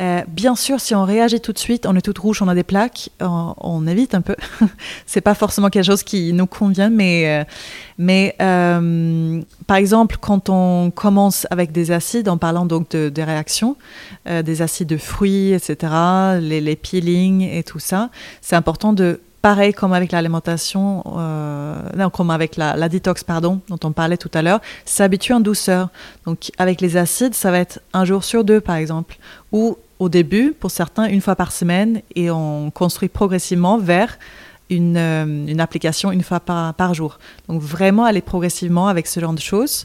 euh, 0.00 0.22
bien 0.26 0.54
sûr, 0.54 0.80
si 0.80 0.94
on 0.94 1.04
réagit 1.04 1.40
tout 1.40 1.52
de 1.52 1.58
suite, 1.58 1.86
on 1.86 1.94
est 1.94 2.00
toute 2.00 2.18
rouge, 2.18 2.40
on 2.40 2.48
a 2.48 2.54
des 2.54 2.62
plaques, 2.62 3.10
on, 3.20 3.86
évite 3.86 4.14
un 4.14 4.22
peu. 4.22 4.36
c'est 5.06 5.20
pas 5.20 5.34
forcément 5.34 5.68
quelque 5.68 5.84
chose 5.84 6.02
qui 6.02 6.32
nous 6.32 6.46
convient, 6.46 6.88
mais, 6.88 7.40
euh, 7.40 7.44
mais 7.98 8.34
euh, 8.40 9.42
par 9.66 9.76
exemple, 9.76 10.16
quand 10.20 10.48
on 10.48 10.90
commence 10.90 11.46
avec 11.50 11.72
des 11.72 11.90
acides, 11.90 12.28
en 12.28 12.38
parlant 12.38 12.64
donc 12.64 12.90
de, 12.90 13.10
des 13.10 13.24
réactions, 13.24 13.76
des 14.26 14.62
acides 14.62 14.88
de 14.88 14.96
fruits, 14.96 15.52
etc., 15.52 15.92
les, 16.40 16.60
les 16.60 16.76
peelings 16.76 17.42
et 17.42 17.62
tout 17.62 17.80
ça, 17.80 18.10
c'est 18.40 18.56
important 18.56 18.92
de 18.92 19.20
pareil 19.42 19.74
comme 19.74 19.92
avec 19.92 20.12
l'alimentation, 20.12 21.02
non, 21.96 22.10
comme 22.10 22.30
avec 22.30 22.56
la, 22.56 22.76
la, 22.76 22.88
détox, 22.88 23.24
pardon, 23.24 23.60
dont 23.68 23.78
on 23.84 23.92
parlait 23.92 24.16
tout 24.16 24.30
à 24.32 24.42
l'heure, 24.42 24.60
s'habituer 24.84 25.34
en 25.34 25.40
douceur. 25.40 25.90
Donc, 26.24 26.50
avec 26.58 26.80
les 26.80 26.96
acides, 26.96 27.34
ça 27.34 27.50
va 27.50 27.58
être 27.58 27.80
un 27.92 28.04
jour 28.04 28.24
sur 28.24 28.44
deux, 28.44 28.60
par 28.60 28.76
exemple, 28.76 29.18
ou 29.50 29.76
au 30.02 30.08
début, 30.08 30.52
pour 30.58 30.70
certains, 30.70 31.04
une 31.04 31.20
fois 31.20 31.36
par 31.36 31.52
semaine, 31.52 32.02
et 32.16 32.30
on 32.30 32.70
construit 32.70 33.08
progressivement 33.08 33.78
vers 33.78 34.18
une, 34.68 34.96
euh, 34.96 35.58
application 35.58 36.10
une 36.10 36.22
fois 36.22 36.40
par, 36.40 36.94
jour. 36.94 37.18
Donc 37.48 37.62
vraiment 37.62 38.04
aller 38.04 38.20
progressivement 38.20 38.88
avec 38.88 39.06
ce 39.06 39.20
genre 39.20 39.32
de 39.32 39.40
choses. 39.40 39.84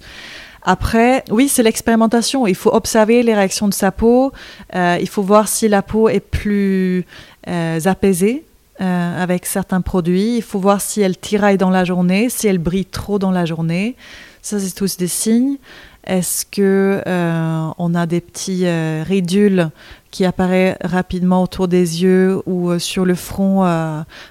Après, 0.64 1.24
oui, 1.30 1.48
c'est 1.48 1.64
l'expérimentation. 1.64 2.48
Il 2.48 2.56
faut 2.56 2.74
observer 2.74 3.22
les 3.24 3.36
réactions 3.36 3.68
de 3.68 3.74
sa 3.74 3.92
peau. 3.92 4.34
Euh, 4.76 4.98
il 5.00 5.08
faut 5.08 5.22
voir 5.22 5.48
si 5.48 5.68
la 5.68 5.82
peau 5.82 6.10
est 6.10 6.20
plus 6.20 7.06
euh, 7.48 7.80
apaisée 7.86 8.44
euh, 8.82 9.24
avec 9.24 9.46
certains 9.46 9.82
produits. 9.82 10.38
Il 10.38 10.42
faut 10.42 10.60
voir 10.60 10.82
si 10.82 11.02
elle 11.02 11.18
tiraille 11.18 11.58
dans 11.58 11.70
la 11.70 11.84
journée, 11.84 12.30
si 12.30 12.48
elle 12.48 12.58
brille 12.60 12.86
trop 12.86 13.20
dans 13.20 13.32
la 13.32 13.46
journée. 13.46 13.96
Ça, 14.42 14.60
c'est 14.60 14.74
tous 14.74 14.98
des 14.98 15.08
signes. 15.08 15.58
Est-ce 16.06 16.46
que 16.46 17.02
on 17.78 17.94
a 17.94 18.06
des 18.06 18.22
petits 18.22 18.66
ridules 19.04 19.72
qui 20.10 20.24
apparaissent 20.24 20.78
rapidement 20.82 21.44
autour 21.44 21.68
des 21.68 22.02
yeux 22.02 22.42
ou 22.46 22.80
sur 22.80 23.04
le 23.04 23.14
front 23.14 23.66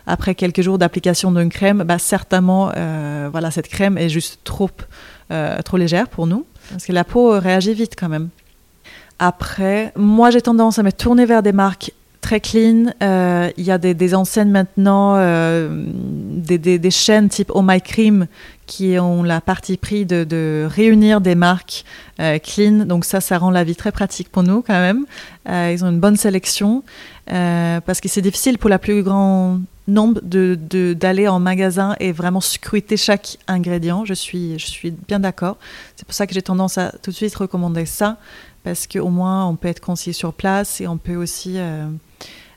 après 0.06 0.34
quelques 0.34 0.62
jours 0.62 0.78
d'application 0.78 1.32
d'une 1.32 1.50
crème? 1.50 1.82
Bah, 1.82 1.98
Certainement, 1.98 2.72
voilà, 3.30 3.50
cette 3.50 3.68
crème 3.68 3.98
est 3.98 4.08
juste 4.08 4.38
trop 4.42 4.70
euh, 5.32 5.60
trop 5.62 5.76
légère 5.76 6.06
pour 6.08 6.28
nous, 6.28 6.46
parce 6.70 6.86
que 6.86 6.92
la 6.92 7.02
peau 7.02 7.30
réagit 7.40 7.74
vite 7.74 7.94
quand 7.98 8.08
même. 8.08 8.28
Après, 9.18 9.92
moi 9.96 10.30
j'ai 10.30 10.40
tendance 10.40 10.78
à 10.78 10.84
me 10.84 10.92
tourner 10.92 11.26
vers 11.26 11.42
des 11.42 11.50
marques 11.50 11.92
très 12.26 12.40
clean. 12.40 12.92
Euh, 13.04 13.50
il 13.56 13.64
y 13.64 13.70
a 13.70 13.78
des, 13.78 14.14
enseignes 14.16 14.50
maintenant, 14.50 15.14
euh, 15.16 15.84
des, 15.86 16.90
chaînes 16.90 17.28
type 17.28 17.52
Oh 17.54 17.62
My 17.62 17.80
Cream 17.80 18.26
qui 18.66 18.98
ont 18.98 19.22
la 19.22 19.40
partie 19.40 19.76
pris 19.76 20.04
de, 20.04 20.66
réunir 20.68 21.20
des 21.20 21.36
marques 21.36 21.84
clean. 22.42 22.84
Donc 22.84 23.04
ça, 23.04 23.20
ça 23.20 23.38
rend 23.38 23.50
la 23.50 23.62
vie 23.62 23.76
très 23.76 23.92
pratique 23.92 24.28
pour 24.28 24.42
nous 24.42 24.60
quand 24.60 24.80
même. 24.80 25.06
ils 25.46 25.84
ont 25.84 25.88
une 25.88 26.00
bonne 26.00 26.16
sélection 26.16 26.82
parce 27.26 28.00
que 28.00 28.08
c'est 28.08 28.22
difficile 28.22 28.58
pour 28.58 28.70
la 28.70 28.80
plus 28.80 29.04
grande 29.04 29.62
nombre 29.86 30.20
d'aller 30.20 30.56
de, 30.56 30.94
d'aller 30.94 31.28
en 31.28 31.38
magasin 31.38 31.94
et 32.00 32.10
vraiment 32.10 32.40
scruter 32.40 32.96
chaque 32.96 33.38
ingrédient. 33.46 34.04
Je 34.04 34.14
suis, 34.14 34.58
je 34.58 34.66
suis 34.66 34.90
bien 34.90 35.20
d'accord. 35.20 35.58
C'est 35.94 36.04
pour 36.04 36.14
ça 36.14 36.26
que 36.26 36.34
j'ai 36.34 36.42
tendance 36.42 36.76
à 36.76 36.92
tout 37.02 37.12
de 37.12 37.16
suite 37.16 37.36
recommander 37.36 37.86
ça, 37.86 38.18
parce 38.66 38.88
qu'au 38.88 39.10
moins 39.10 39.46
on 39.46 39.54
peut 39.54 39.68
être 39.68 39.78
conseillé 39.78 40.12
sur 40.12 40.34
place 40.34 40.80
et 40.80 40.88
on 40.88 40.98
peut 40.98 41.14
aussi 41.14 41.56
euh, 41.56 41.86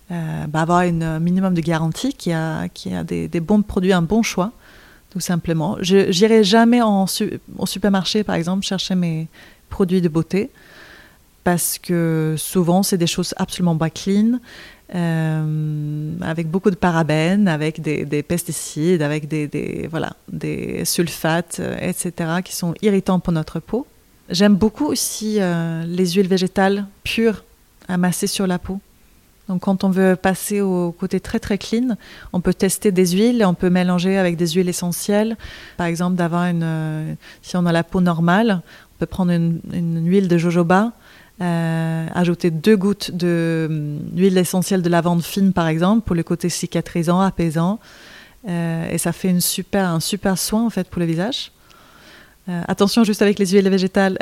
euh, 0.10 0.48
bah, 0.48 0.62
avoir 0.62 0.80
un 0.80 1.20
minimum 1.20 1.54
de 1.54 1.62
garantie 1.62 2.14
qui 2.14 2.32
a, 2.34 2.68
qui 2.68 2.96
a 2.96 3.04
des, 3.04 3.28
bons 3.40 3.62
produits, 3.62 3.94
un 3.94 4.02
bon 4.02 4.24
choix, 4.24 4.52
tout 5.12 5.20
simplement. 5.20 5.78
Je 5.82 6.10
n'irai 6.10 6.44
jamais 6.44 6.82
en 6.82 7.06
au 7.60 7.66
supermarché, 7.68 8.24
par 8.24 8.34
exemple, 8.34 8.66
chercher 8.66 8.96
mes 8.96 9.28
produits 9.70 10.02
de 10.02 10.10
beauté, 10.10 10.50
parce 11.44 11.78
que 11.78 12.34
souvent 12.40 12.82
c'est 12.82 12.98
des 12.98 13.06
choses 13.06 13.36
absolument 13.38 13.78
pas 13.78 13.92
clean. 13.92 14.40
Euh, 14.96 16.14
avec 16.22 16.50
beaucoup 16.50 16.72
de 16.72 16.76
parabènes, 16.76 17.48
avec 17.48 17.82
des, 17.82 18.24
pesticides, 18.24 19.04
avec 19.04 19.28
des, 19.28 19.88
voilà, 19.92 20.14
des 20.28 20.86
sulfates, 20.86 21.62
etc., 21.80 22.42
qui 22.44 22.56
sont 22.56 22.74
irritants 22.82 23.20
pour 23.20 23.32
notre 23.32 23.60
peau. 23.60 23.86
J'aime 24.30 24.56
beaucoup 24.56 24.86
aussi 24.86 25.38
euh, 25.40 25.84
les 25.88 26.12
huiles 26.12 26.28
végétales 26.28 26.86
pures 27.04 27.44
à 27.88 27.98
masser 27.98 28.28
sur 28.28 28.46
la 28.46 28.60
peau. 28.60 28.80
Donc 29.48 29.62
quand 29.62 29.84
on 29.84 29.90
veut 29.90 30.16
passer 30.16 30.62
au 30.62 30.92
côté 30.92 31.20
très 31.20 31.40
très 31.40 31.58
clean, 31.58 31.98
on 32.34 32.40
peut 32.40 32.54
tester 32.54 32.92
des 32.92 33.08
huiles, 33.08 33.44
on 33.44 33.56
peut 33.56 33.72
mélanger 33.72 34.20
avec 34.20 34.38
des 34.38 34.48
huiles 34.50 34.70
essentielles. 34.70 35.36
Par 35.78 35.88
exemple, 35.88 36.22
une, 36.22 37.18
si 37.42 37.58
on 37.58 37.66
a 37.66 37.72
la 37.72 37.84
peau 37.84 38.02
normale, 38.02 38.62
on 38.62 39.00
peut 39.00 39.08
prendre 39.08 39.32
une, 39.32 40.08
huile 40.08 40.28
de 40.28 40.38
jojoba, 40.38 40.92
euh, 41.42 42.06
ajouter 42.14 42.52
deux 42.52 42.78
gouttes 42.78 43.10
d'huile 43.12 44.34
hum, 44.34 44.38
essentielle 44.38 44.84
de 44.84 44.90
lavande 44.90 45.24
fine, 45.24 45.52
par 45.52 45.68
exemple, 45.68 46.06
pour 46.06 46.16
le 46.16 46.22
côté 46.22 46.50
cicatrisant, 46.50 47.20
apaisant. 47.20 47.80
Euh, 48.48 48.92
et 48.92 49.00
ça 49.00 49.12
fait 49.12 49.32
un 49.32 50.00
super 50.00 50.38
soin, 50.38 50.64
en 50.64 50.70
fait, 50.70 50.88
pour 50.88 51.00
le 51.00 51.08
visage. 51.08 51.52
Euh, 52.48 52.62
attention 52.68 53.04
juste 53.04 53.22
avec 53.22 53.38
les 53.38 53.48
huiles 53.48 53.70
végétales, 53.70 54.18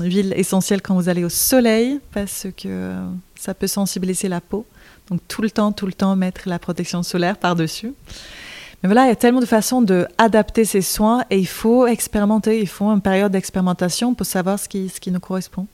huiles 0.00 0.32
essentielles 0.36 0.80
quand 0.80 0.94
vous 0.94 1.08
allez 1.08 1.24
au 1.24 1.28
soleil, 1.28 2.00
parce 2.12 2.46
que 2.56 2.94
ça 3.34 3.54
peut 3.54 3.66
sensibiliser 3.66 4.28
la 4.28 4.40
peau. 4.40 4.64
Donc 5.10 5.20
tout 5.28 5.42
le 5.42 5.50
temps, 5.50 5.72
tout 5.72 5.86
le 5.86 5.92
temps, 5.92 6.16
mettre 6.16 6.48
la 6.48 6.58
protection 6.58 7.02
solaire 7.02 7.36
par-dessus. 7.36 7.92
Mais 8.82 8.88
voilà, 8.88 9.04
il 9.04 9.08
y 9.08 9.12
a 9.12 9.16
tellement 9.16 9.40
de 9.40 9.46
façons 9.46 9.82
d'adapter 9.82 10.64
ces 10.64 10.82
soins 10.82 11.24
et 11.30 11.38
il 11.38 11.46
faut 11.46 11.86
expérimenter, 11.86 12.60
il 12.60 12.68
faut 12.68 12.86
une 12.86 13.00
période 13.00 13.32
d'expérimentation 13.32 14.14
pour 14.14 14.26
savoir 14.26 14.58
ce 14.58 14.68
qui, 14.68 14.88
ce 14.88 15.00
qui 15.00 15.10
nous 15.10 15.20
correspond. 15.20 15.66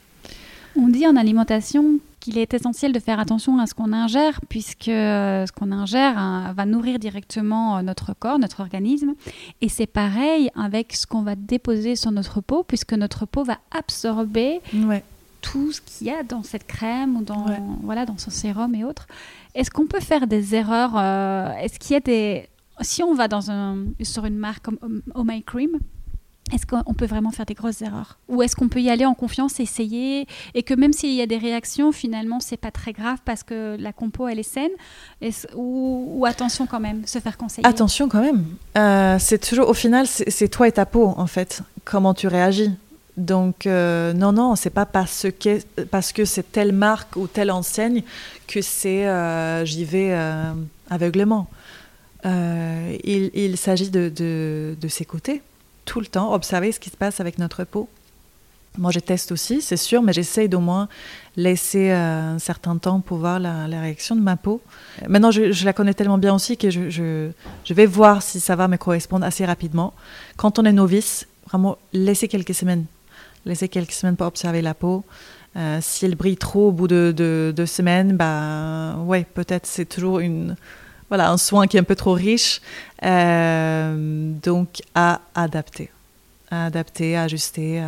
On 0.76 0.88
dit 0.88 1.06
en 1.06 1.16
alimentation 1.16 1.98
qu'il 2.22 2.38
est 2.38 2.54
essentiel 2.54 2.92
de 2.92 3.00
faire 3.00 3.18
attention 3.18 3.58
à 3.58 3.66
ce 3.66 3.74
qu'on 3.74 3.92
ingère, 3.92 4.40
puisque 4.48 4.88
euh, 4.88 5.44
ce 5.44 5.50
qu'on 5.50 5.72
ingère 5.72 6.16
hein, 6.16 6.52
va 6.56 6.66
nourrir 6.66 7.00
directement 7.00 7.78
euh, 7.78 7.82
notre 7.82 8.14
corps, 8.14 8.38
notre 8.38 8.60
organisme. 8.60 9.14
Et 9.60 9.68
c'est 9.68 9.88
pareil 9.88 10.48
avec 10.54 10.94
ce 10.94 11.06
qu'on 11.06 11.22
va 11.22 11.34
déposer 11.34 11.96
sur 11.96 12.12
notre 12.12 12.40
peau, 12.40 12.62
puisque 12.62 12.92
notre 12.92 13.26
peau 13.26 13.42
va 13.42 13.58
absorber 13.72 14.60
tout 15.40 15.72
ce 15.72 15.80
qu'il 15.80 16.06
y 16.06 16.10
a 16.10 16.22
dans 16.22 16.44
cette 16.44 16.66
crème 16.68 17.16
ou 17.16 17.22
dans, 17.22 17.46
voilà, 17.82 18.06
dans 18.06 18.18
son 18.18 18.30
sérum 18.30 18.72
et 18.76 18.84
autres. 18.84 19.08
Est-ce 19.56 19.70
qu'on 19.70 19.86
peut 19.86 20.00
faire 20.00 20.28
des 20.28 20.54
erreurs 20.54 20.92
euh, 20.96 21.52
Est-ce 21.56 21.80
qu'il 21.80 21.94
y 21.94 21.96
a 21.96 22.00
des... 22.00 22.48
Si 22.82 23.02
on 23.02 23.14
va 23.14 23.26
dans 23.26 23.50
un, 23.50 23.78
sur 24.02 24.24
une 24.24 24.38
marque 24.38 24.62
comme 24.62 24.78
Oh 25.16 25.24
My 25.24 25.42
Cream, 25.42 25.78
est-ce 26.50 26.66
qu'on 26.66 26.94
peut 26.94 27.06
vraiment 27.06 27.30
faire 27.30 27.46
des 27.46 27.54
grosses 27.54 27.80
erreurs 27.82 28.18
Ou 28.28 28.42
est-ce 28.42 28.56
qu'on 28.56 28.68
peut 28.68 28.80
y 28.80 28.90
aller 28.90 29.06
en 29.06 29.14
confiance, 29.14 29.60
essayer, 29.60 30.26
et 30.54 30.62
que 30.62 30.74
même 30.74 30.92
s'il 30.92 31.14
y 31.14 31.22
a 31.22 31.26
des 31.26 31.38
réactions, 31.38 31.92
finalement, 31.92 32.40
c'est 32.40 32.56
pas 32.56 32.70
très 32.70 32.92
grave 32.92 33.18
parce 33.24 33.42
que 33.42 33.76
la 33.78 33.92
compo, 33.92 34.28
elle 34.28 34.38
est 34.38 34.42
saine 34.42 34.70
ou, 35.54 36.24
attention 36.26 36.66
quand 36.66 36.80
même, 36.80 37.06
se 37.06 37.20
faire 37.20 37.38
conseiller 37.38 37.66
Attention 37.66 38.08
quand 38.08 38.20
même. 38.20 38.44
Euh, 38.76 39.16
c'est 39.18 39.38
toujours, 39.38 39.68
au 39.68 39.74
final, 39.74 40.06
c'est 40.06 40.48
toi 40.48 40.68
et 40.68 40.72
ta 40.72 40.84
peau, 40.84 41.14
en 41.16 41.26
fait, 41.26 41.62
comment 41.84 42.12
tu 42.12 42.26
réagis. 42.26 42.70
Donc, 43.16 43.66
euh, 43.66 44.12
non, 44.12 44.32
non, 44.32 44.56
c'est 44.56 44.70
pas 44.70 44.86
parce 44.86 45.26
que, 45.38 45.60
parce 45.84 46.12
que 46.12 46.24
c'est 46.24 46.50
telle 46.50 46.72
marque 46.72 47.16
ou 47.16 47.28
telle 47.28 47.50
enseigne 47.50 48.02
que 48.46 48.60
c'est 48.62 49.06
euh, 49.06 49.64
j'y 49.64 49.84
vais 49.84 50.14
aveuglément. 50.90 51.48
il, 52.24 53.30
il 53.32 53.56
s'agit 53.56 53.90
de, 53.90 54.10
de, 54.14 54.76
de 54.78 54.88
s'écouter 54.88 55.40
tout 55.84 56.00
le 56.00 56.06
temps, 56.06 56.32
observer 56.34 56.72
ce 56.72 56.80
qui 56.80 56.90
se 56.90 56.96
passe 56.96 57.20
avec 57.20 57.38
notre 57.38 57.64
peau. 57.64 57.88
Moi, 58.78 58.90
je 58.90 59.00
teste 59.00 59.32
aussi, 59.32 59.60
c'est 59.60 59.76
sûr, 59.76 60.02
mais 60.02 60.14
j'essaye 60.14 60.48
d'au 60.48 60.60
moins 60.60 60.88
laisser 61.36 61.90
euh, 61.90 62.34
un 62.34 62.38
certain 62.38 62.78
temps 62.78 63.00
pour 63.00 63.18
voir 63.18 63.38
la, 63.38 63.66
réaction 63.66 64.16
de 64.16 64.22
ma 64.22 64.36
peau. 64.36 64.62
Maintenant, 65.08 65.30
je, 65.30 65.64
la 65.64 65.74
connais 65.74 65.92
tellement 65.92 66.16
bien 66.16 66.34
aussi 66.34 66.56
que 66.56 66.70
je, 66.70 67.30
vais 67.68 67.86
voir 67.86 68.22
si 68.22 68.40
ça 68.40 68.56
va 68.56 68.68
me 68.68 68.76
correspondre 68.76 69.26
assez 69.26 69.44
rapidement. 69.44 69.92
Quand 70.36 70.58
on 70.58 70.64
est 70.64 70.72
novice, 70.72 71.26
vraiment, 71.48 71.76
laissez 71.92 72.28
quelques 72.28 72.54
semaines. 72.54 72.86
Laissez 73.44 73.68
quelques 73.68 73.92
semaines 73.92 74.16
pour 74.16 74.26
observer 74.26 74.62
la 74.62 74.72
peau. 74.72 75.04
Euh, 75.56 75.78
si 75.82 76.06
elle 76.06 76.14
brille 76.14 76.38
trop 76.38 76.68
au 76.68 76.72
bout 76.72 76.88
de 76.88 77.12
deux 77.54 77.66
semaines, 77.66 78.16
bah, 78.16 78.96
ouais, 79.04 79.26
peut-être 79.34 79.66
c'est 79.66 79.84
toujours 79.84 80.20
une, 80.20 80.56
voilà, 81.12 81.30
un 81.30 81.36
soin 81.36 81.66
qui 81.66 81.76
est 81.76 81.80
un 81.80 81.84
peu 81.84 81.94
trop 81.94 82.14
riche. 82.14 82.62
Euh, 83.04 84.32
donc, 84.42 84.80
à 84.94 85.20
adapter. 85.34 85.90
À 86.50 86.64
adapter, 86.64 87.16
à 87.16 87.24
ajuster. 87.24 87.82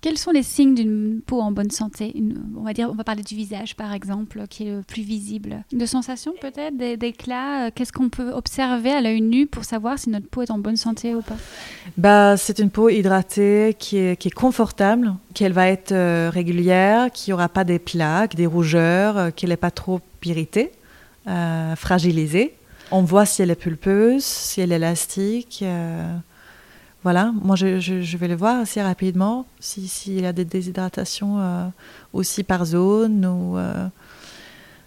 Quels 0.00 0.16
sont 0.16 0.30
les 0.30 0.44
signes 0.44 0.76
d'une 0.76 1.20
peau 1.26 1.40
en 1.40 1.50
bonne 1.50 1.72
santé? 1.72 2.14
On 2.56 2.62
va 2.62 2.72
dire, 2.72 2.88
on 2.88 2.94
va 2.94 3.02
parler 3.02 3.24
du 3.24 3.34
visage 3.34 3.74
par 3.74 3.92
exemple, 3.92 4.44
qui 4.48 4.68
est 4.68 4.70
le 4.76 4.82
plus 4.82 5.02
visible. 5.02 5.64
De 5.72 5.86
sensations 5.86 6.34
peut-être, 6.40 6.76
d'éclat. 6.76 7.66
Euh, 7.66 7.70
qu'est-ce 7.74 7.92
qu'on 7.92 8.10
peut 8.10 8.30
observer 8.30 8.92
à 8.92 9.00
l'œil 9.00 9.22
nu 9.22 9.48
pour 9.48 9.64
savoir 9.64 9.98
si 9.98 10.08
notre 10.10 10.28
peau 10.28 10.42
est 10.42 10.52
en 10.52 10.58
bonne 10.58 10.76
santé 10.76 11.16
ou 11.16 11.22
pas? 11.22 11.34
Bah, 11.96 12.36
c'est 12.36 12.60
une 12.60 12.70
peau 12.70 12.88
hydratée 12.88 13.74
qui 13.76 13.96
est, 13.96 14.16
qui 14.16 14.28
est 14.28 14.30
confortable, 14.30 15.14
qu'elle 15.34 15.52
va 15.52 15.66
être 15.66 15.90
euh, 15.90 16.30
régulière, 16.32 17.10
qui 17.10 17.32
aura 17.32 17.48
pas 17.48 17.64
des 17.64 17.80
plaques, 17.80 18.36
des 18.36 18.46
rougeurs, 18.46 19.34
qu'elle 19.34 19.50
n'est 19.50 19.56
pas 19.56 19.72
trop 19.72 20.00
irritée. 20.24 20.70
Euh, 21.28 21.74
fragilisée. 21.74 22.54
On 22.92 23.02
voit 23.02 23.26
si 23.26 23.42
elle 23.42 23.50
est 23.50 23.56
pulpeuse, 23.56 24.22
si 24.22 24.60
elle 24.60 24.70
est 24.70 24.76
élastique. 24.76 25.58
Euh, 25.62 26.16
voilà, 27.02 27.32
moi 27.42 27.56
je, 27.56 28.16
vais 28.16 28.28
le 28.28 28.36
voir 28.36 28.60
assez 28.60 28.80
rapidement 28.80 29.44
s'il 29.58 29.88
si, 29.88 30.14
y 30.14 30.26
a 30.26 30.32
des 30.32 30.44
déshydratations 30.44 31.40
euh, 31.40 31.66
aussi 32.12 32.44
par 32.44 32.64
zone 32.64 33.26
ou 33.26 33.56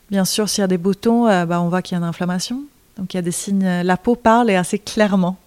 bien 0.10 0.24
sûr 0.24 0.48
s'il 0.48 0.62
y 0.62 0.64
a 0.64 0.68
des 0.68 0.78
boutons, 0.78 1.26
bah, 1.46 1.62
on 1.62 1.68
voit 1.68 1.82
qu'il 1.82 1.96
y 1.96 2.00
a 2.00 2.00
une 2.00 2.08
inflammation. 2.08 2.64
Donc 2.98 3.14
il 3.14 3.18
y 3.18 3.20
a 3.20 3.22
des 3.22 3.32
signes. 3.32 3.82
La 3.84 3.98
peau 3.98 4.16
parle 4.16 4.50
et 4.50 4.56
assez 4.56 4.80
clairement. 4.80 5.38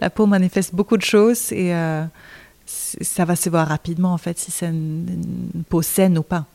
La 0.00 0.10
peau 0.10 0.26
manifeste 0.26 0.74
beaucoup 0.74 0.96
de 0.96 1.02
choses 1.02 1.52
et 1.52 1.72
ça 2.66 3.24
va 3.24 3.34
se 3.34 3.50
voir 3.50 3.66
rapidement 3.66 4.12
en 4.12 4.18
fait 4.18 4.38
si 4.38 4.52
c'est 4.52 4.66
une 4.66 5.64
peau 5.68 5.82
saine 5.82 6.18
ou 6.18 6.22
pas. 6.22 6.46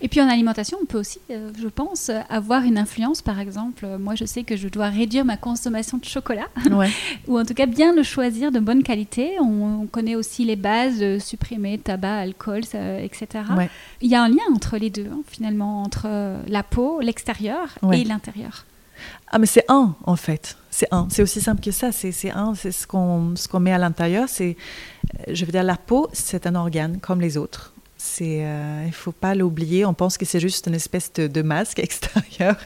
Et 0.00 0.08
puis 0.08 0.20
en 0.20 0.28
alimentation, 0.28 0.78
on 0.82 0.86
peut 0.86 0.98
aussi, 0.98 1.20
euh, 1.30 1.50
je 1.60 1.68
pense, 1.68 2.10
avoir 2.28 2.62
une 2.64 2.78
influence. 2.78 3.22
Par 3.22 3.40
exemple, 3.40 3.84
euh, 3.84 3.98
moi, 3.98 4.14
je 4.14 4.24
sais 4.24 4.42
que 4.42 4.56
je 4.56 4.68
dois 4.68 4.88
réduire 4.88 5.24
ma 5.24 5.36
consommation 5.36 5.98
de 5.98 6.04
chocolat, 6.04 6.48
ou 7.28 7.38
en 7.38 7.44
tout 7.44 7.54
cas 7.54 7.66
bien 7.66 7.94
le 7.94 8.02
choisir 8.02 8.52
de 8.52 8.60
bonne 8.60 8.82
qualité. 8.82 9.32
On, 9.40 9.86
connaît 9.90 10.14
aussi 10.14 10.44
les 10.44 10.56
bases, 10.56 11.02
euh, 11.02 11.18
supprimer 11.18 11.78
tabac, 11.78 12.18
alcool, 12.18 12.60
etc. 12.60 13.26
Il 14.00 14.10
y 14.10 14.14
a 14.14 14.22
un 14.22 14.28
lien 14.28 14.42
entre 14.54 14.76
les 14.76 14.90
deux, 14.90 15.06
hein, 15.10 15.20
finalement, 15.26 15.82
entre 15.82 16.06
la 16.46 16.62
peau, 16.62 17.00
l'extérieur 17.00 17.68
et 17.92 18.04
l'intérieur. 18.04 18.66
Ah, 19.28 19.38
mais 19.38 19.46
c'est 19.46 19.64
un, 19.68 19.94
en 20.04 20.16
fait. 20.16 20.56
C'est 20.70 20.88
un. 20.92 21.08
C'est 21.10 21.22
aussi 21.22 21.40
simple 21.40 21.62
que 21.62 21.70
ça. 21.70 21.92
C'est 21.92 22.30
un. 22.30 22.54
C'est 22.54 22.72
ce 22.72 22.86
qu'on 22.86 23.34
ce 23.36 23.48
qu'on 23.48 23.60
met 23.60 23.72
à 23.72 23.78
l'intérieur. 23.78 24.28
C'est, 24.28 24.56
je 25.28 25.44
veux 25.44 25.52
dire, 25.52 25.62
la 25.62 25.76
peau, 25.76 26.08
c'est 26.12 26.46
un 26.46 26.54
organe 26.54 27.00
comme 27.00 27.20
les 27.20 27.36
autres. 27.36 27.69
Euh, 28.22 28.84
il 28.86 28.92
faut 28.92 29.12
pas 29.12 29.34
l'oublier. 29.34 29.84
On 29.84 29.94
pense 29.94 30.18
que 30.18 30.24
c'est 30.24 30.40
juste 30.40 30.66
une 30.66 30.74
espèce 30.74 31.12
de, 31.12 31.42
masque 31.42 31.78
extérieur, 31.78 32.56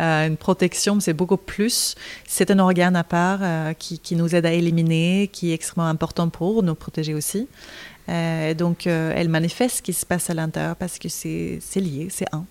euh, 0.00 0.26
une 0.26 0.36
protection. 0.36 1.00
C'est 1.00 1.12
beaucoup 1.12 1.36
plus. 1.36 1.94
C'est 2.26 2.50
un 2.50 2.58
organe 2.58 2.96
à 2.96 3.04
part 3.04 3.40
euh, 3.42 3.72
qui, 3.72 3.98
qui, 3.98 4.16
nous 4.16 4.34
aide 4.34 4.46
à 4.46 4.52
éliminer, 4.52 5.28
qui 5.32 5.50
est 5.50 5.54
extrêmement 5.54 5.88
important 5.88 6.28
pour 6.28 6.62
nous 6.62 6.74
protéger 6.74 7.14
aussi. 7.14 7.48
donc, 8.56 8.86
elle 8.86 9.28
manifeste 9.28 9.78
ce 9.78 9.82
qui 9.82 9.92
se 9.92 10.06
passe 10.06 10.30
à 10.30 10.34
l'intérieur 10.34 10.76
parce 10.76 10.98
que 10.98 11.08
c'est 11.08 11.60
lié, 11.76 12.08
c'est 12.10 12.32
un 12.32 12.44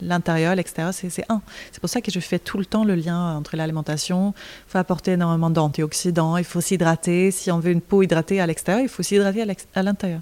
l'intérieur, 0.00 0.54
l'extérieur, 0.54 0.94
c'est 0.94 1.24
un. 1.28 1.42
C'est 1.70 1.80
pour 1.80 1.90
ça 1.90 2.00
que 2.00 2.10
je 2.10 2.18
fais 2.20 2.38
tout 2.38 2.56
le 2.56 2.64
temps 2.64 2.82
le 2.82 2.94
lien 2.94 3.36
entre 3.36 3.56
l'alimentation. 3.56 4.32
Il 4.68 4.70
faut 4.70 4.78
apporter 4.78 5.12
énormément 5.12 5.50
d'antioxydants, 5.50 6.38
il 6.38 6.44
faut 6.44 6.62
s'hydrater. 6.62 7.30
Si 7.30 7.50
on 7.50 7.58
veut 7.58 7.72
une 7.72 7.82
peau 7.82 8.02
hydratée 8.02 8.40
à 8.40 8.46
l'extérieur, 8.46 8.82
il 8.82 8.88
faut 8.88 9.02
s'hydrater 9.02 9.44
à 9.74 9.82
l'intérieur. 9.82 10.20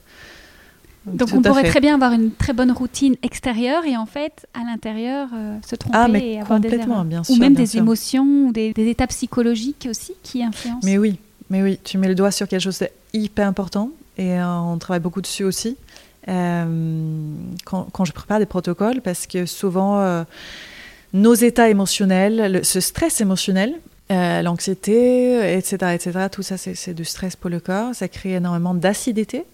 Donc, 1.07 1.31
on 1.33 1.41
pourrait 1.41 1.69
très 1.69 1.81
bien 1.81 1.95
avoir 1.95 2.13
une 2.13 2.31
très 2.31 2.53
bonne 2.53 2.73
routine 2.73 3.17
extérieure 3.23 3.85
et 3.87 3.97
en 3.97 4.07
fait 4.07 4.47
à 4.55 4.65
l'intérieur 4.65 5.29
euh, 5.35 5.57
se 5.67 5.75
tromper 5.75 5.97
ah, 5.99 6.09
mais 6.09 6.33
et 6.33 6.41
avoir 6.41 6.61
des 6.61 6.75
erreurs. 6.75 7.05
Bien 7.05 7.25
sûr, 7.25 7.35
ou 7.35 7.39
même 7.39 7.55
des 7.55 7.67
sûr. 7.67 7.81
émotions 7.81 8.47
ou 8.47 8.53
des, 8.53 8.75
étapes 8.77 9.11
psychologiques 9.11 9.87
aussi 9.89 10.13
qui 10.23 10.43
influencent. 10.43 10.81
Mais 10.85 10.99
oui, 10.99 11.19
mais 11.49 11.63
oui, 11.63 11.79
tu 11.83 11.97
mets 11.97 12.09
le 12.09 12.15
doigt 12.15 12.31
sur 12.31 12.47
quelque 12.47 12.63
chose 12.63 12.83
d'hyper 13.15 13.47
important 13.47 13.91
et 14.19 14.39
euh, 14.39 14.47
on 14.47 14.77
travaille 14.79 15.01
beaucoup 15.01 15.23
dessus 15.23 15.45
aussi. 15.45 15.77
Euh, 16.29 17.35
quand, 17.65 18.05
je 18.05 18.13
prépare 18.13 18.39
des 18.39 18.47
protocoles, 18.47 19.01
parce 19.01 19.27
que 19.27 19.47
souvent, 19.47 20.25
nos 21.15 21.35
états 21.35 21.71
émotionnels, 21.71 22.61
ce 22.63 22.79
stress 22.81 23.23
émotionnel, 23.23 23.75
euh, 24.11 24.43
l'anxiété, 24.43 25.57
etc., 25.57 25.95
etc., 25.95 26.27
tout 26.33 26.43
ça, 26.43 26.57
c'est 26.57 26.95
du 26.95 27.05
stress 27.05 27.37
pour 27.37 27.49
le 27.49 27.61
corps. 27.61 27.95
Ça 27.95 28.09
crée 28.09 28.33
énormément 28.33 28.75
d'acidité 28.75 29.45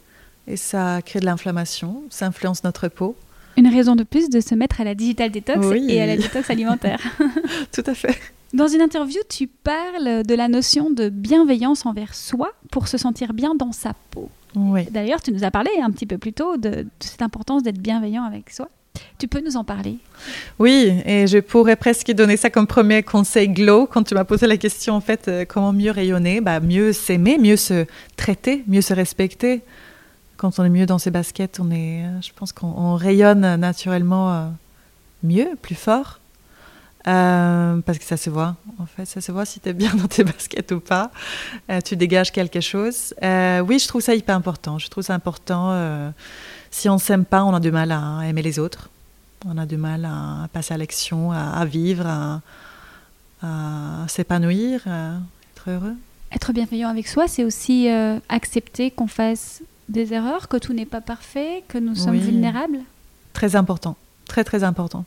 et 0.47 0.57
ça 0.57 1.01
crée 1.03 1.21
de 1.21 1.25
l'inflammation. 1.25 2.03
Ça 2.11 2.27
influence 2.27 2.65
notre 2.65 2.89
peau. 2.89 3.17
Une 3.57 3.69
raison 3.69 3.97
de 3.97 4.03
plus 4.03 4.29
de 4.29 4.41
se 4.41 4.55
mettre 4.55 4.81
à 4.81 4.85
la 4.85 4.95
digital 4.95 5.31
détox 5.31 5.67
et 5.89 6.01
à 6.01 6.07
la 6.07 6.17
détox 6.17 6.51
alimentaire. 6.51 7.01
tout 7.73 7.85
à 7.87 7.95
fait. 7.95 8.19
Dans 8.53 8.69
une 8.69 8.81
interview, 8.81 9.21
tu 9.29 9.47
parles 9.47 10.23
de 10.25 10.35
la 10.35 10.49
notion 10.49 10.91
de 10.91 11.09
bienveillance 11.09 11.87
envers 11.87 12.15
soi 12.15 12.53
pour 12.71 12.87
se 12.89 12.99
sentir 12.99 13.33
bien 13.33 13.55
dans 13.55 13.73
sa 13.73 13.95
peau. 14.11 14.31
D'ailleurs, 14.91 15.21
tu 15.21 15.33
nous 15.33 15.45
as 15.45 15.51
parlé 15.51 15.71
un 15.83 15.91
petit 15.91 16.07
peu 16.07 16.17
plus 16.17 16.33
tôt 16.33 16.57
de, 16.57 16.87
cette 17.01 17.23
importance 17.23 17.63
d'être 17.63 17.79
bienveillant 17.79 18.25
avec 18.25 18.51
soi. 18.51 18.71
Tu 19.19 19.29
peux 19.29 19.41
nous 19.41 19.59
en 19.59 19.65
parler? 19.65 19.99
Oui, 20.59 20.91
et 21.05 21.27
je 21.27 21.39
pourrais 21.39 21.77
presque 21.77 22.11
donner 22.13 22.39
ça 22.39 22.49
comme 22.49 22.67
premier 22.67 23.03
conseil 23.03 23.49
glow 23.49 23.87
quand 23.87 24.03
tu 24.03 24.15
m'as 24.15 24.25
posé 24.25 24.47
la 24.47 24.57
question 24.57 24.95
en 24.95 25.03
fait 25.03 25.29
euh, 25.29 25.45
comment 25.47 25.75
mieux 25.75 25.91
rayonner, 25.91 26.41
bah, 26.41 26.61
mieux 26.61 26.95
s'aimer, 26.95 27.37
mieux 27.37 27.57
se 27.57 27.85
traiter, 28.17 28.65
mieux 28.67 28.81
se 28.81 28.95
respecter. 28.95 29.61
Quand 30.37 30.59
on 30.59 30.65
est 30.65 30.71
mieux 30.71 30.87
dans 30.87 30.99
ses 30.99 31.11
baskets, 31.11 31.61
on 31.61 31.71
est, 31.71 32.05
euh, 32.05 32.21
je 32.21 32.31
pense 32.35 32.53
qu'on 32.53 32.95
rayonne 32.95 33.57
naturellement 33.57 34.33
euh, 34.33 34.49
mieux, 35.23 35.49
plus 35.61 35.75
fort. 35.75 36.21
Euh, 37.07 37.81
parce 37.83 37.99
que 37.99 38.05
ça 38.05 38.17
se 38.17 38.29
voit, 38.29 38.57
en 38.81 38.87
fait, 38.87 39.05
ça 39.05 39.21
se 39.21 39.31
voit 39.31 39.45
si 39.45 39.61
tu 39.61 39.69
es 39.69 39.73
bien 39.73 39.95
dans 39.95 40.09
tes 40.09 40.25
baskets 40.33 40.73
ou 40.73 40.81
pas. 40.81 41.13
Tu 41.85 41.97
dégages 41.97 42.33
quelque 42.33 42.61
chose. 42.61 43.15
Oui, 43.23 43.79
je 43.79 43.87
trouve 43.87 44.03
ça 44.03 44.15
hyper 44.15 44.35
important. 44.35 44.79
Je 44.79 44.89
trouve 44.89 45.05
ça 45.05 45.15
important. 45.15 46.13
si 46.71 46.89
on 46.89 46.95
ne 46.95 47.01
s'aime 47.01 47.25
pas, 47.25 47.45
on 47.45 47.55
a 47.55 47.61
du 47.61 47.71
mal 47.71 47.93
à 47.93 48.23
aimer 48.27 48.43
les 48.43 48.59
autres. 48.59 48.91
On 49.47 49.57
a 49.57 49.67
du 49.67 49.77
mal 49.77 50.05
à 50.05 50.49
passer 50.53 50.75
à 50.75 50.79
l'action, 50.79 51.31
à, 51.31 51.65
vivre, 51.65 52.09
à 53.41 54.05
s'épanouir, 54.09 54.83
à 54.89 55.19
être 55.55 55.71
heureux. 55.71 55.95
Être 56.33 56.53
bienveillant 56.53 56.89
avec 56.89 57.07
soi, 57.07 57.29
c'est 57.29 57.45
aussi 57.45 57.89
accepter 58.29 58.91
qu'on 58.91 59.07
fasse 59.07 59.63
des 59.89 60.13
erreurs, 60.13 60.49
que 60.49 60.57
tout 60.57 60.73
n'est 60.73 60.87
pas 60.87 61.01
parfait, 61.01 61.63
que 61.69 61.79
nous 61.79 61.95
sommes 61.95 62.17
vulnérables. 62.17 62.81
Très 63.33 63.57
important, 63.57 63.97
très 64.27 64.45
très 64.45 64.65
important 64.65 65.05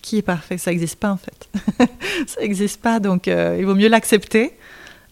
qui 0.00 0.18
est 0.18 0.22
parfait? 0.22 0.58
Ça 0.58 0.70
n'existe 0.70 0.96
pas 0.96 1.10
en 1.10 1.16
fait. 1.16 1.48
ça 2.26 2.40
n'existe 2.40 2.80
pas, 2.80 3.00
donc 3.00 3.28
euh, 3.28 3.56
il 3.58 3.66
vaut 3.66 3.74
mieux 3.74 3.88
l'accepter 3.88 4.56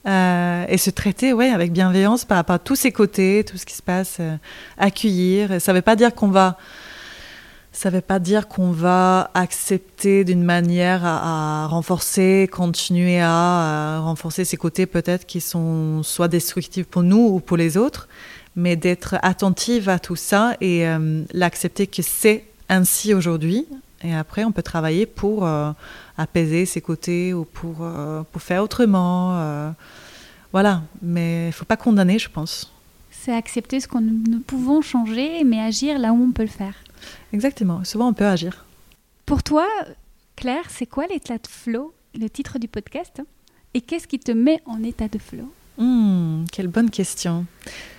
euh, 0.07 0.65
et 0.69 0.79
se 0.79 0.91
traiter 0.91 1.33
ouais, 1.33 1.51
avec 1.51 1.73
bienveillance 1.73 2.25
par 2.25 2.37
rapport 2.37 2.57
à 2.57 2.59
tous 2.59 2.77
ses 2.77 2.93
côtés, 2.93 3.45
tout 3.45 3.57
ce 3.57 3.67
qui 3.67 3.75
se 3.75 3.83
passe, 3.83 4.19
euh, 4.21 4.37
accueillir. 4.79 5.61
Ça 5.61 5.73
ne 5.73 5.79
veut 5.79 5.83
pas 5.83 5.97
dire 5.97 6.15
qu'on 6.15 6.29
va... 6.29 6.57
Ça 7.73 7.91
veut 7.91 8.01
pas 8.01 8.19
dire 8.19 8.49
qu'on 8.49 8.71
va 8.71 9.31
accepter 9.35 10.25
d'une 10.25 10.43
manière 10.43 11.05
à, 11.05 11.67
renforcer, 11.67 12.49
continuer 12.51 13.21
à, 13.21 14.01
renforcer 14.03 14.47
ses 14.47 14.57
côtés 14.57 14.87
peut-être 14.87 15.27
qui 15.27 15.43
sont 15.43 16.03
soit 16.03 16.29
destructifs 16.29 16.87
pour 16.87 17.03
nous 17.03 17.19
ou 17.19 17.39
pour 17.39 17.59
les 17.59 17.77
autres, 17.77 18.09
mais 18.57 18.75
d'être 18.75 19.17
attentive 19.23 19.89
à 19.89 19.99
tout 19.99 20.17
ça 20.17 20.57
et 20.61 20.87
l'accepter 21.33 21.87
que 21.87 22.03
c'est 22.03 22.45
ainsi 22.69 23.15
aujourd'hui, 23.15 23.67
et 24.03 24.15
après, 24.15 24.45
on 24.45 24.53
peut 24.53 24.63
travailler 24.63 25.07
pour 25.07 25.47
euh, 25.47 25.73
apaiser 26.19 26.67
ses 26.67 26.81
côtés 26.81 27.33
ou 27.33 27.45
pour, 27.45 27.79
euh, 27.81 28.23
pour 28.31 28.43
faire 28.43 28.63
autrement. 28.63 29.39
Euh, 29.39 29.71
voilà, 30.53 30.83
mais 31.03 31.45
il 31.45 31.47
ne 31.49 31.53
faut 31.53 31.65
pas 31.65 31.77
condamner, 31.77 32.19
je 32.19 32.29
pense. 32.29 32.73
C'est 33.11 33.33
accepter 33.33 33.81
ce 33.81 33.89
qu'on 33.89 34.03
ne 34.03 34.39
pouvons 34.39 34.83
changer, 34.83 35.43
mais 35.45 35.61
agir 35.61 35.99
là 35.99 36.13
où 36.13 36.23
on 36.23 36.31
peut 36.31 36.43
le 36.43 36.49
faire. 36.49 36.75
Exactement, 37.33 37.83
souvent 37.85 38.09
on 38.09 38.13
peut 38.13 38.27
agir. 38.27 38.65
Pour 39.25 39.43
toi, 39.43 39.67
Claire, 40.37 40.65
c'est 40.69 40.87
quoi 40.87 41.07
l'état 41.07 41.39
de 41.39 41.47
flow, 41.49 41.93
le 42.15 42.29
titre 42.29 42.59
du 42.59 42.69
podcast? 42.69 43.23
Et 43.75 43.81
qu'est-ce 43.81 44.07
qui 44.07 44.19
te 44.19 44.33
met 44.33 44.63
en 44.67 44.83
état 44.83 45.09
de 45.09 45.19
flow? 45.19 45.51
Hmm, 45.79 46.45
Quelle 46.53 46.69
bonne 46.69 46.91
question. 46.91 47.47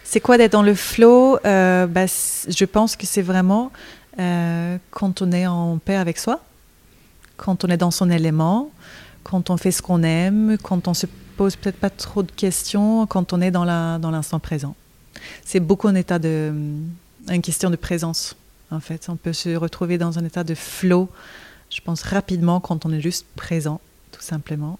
C'est 0.03 0.21
quoi 0.21 0.37
d'être 0.37 0.53
dans 0.53 0.63
le 0.63 0.75
flow 0.75 1.37
bah, 1.43 2.05
Je 2.05 2.65
pense 2.65 2.95
que 2.95 3.05
c'est 3.05 3.21
vraiment 3.21 3.71
euh, 4.19 4.77
quand 4.89 5.21
on 5.21 5.31
est 5.31 5.45
en 5.45 5.77
paix 5.77 5.95
avec 5.95 6.17
soi, 6.17 6.41
quand 7.35 7.63
on 7.63 7.67
est 7.67 7.77
dans 7.77 7.91
son 7.91 8.09
élément, 8.09 8.71
quand 9.23 9.49
on 9.49 9.57
fait 9.57 9.71
ce 9.71 9.81
qu'on 9.81 10.01
aime, 10.01 10.57
quand 10.61 10.87
on 10.87 10.93
se 10.93 11.05
pose 11.35 11.55
peut-être 11.55 11.77
pas 11.77 11.91
trop 11.91 12.23
de 12.23 12.31
questions, 12.31 13.05
quand 13.05 13.31
on 13.33 13.41
est 13.41 13.51
dans 13.51 13.63
la 13.63 13.99
dans 13.99 14.09
l'instant 14.09 14.39
présent. 14.39 14.75
C'est 15.45 15.59
beaucoup 15.59 15.87
un 15.87 15.95
état 15.95 16.17
de 16.17 16.51
une 17.29 17.41
question 17.41 17.69
de 17.69 17.75
présence 17.75 18.35
en 18.71 18.79
fait. 18.79 19.07
On 19.09 19.17
peut 19.17 19.33
se 19.33 19.55
retrouver 19.55 19.99
dans 19.99 20.17
un 20.17 20.25
état 20.25 20.43
de 20.43 20.55
flow, 20.55 21.09
je 21.69 21.81
pense 21.81 22.01
rapidement 22.01 22.59
quand 22.59 22.87
on 22.87 22.91
est 22.91 23.01
juste 23.01 23.27
présent, 23.35 23.79
tout 24.11 24.21
simplement. 24.21 24.79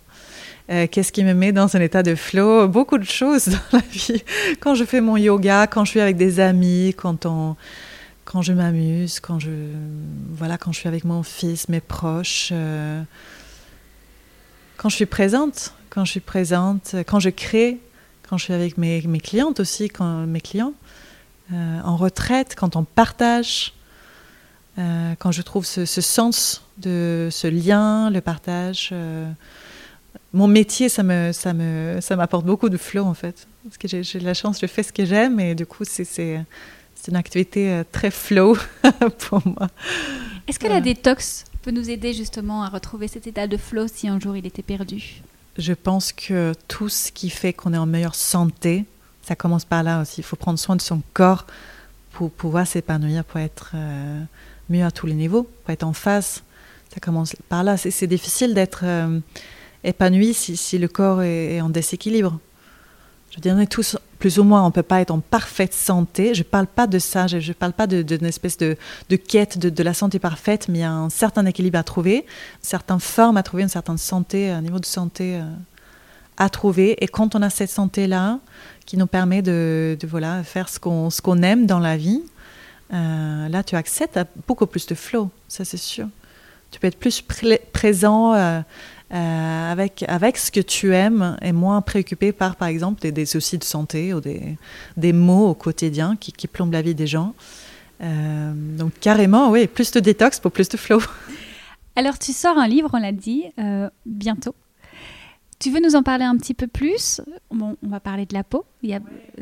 Euh, 0.69 0.86
qu'est-ce 0.91 1.13
qui 1.13 1.23
me 1.23 1.34
met 1.34 1.53
dans 1.53 1.77
un 1.77 1.80
état 1.80 2.03
de 2.03 2.15
flow? 2.15 2.67
Beaucoup 2.67 2.97
de 2.97 3.06
choses 3.06 3.47
dans 3.47 3.77
la 3.77 3.84
vie. 3.89 4.23
Quand 4.60 4.75
je 4.75 4.84
fais 4.84 4.99
mon 4.99 5.15
yoga, 5.15 5.65
quand 5.67 5.86
je 5.86 5.91
suis 5.91 6.01
avec 6.01 6.17
des 6.17 6.39
amis, 6.39 6.93
quand 6.97 7.25
on 7.25 7.56
quand 8.25 8.41
je 8.41 8.51
m'amuse, 8.51 9.21
quand 9.21 9.39
je 9.39 9.51
voilà, 10.32 10.58
quand 10.58 10.73
je 10.73 10.80
suis 10.80 10.89
avec 10.89 11.06
mon 11.06 11.23
fils, 11.23 11.69
mes 11.69 11.80
proches, 11.80 12.49
euh, 12.51 13.01
quand 14.75 14.89
je 14.89 14.95
suis 14.95 15.06
présente, 15.06 15.73
quand 15.89 16.03
je 16.03 16.12
suis 16.12 16.19
présente, 16.19 16.95
quand 17.08 17.21
je 17.21 17.30
crée, 17.30 17.80
quand 18.27 18.38
je 18.38 18.43
suis 18.43 18.53
avec 18.53 18.77
mes, 18.77 19.01
mes 19.03 19.21
clientes 19.21 19.62
aussi, 19.62 19.88
quand 19.88 20.27
mes 20.27 20.41
clients, 20.41 20.73
euh, 21.53 21.80
en 21.86 21.95
retraite, 21.95 22.56
quand 22.58 22.75
on 22.75 22.84
partage, 22.84 23.73
quand 25.17 25.32
je 25.32 25.41
trouve 25.41 25.65
ce, 25.65 25.86
sens 25.86 26.62
de 26.77 27.30
ce 27.32 27.47
lien, 27.47 28.12
le 28.12 28.21
partage. 28.21 28.93
Mon 30.34 30.47
métier, 30.47 30.89
ça 30.89 31.03
me, 31.03 31.32
ça 31.32 31.53
me, 31.53 31.99
ça 32.01 32.15
m'apporte 32.15 32.45
beaucoup 32.45 32.69
de 32.69 32.77
flow 32.77 33.03
en 33.03 33.13
fait, 33.13 33.47
parce 33.63 33.77
que 33.77 33.88
j'ai 33.88 34.19
la 34.19 34.34
chance, 34.34 34.60
je 34.62 34.67
fais 34.67 34.84
ce 34.84 34.93
que 34.93 35.06
j'aime 35.06 35.39
et 35.39 35.56
du 35.56 35.65
coup 35.65 35.84
c'est 35.84 36.06
c'est 36.06 37.12
une 37.12 37.15
activité 37.15 37.71
euh, 37.71 37.84
très 37.89 38.12
flow 38.12 38.58
pour 39.30 39.41
moi. 39.45 39.69
Est-ce 40.47 40.60
que 40.60 40.67
la 40.67 40.82
détox 40.82 41.45
peut 41.62 41.71
nous 41.71 41.89
aider 41.89 42.13
justement 42.13 42.63
à 42.63 42.69
retrouver 42.69 43.08
cet 43.08 43.27
état 43.27 43.47
de 43.47 43.58
flow 43.58 43.88
si 43.88 44.08
un 44.08 44.19
jour 44.19 44.36
il 44.36 44.45
était 44.45 44.63
perdu? 44.63 45.21
Je 45.58 45.73
pense 45.73 46.12
que 46.12 46.53
tout 46.67 46.89
ce 46.89 47.12
qui 47.12 47.30
fait 47.30 47.53
qu'on 47.53 47.73
est 47.73 47.77
en 47.77 47.86
meilleure 47.86 48.15
santé, 48.15 48.86
ça 49.23 49.36
commence 49.36 49.65
par 49.65 49.84
là 49.84 50.01
aussi. 50.01 50.21
Il 50.21 50.23
faut 50.23 50.36
prendre 50.36 50.60
soin 50.60 50.75
de 50.75 50.82
son 50.82 51.01
corps 51.13 51.45
pour 52.12 52.32
pouvoir 52.32 52.65
s'épanouir, 52.65 53.23
pour 53.23 53.39
être 53.39 53.71
euh, 53.75 54.21
mieux 54.69 54.84
à 54.84 54.91
tous 54.91 55.06
les 55.06 55.13
niveaux, 55.13 55.43
pour 55.63 55.71
être 55.71 55.84
en 55.84 55.93
phase. 55.93 56.43
Ça 56.93 56.99
commence 56.99 57.36
par 57.49 57.63
là. 57.63 57.75
C'est 57.77 58.08
difficile 58.08 58.54
d'être 58.54 58.81
euh, 58.83 59.19
épanoui 59.84 60.34
si, 60.34 60.78
le 60.78 60.88
corps 60.88 61.21
est, 61.21 61.62
en 61.62 61.69
déséquilibre. 61.69 62.40
Je 63.32 63.40
dirais 63.40 63.67
tous 63.67 63.98
plus 64.19 64.40
ou 64.40 64.44
moins, 64.44 64.63
on 64.63 64.67
ne 64.67 64.71
peut 64.71 64.84
pas 64.84 65.02
être 65.02 65.12
en 65.12 65.19
parfaite 65.19 65.73
santé. 65.73 66.34
Je 66.34 66.40
ne 66.40 66.44
parle 66.44 66.65
pas 66.65 66.88
de 66.88 66.98
ça, 66.98 67.28
je 67.28 67.38
ne 67.38 67.54
parle 67.54 67.73
pas 67.73 67.86
d'une 67.86 68.25
espèce 68.25 68.58
de, 68.58 68.75
quête 69.15 69.60
de, 69.60 69.84
la 69.84 69.94
santé 69.94 70.17
parfaite, 70.17 70.67
mais 70.69 70.80
il 70.80 70.82
y 70.82 70.86
a 70.86 70.92
un 70.92 71.10
certain 71.10 71.46
équilibre 71.46 71.78
à 71.78 71.84
trouver, 71.84 72.25
certaines 72.62 73.00
formes 73.00 73.38
à 73.38 73.44
trouver, 73.44 73.63
une 73.63 73.69
certaine 73.69 73.98
santé, 73.98 74.50
un 74.50 74.62
niveau 74.62 74.80
de 74.80 74.86
santé 74.86 75.36
euh, 75.36 75.44
à 76.38 76.50
trouver. 76.50 77.04
Et 77.04 77.08
quand 77.08 77.36
on 77.36 77.42
a 77.44 77.50
cette 77.50 77.69
santé-là, 77.69 78.40
qui 78.88 78.98
nous 78.98 79.06
permet 79.06 79.42
de, 79.44 79.98
voilà, 80.08 80.44
faire 80.44 80.69
ce 80.69 80.80
qu'on 80.80 81.10
qu'on 81.21 81.44
aime 81.44 81.67
dans 81.67 81.80
la 81.80 81.98
vie, 81.98 82.23
euh, 82.94 83.50
là, 83.50 83.63
tu 83.63 83.75
acceptes 83.75 84.19
beaucoup 84.48 84.65
plus 84.65 84.88
de 84.88 84.96
flow, 84.96 85.30
ça 85.48 85.65
c'est 85.65 85.78
sûr. 85.78 86.08
Tu 86.71 86.80
peux 86.80 86.88
être 86.88 87.00
plus 87.00 87.23
présent, 87.71 88.34
euh, 88.34 88.62
euh, 89.13 89.71
avec, 89.71 90.03
avec 90.10 90.37
ce 90.37 90.51
que 90.51 90.60
tu 90.60 90.93
aimes 90.93 91.37
et 91.41 91.53
moins 91.53 91.81
préoccupé 91.81 92.33
par, 92.33 92.58
par 92.58 92.67
exemple, 92.67 93.01
des, 93.01 93.13
des 93.13 93.25
soucis 93.25 93.58
de 93.58 93.63
santé 93.63 94.13
ou 94.13 94.19
des, 94.19 94.58
des 94.97 95.13
maux 95.13 95.47
au 95.47 95.53
quotidien 95.53 96.17
qui, 96.19 96.33
qui 96.33 96.47
plombent 96.47 96.73
la 96.73 96.81
vie 96.81 96.95
des 96.95 97.08
gens. 97.08 97.33
Euh, 98.01 98.51
donc 98.53 98.91
carrément, 98.99 99.49
oui, 99.49 99.67
plus 99.67 99.91
de 99.91 100.01
détox 100.01 100.39
pour 100.39 100.51
plus 100.51 100.67
de 100.67 100.77
flow. 100.77 101.01
Alors 101.95 102.19
tu 102.19 102.33
sors 102.33 102.58
un 102.58 102.67
livre, 102.67 102.89
on 102.93 102.99
l'a 102.99 103.13
dit, 103.13 103.45
euh, 103.60 103.89
bientôt. 104.05 104.53
Tu 105.60 105.71
veux 105.71 105.79
nous 105.79 105.95
en 105.95 106.03
parler 106.03 106.25
un 106.25 106.37
petit 106.37 106.53
peu 106.53 106.67
plus? 106.67 107.19
Bon, 107.49 107.77
On 107.83 107.87
va 107.87 107.99
parler 107.99 108.27
de 108.27 108.35
la 108.35 108.43
peau. 108.43 108.65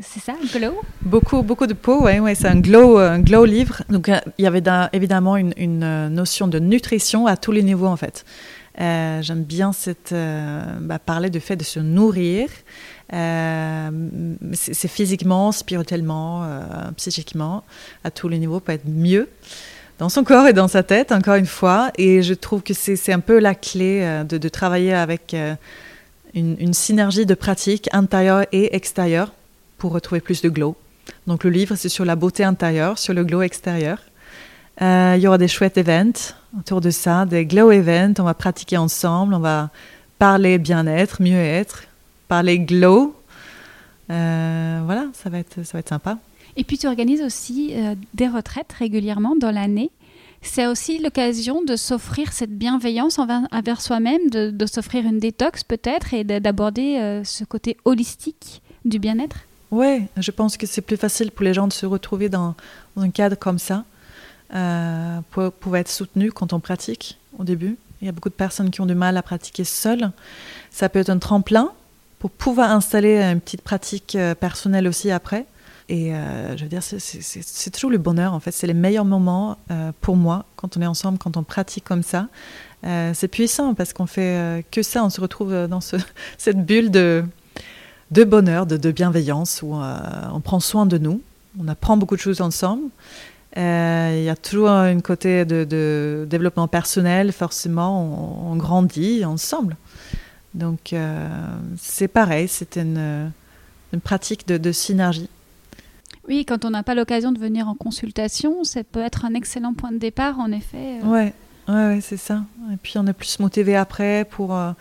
C'est 0.00 0.20
ça, 0.20 0.32
glow? 0.54 0.80
Beaucoup, 1.02 1.42
beaucoup 1.42 1.66
de 1.66 1.74
peau, 1.74 2.06
oui, 2.06 2.20
ouais, 2.20 2.34
c'est 2.34 2.48
un 2.48 2.58
glow, 2.58 2.96
un 2.96 3.18
glow 3.18 3.44
livre. 3.44 3.82
Donc 3.90 4.10
il 4.38 4.42
y 4.42 4.46
avait 4.46 4.62
évidemment 4.94 5.36
une, 5.36 5.52
une, 5.58 6.08
notion 6.08 6.48
de 6.48 6.58
nutrition 6.58 7.26
à 7.26 7.36
tous 7.36 7.52
les 7.52 7.62
niveaux 7.62 7.88
en 7.88 7.96
fait. 7.96 8.24
Euh, 8.80 9.22
J'aime 9.22 9.42
bien 9.42 9.70
euh, 10.12 10.62
bah, 10.80 10.98
parler 10.98 11.30
du 11.30 11.40
fait 11.40 11.56
de 11.56 11.64
se 11.64 11.80
nourrir. 11.80 12.48
Euh, 13.12 13.90
c'est 14.52 14.88
physiquement, 14.88 15.52
spirituellement, 15.52 16.46
psychiquement, 16.96 17.64
à 18.04 18.10
tous 18.10 18.28
les 18.28 18.38
niveaux, 18.38 18.60
peut 18.60 18.72
être 18.72 18.88
mieux 18.88 19.28
dans 19.98 20.10
son 20.10 20.24
corps 20.24 20.46
et 20.46 20.52
dans 20.52 20.68
sa 20.68 20.82
tête, 20.82 21.12
encore 21.12 21.36
une 21.36 21.46
fois. 21.46 21.90
Et 21.96 22.22
je 22.22 22.34
trouve 22.34 22.62
que 22.62 22.74
c'est 22.74 23.12
un 23.12 23.20
peu 23.20 23.38
la 23.38 23.54
clé 23.54 24.24
de, 24.28 24.48
travailler 24.48 24.92
avec 24.92 25.34
une, 26.34 26.56
une, 26.58 26.74
synergie 26.74 27.24
de 27.24 27.34
pratiques 27.34 27.88
intérieures 27.92 28.44
et 28.52 28.74
extérieures 28.76 29.32
pour 29.78 29.92
retrouver 29.92 30.20
plus 30.20 30.42
de 30.42 30.48
glow. 30.48 30.76
Donc 31.26 31.44
le 31.44 31.50
livre, 31.50 31.76
c'est 31.76 31.88
sur 31.88 32.04
la 32.04 32.16
beauté 32.16 32.44
intérieure, 32.44 32.98
sur 32.98 33.14
le 33.14 33.24
glow 33.24 33.42
extérieur. 33.42 33.98
Euh, 34.82 35.14
il 35.16 35.22
y 35.22 35.26
aura 35.26 35.38
des 35.38 35.48
chouettes 35.48 35.78
events 35.78 36.34
autour 36.58 36.80
de 36.80 36.90
ça, 36.90 37.24
des 37.26 37.46
glow 37.46 37.70
events. 37.70 38.14
On 38.18 38.24
va 38.24 38.34
pratiquer 38.34 38.76
ensemble, 38.76 39.34
on 39.34 39.38
va 39.38 39.70
parler 40.18 40.58
bien-être, 40.58 41.22
mieux-être, 41.22 41.84
parler 42.28 42.58
glow. 42.58 43.14
Euh, 44.10 44.80
voilà, 44.84 45.06
ça 45.14 45.30
va, 45.30 45.38
être, 45.38 45.64
ça 45.64 45.72
va 45.74 45.78
être 45.80 45.88
sympa. 45.88 46.18
Et 46.56 46.64
puis 46.64 46.78
tu 46.78 46.86
organises 46.86 47.22
aussi 47.22 47.72
euh, 47.74 47.94
des 48.14 48.28
retraites 48.28 48.72
régulièrement 48.72 49.34
dans 49.36 49.50
l'année. 49.50 49.90
C'est 50.42 50.66
aussi 50.66 50.98
l'occasion 50.98 51.62
de 51.64 51.76
s'offrir 51.76 52.32
cette 52.32 52.56
bienveillance 52.56 53.18
envers, 53.18 53.42
envers 53.50 53.80
soi-même, 53.80 54.30
de, 54.30 54.50
de 54.50 54.66
s'offrir 54.66 55.04
une 55.04 55.18
détox 55.18 55.64
peut-être 55.64 56.14
et 56.14 56.24
d'aborder 56.24 56.98
euh, 56.98 57.24
ce 57.24 57.44
côté 57.44 57.76
holistique 57.84 58.62
du 58.84 58.98
bien-être. 58.98 59.38
Oui, 59.72 60.04
je 60.16 60.30
pense 60.30 60.56
que 60.56 60.66
c'est 60.66 60.82
plus 60.82 60.96
facile 60.96 61.32
pour 61.32 61.44
les 61.44 61.52
gens 61.52 61.66
de 61.66 61.72
se 61.72 61.84
retrouver 61.84 62.28
dans, 62.28 62.54
dans 62.94 63.02
un 63.02 63.10
cadre 63.10 63.36
comme 63.36 63.58
ça, 63.58 63.84
euh, 64.54 65.20
être 65.74 65.88
soutenu 65.88 66.32
quand 66.32 66.52
on 66.52 66.60
pratique 66.60 67.18
au 67.38 67.44
début. 67.44 67.76
Il 68.00 68.06
y 68.06 68.08
a 68.08 68.12
beaucoup 68.12 68.28
de 68.28 68.34
personnes 68.34 68.70
qui 68.70 68.80
ont 68.80 68.86
du 68.86 68.94
mal 68.94 69.16
à 69.16 69.22
pratiquer 69.22 69.64
seules. 69.64 70.10
Ça 70.70 70.88
peut 70.88 70.98
être 70.98 71.10
un 71.10 71.18
tremplin 71.18 71.72
pour 72.18 72.30
pouvoir 72.30 72.70
installer 72.70 73.20
une 73.22 73.40
petite 73.40 73.62
pratique 73.62 74.16
euh, 74.16 74.34
personnelle 74.34 74.88
aussi 74.88 75.10
après. 75.10 75.46
Et 75.88 76.14
euh, 76.14 76.56
je 76.56 76.64
veux 76.64 76.68
dire, 76.68 76.82
c'est 76.82 77.70
toujours 77.70 77.90
le 77.90 77.98
bonheur, 77.98 78.32
en 78.32 78.40
fait. 78.40 78.50
C'est 78.50 78.66
les 78.66 78.74
meilleurs 78.74 79.04
moments 79.04 79.56
euh, 79.70 79.92
pour 80.00 80.16
moi, 80.16 80.44
quand 80.56 80.76
on 80.76 80.82
est 80.82 80.86
ensemble, 80.86 81.18
quand 81.18 81.36
on 81.36 81.44
pratique 81.44 81.84
comme 81.84 82.02
ça. 82.02 82.28
C'est 83.14 83.26
puissant 83.26 83.74
parce 83.74 83.92
qu'on 83.92 84.06
fait 84.06 84.64
que 84.70 84.80
ça, 84.80 85.02
on 85.04 85.10
se 85.10 85.20
retrouve 85.20 85.66
dans 85.66 85.80
ce, 85.80 85.96
cette 86.38 86.64
bulle 86.64 86.92
de, 86.92 87.24
bonheur, 88.12 88.64
de, 88.64 88.92
bienveillance, 88.92 89.60
où 89.62 89.74
on 89.74 90.40
prend 90.40 90.60
soin 90.60 90.86
de 90.86 90.96
nous, 90.96 91.20
on 91.60 91.66
apprend 91.66 91.96
beaucoup 91.96 92.14
de 92.14 92.20
choses 92.20 92.40
ensemble. 92.40 92.84
Euh, 93.56 94.14
il 94.16 94.24
y 94.24 94.28
a 94.28 94.36
toujours 94.36 94.68
une 94.68 95.02
côté 95.02 95.44
de, 95.44 95.64
de 95.64 96.26
développement 96.28 96.68
personnel, 96.68 97.32
forcément, 97.32 98.48
on, 98.48 98.52
on 98.52 98.56
grandit 98.56 99.24
ensemble. 99.24 99.76
Donc 100.54 100.94
c'est 101.76 102.08
pareil, 102.08 102.48
c'est 102.48 102.76
une, 102.76 103.30
une 103.92 104.00
pratique 104.00 104.48
de, 104.48 104.56
de 104.56 104.72
synergie. 104.72 105.28
Oui, 106.28 106.44
quand 106.44 106.64
on 106.64 106.70
n'a 106.70 106.82
pas 106.82 106.94
l'occasion 106.94 107.30
de 107.30 107.38
venir 107.38 107.68
en 107.68 107.74
consultation, 107.74 108.64
ça 108.64 108.82
peut 108.82 109.00
être 109.00 109.24
un 109.24 109.34
excellent 109.34 109.74
point 109.74 109.92
de 109.92 109.98
départ, 109.98 110.40
en 110.40 110.50
effet. 110.50 110.98
Euh... 111.00 111.06
Ouais, 111.06 111.34
ouais, 111.68 111.74
ouais 111.74 112.00
c'est 112.00 112.16
ça. 112.16 112.42
Et 112.72 112.76
puis 112.82 112.94
on 112.96 113.06
est 113.06 113.12
plus 113.12 113.38
motivé 113.38 113.76
après 113.76 114.26
pour 114.28 114.56
euh, 114.56 114.72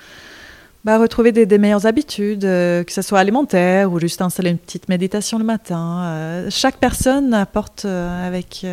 bah, 0.85 0.97
retrouver 0.97 1.31
des, 1.31 1.57
meilleures 1.57 1.85
habitudes, 1.85 2.45
euh, 2.45 2.83
que 2.83 2.93
ce 2.93 3.01
soit 3.01 3.19
alimentaire 3.19 3.91
ou 3.91 3.99
juste 3.99 4.21
installer 4.21 4.51
une 4.51 4.57
petite 4.57 4.87
méditation 4.87 5.37
le 5.37 5.43
matin. 5.43 6.03
Euh, 6.05 6.47
chaque 6.49 6.77
personne 6.77 7.33
apporte 7.33 7.85
avec, 7.85 8.65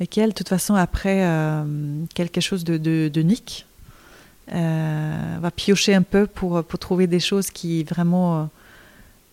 avec 0.00 0.16
elle, 0.16 0.30
de 0.30 0.34
toute 0.34 0.48
façon, 0.48 0.74
après, 0.74 1.28
quelque 2.14 2.40
chose 2.40 2.64
de, 2.64 2.78
de, 2.78 3.08
de 3.12 3.20
unique. 3.20 3.66
va 4.48 5.50
piocher 5.54 5.94
un 5.94 6.02
peu 6.02 6.26
pour, 6.26 6.64
pour 6.64 6.78
trouver 6.78 7.06
des 7.06 7.20
choses 7.20 7.50
qui 7.50 7.84
vraiment 7.84 8.48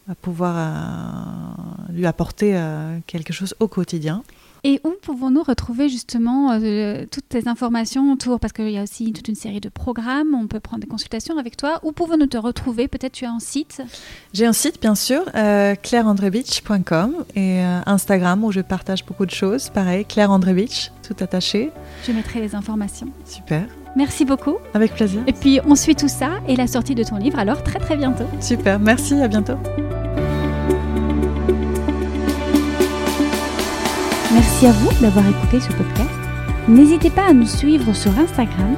va 0.07 0.15
pouvoir 0.15 0.55
euh, 0.57 1.93
lui 1.93 2.05
apporter 2.05 2.55
euh, 2.55 2.99
quelque 3.07 3.33
chose 3.33 3.55
au 3.59 3.67
quotidien. 3.67 4.23
Et 4.65 4.79
où 4.85 4.93
pouvons-nous 5.01 5.43
retrouver 5.43 5.89
justement 5.89 6.51
euh, 6.53 7.05
toutes 7.11 7.27
tes 7.27 7.49
informations 7.49 8.13
autour? 8.13 8.39
Parce 8.39 8.53
qu'il 8.53 8.69
y 8.69 8.77
a 8.77 8.83
aussi 8.83 9.11
toute 9.11 9.27
une 9.27 9.35
série 9.35 9.59
de 9.59 9.67
programmes, 9.67 10.33
on 10.33 10.47
peut 10.47 10.61
prendre 10.61 10.81
des 10.81 10.87
consultations 10.87 11.37
avec 11.37 11.57
toi. 11.57 11.81
Où 11.83 11.91
pouvons-nous 11.91 12.27
te 12.27 12.37
retrouver? 12.37 12.87
Peut-être 12.87 13.11
tu 13.11 13.25
as 13.25 13.31
un 13.31 13.39
site? 13.39 13.81
J'ai 14.33 14.45
un 14.45 14.53
site, 14.53 14.79
bien 14.79 14.95
sûr, 14.95 15.23
euh, 15.35 15.75
claireandrebitch.com 15.75 17.25
et 17.35 17.59
euh, 17.59 17.81
Instagram 17.85 18.43
où 18.45 18.53
je 18.53 18.61
partage 18.61 19.05
beaucoup 19.05 19.25
de 19.25 19.31
choses. 19.31 19.69
Pareil, 19.69 20.05
Claire 20.05 20.31
Andrebitch, 20.31 20.91
tout 21.05 21.15
attaché. 21.19 21.71
Je 22.07 22.13
mettrai 22.13 22.39
les 22.39 22.55
informations. 22.55 23.09
Super. 23.25 23.65
Merci 23.97 24.23
beaucoup. 24.23 24.55
Avec 24.73 24.93
plaisir. 24.93 25.21
Et 25.27 25.33
puis 25.33 25.59
on 25.65 25.75
suit 25.75 25.95
tout 25.95 26.07
ça 26.07 26.39
et 26.47 26.55
la 26.55 26.67
sortie 26.67 26.95
de 26.95 27.03
ton 27.03 27.17
livre 27.17 27.37
alors 27.37 27.61
très 27.63 27.79
très 27.79 27.97
bientôt. 27.97 28.25
Super, 28.39 28.79
merci, 28.79 29.15
à 29.15 29.27
bientôt. 29.27 29.57
Merci 34.33 34.65
à 34.65 34.71
vous 34.71 34.99
d'avoir 34.99 35.27
écouté 35.27 35.59
ce 35.59 35.71
podcast. 35.73 36.09
N'hésitez 36.67 37.11
pas 37.11 37.27
à 37.27 37.33
nous 37.33 37.45
suivre 37.45 37.93
sur 37.93 38.17
Instagram, 38.17 38.75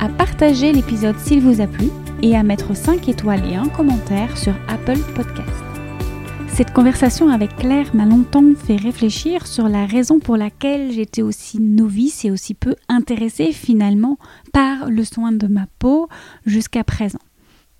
à 0.00 0.08
partager 0.08 0.72
l'épisode 0.72 1.16
s'il 1.16 1.40
vous 1.42 1.60
a 1.60 1.68
plu 1.68 1.90
et 2.22 2.36
à 2.36 2.42
mettre 2.42 2.74
5 2.74 3.08
étoiles 3.08 3.48
et 3.48 3.54
un 3.54 3.68
commentaire 3.68 4.36
sur 4.36 4.52
Apple 4.66 4.98
Podcast. 5.14 5.62
Cette 6.48 6.72
conversation 6.72 7.28
avec 7.28 7.54
Claire 7.54 7.94
m'a 7.94 8.04
longtemps 8.04 8.52
fait 8.66 8.74
réfléchir 8.74 9.46
sur 9.46 9.68
la 9.68 9.86
raison 9.86 10.18
pour 10.18 10.36
laquelle 10.36 10.90
j'étais 10.90 11.22
aussi 11.22 11.60
novice 11.60 12.24
et 12.24 12.32
aussi 12.32 12.54
peu 12.54 12.74
intéressée 12.88 13.52
finalement 13.52 14.18
par 14.52 14.90
le 14.90 15.04
soin 15.04 15.30
de 15.30 15.46
ma 15.46 15.66
peau 15.78 16.08
jusqu'à 16.46 16.82
présent. 16.82 17.20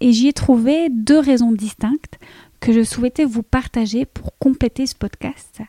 Et 0.00 0.12
j'y 0.12 0.28
ai 0.28 0.32
trouvé 0.32 0.88
deux 0.90 1.18
raisons 1.18 1.50
distinctes 1.50 2.20
que 2.60 2.72
je 2.72 2.84
souhaitais 2.84 3.24
vous 3.24 3.42
partager 3.42 4.04
pour 4.04 4.38
compléter 4.38 4.86
ce 4.86 4.94
podcast. 4.94 5.60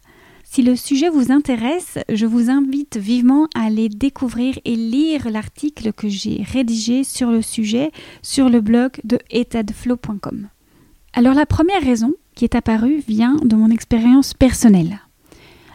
Si 0.53 0.63
le 0.63 0.75
sujet 0.75 1.07
vous 1.07 1.31
intéresse, 1.31 1.97
je 2.11 2.25
vous 2.25 2.49
invite 2.49 2.97
vivement 2.97 3.47
à 3.55 3.67
aller 3.67 3.87
découvrir 3.87 4.59
et 4.65 4.75
lire 4.75 5.29
l'article 5.29 5.93
que 5.93 6.09
j'ai 6.09 6.43
rédigé 6.43 7.05
sur 7.05 7.31
le 7.31 7.41
sujet 7.41 7.93
sur 8.21 8.49
le 8.49 8.59
blog 8.59 8.91
de 9.05 9.17
etadflow.com. 9.29 10.49
Alors 11.13 11.35
la 11.35 11.45
première 11.45 11.81
raison 11.81 12.15
qui 12.35 12.43
est 12.43 12.55
apparue 12.55 13.01
vient 13.07 13.37
de 13.37 13.55
mon 13.55 13.69
expérience 13.69 14.33
personnelle. 14.33 14.99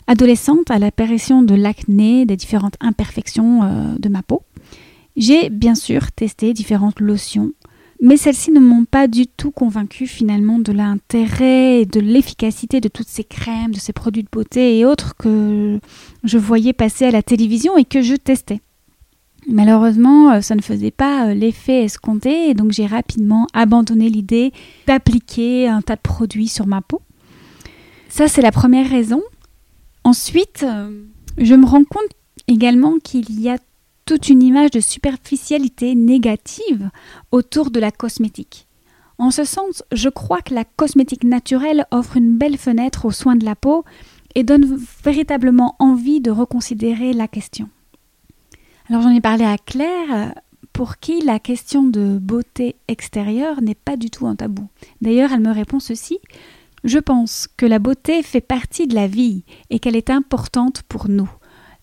Adolescente 0.08 0.70
à 0.70 0.78
l'apparition 0.78 1.40
de 1.40 1.54
l'acné, 1.54 2.26
des 2.26 2.36
différentes 2.36 2.76
imperfections 2.80 3.62
euh, 3.62 3.94
de 3.98 4.10
ma 4.10 4.22
peau, 4.22 4.42
j'ai 5.16 5.48
bien 5.48 5.74
sûr 5.74 6.12
testé 6.12 6.52
différentes 6.52 7.00
lotions, 7.00 7.52
mais 8.00 8.16
celles-ci 8.16 8.50
ne 8.50 8.60
m'ont 8.60 8.84
pas 8.84 9.08
du 9.08 9.26
tout 9.26 9.50
convaincu 9.50 10.06
finalement 10.06 10.58
de 10.58 10.72
l'intérêt 10.72 11.80
et 11.80 11.86
de 11.86 12.00
l'efficacité 12.00 12.80
de 12.80 12.88
toutes 12.88 13.08
ces 13.08 13.24
crèmes, 13.24 13.72
de 13.72 13.78
ces 13.78 13.92
produits 13.92 14.22
de 14.22 14.28
beauté 14.30 14.78
et 14.78 14.84
autres 14.84 15.16
que 15.16 15.80
je 16.24 16.38
voyais 16.38 16.72
passer 16.72 17.06
à 17.06 17.10
la 17.10 17.22
télévision 17.22 17.76
et 17.76 17.84
que 17.84 18.02
je 18.02 18.14
testais. 18.14 18.60
Malheureusement, 19.48 20.42
ça 20.42 20.56
ne 20.56 20.60
faisait 20.60 20.90
pas 20.90 21.32
l'effet 21.32 21.84
escompté 21.84 22.50
et 22.50 22.54
donc 22.54 22.72
j'ai 22.72 22.86
rapidement 22.86 23.46
abandonné 23.52 24.08
l'idée 24.08 24.52
d'appliquer 24.86 25.68
un 25.68 25.82
tas 25.82 25.96
de 25.96 26.00
produits 26.00 26.48
sur 26.48 26.66
ma 26.66 26.82
peau. 26.82 27.00
Ça, 28.08 28.28
c'est 28.28 28.42
la 28.42 28.50
première 28.50 28.90
raison. 28.90 29.22
Ensuite, 30.04 30.66
je 31.38 31.54
me 31.54 31.64
rends 31.66 31.84
compte 31.84 32.10
également 32.48 32.98
qu'il 33.02 33.40
y 33.40 33.48
a 33.48 33.58
toute 34.06 34.28
une 34.28 34.42
image 34.42 34.70
de 34.70 34.80
superficialité 34.80 35.94
négative 35.96 36.90
autour 37.32 37.70
de 37.70 37.80
la 37.80 37.90
cosmétique. 37.90 38.68
En 39.18 39.30
ce 39.30 39.44
sens, 39.44 39.82
je 39.92 40.08
crois 40.08 40.42
que 40.42 40.54
la 40.54 40.64
cosmétique 40.64 41.24
naturelle 41.24 41.86
offre 41.90 42.16
une 42.16 42.38
belle 42.38 42.56
fenêtre 42.56 43.04
aux 43.04 43.10
soins 43.10 43.36
de 43.36 43.44
la 43.44 43.56
peau 43.56 43.84
et 44.34 44.44
donne 44.44 44.78
véritablement 45.04 45.74
envie 45.78 46.20
de 46.20 46.30
reconsidérer 46.30 47.12
la 47.12 47.26
question. 47.26 47.68
Alors 48.88 49.02
j'en 49.02 49.10
ai 49.10 49.20
parlé 49.20 49.44
à 49.44 49.58
Claire, 49.58 50.34
pour 50.72 50.98
qui 50.98 51.22
la 51.22 51.40
question 51.40 51.82
de 51.82 52.18
beauté 52.18 52.76
extérieure 52.86 53.62
n'est 53.62 53.74
pas 53.74 53.96
du 53.96 54.10
tout 54.10 54.26
un 54.26 54.36
tabou. 54.36 54.68
D'ailleurs, 55.00 55.32
elle 55.32 55.40
me 55.40 55.52
répond 55.52 55.80
ceci. 55.80 56.18
Je 56.84 56.98
pense 56.98 57.48
que 57.56 57.66
la 57.66 57.78
beauté 57.78 58.22
fait 58.22 58.42
partie 58.42 58.86
de 58.86 58.94
la 58.94 59.08
vie 59.08 59.44
et 59.70 59.78
qu'elle 59.80 59.96
est 59.96 60.10
importante 60.10 60.82
pour 60.82 61.08
nous. 61.08 61.30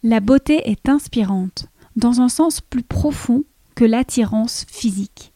La 0.04 0.20
beauté 0.20 0.70
est 0.70 0.88
inspirante 0.88 1.66
dans 1.96 2.22
un 2.22 2.30
sens 2.30 2.62
plus 2.62 2.84
profond 2.84 3.44
que 3.76 3.86
l'attirance 3.86 4.66
physique. 4.70 5.32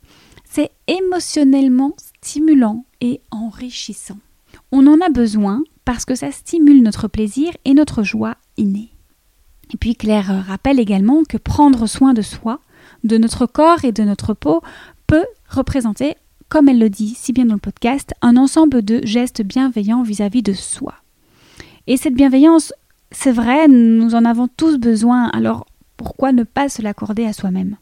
c'est 0.50 0.72
émotionnellement 0.88 1.94
stimulant 2.22 2.86
et 3.02 3.22
enrichissant. 3.32 4.18
On 4.72 4.88
en 4.88 5.00
a 5.02 5.10
besoin 5.10 5.62
parce 5.86 6.06
que 6.06 6.16
ça 6.16 6.32
stimule 6.32 6.82
notre 6.82 7.08
plaisir 7.08 7.52
et 7.66 7.74
notre 7.74 8.02
joie 8.04 8.36
innée. 8.58 8.90
Et 9.74 9.78
puis 9.78 9.96
Claire 9.96 10.46
rappelle 10.48 10.80
également 10.80 11.24
que 11.24 11.38
prendre 11.38 11.88
soin 11.88 12.14
de 12.14 12.22
soi, 12.22 12.60
de 13.04 13.18
notre 13.18 13.46
corps 13.46 13.86
et 13.86 13.92
de 13.92 14.04
notre 14.04 14.34
peau 14.34 14.62
peut 15.06 15.26
représenter, 15.50 16.16
comme 16.50 16.70
elle 16.70 16.80
le 16.80 16.90
dit 16.90 17.14
si 17.16 17.34
bien 17.34 17.46
dans 17.46 17.56
le 17.56 17.60
podcast, 17.60 18.14
un 18.22 18.38
ensemble 18.38 18.84
de 18.84 19.02
gestes 19.06 19.42
bienveillants 19.42 20.04
vis-à-vis 20.04 20.44
de 20.44 20.54
soi. 20.54 20.96
Et 21.88 21.98
cette 21.98 22.16
bienveillance, 22.16 22.74
c'est 23.12 23.32
vrai, 23.32 23.68
nous 23.68 24.16
en 24.16 24.26
avons 24.26 24.48
tous 24.48 24.78
besoin, 24.78 25.28
alors 25.28 25.66
pourquoi 25.98 26.32
ne 26.32 26.44
pas 26.44 26.70
se 26.70 26.82
l'accorder 26.82 27.26
à 27.26 27.34
soi-même? 27.34 27.76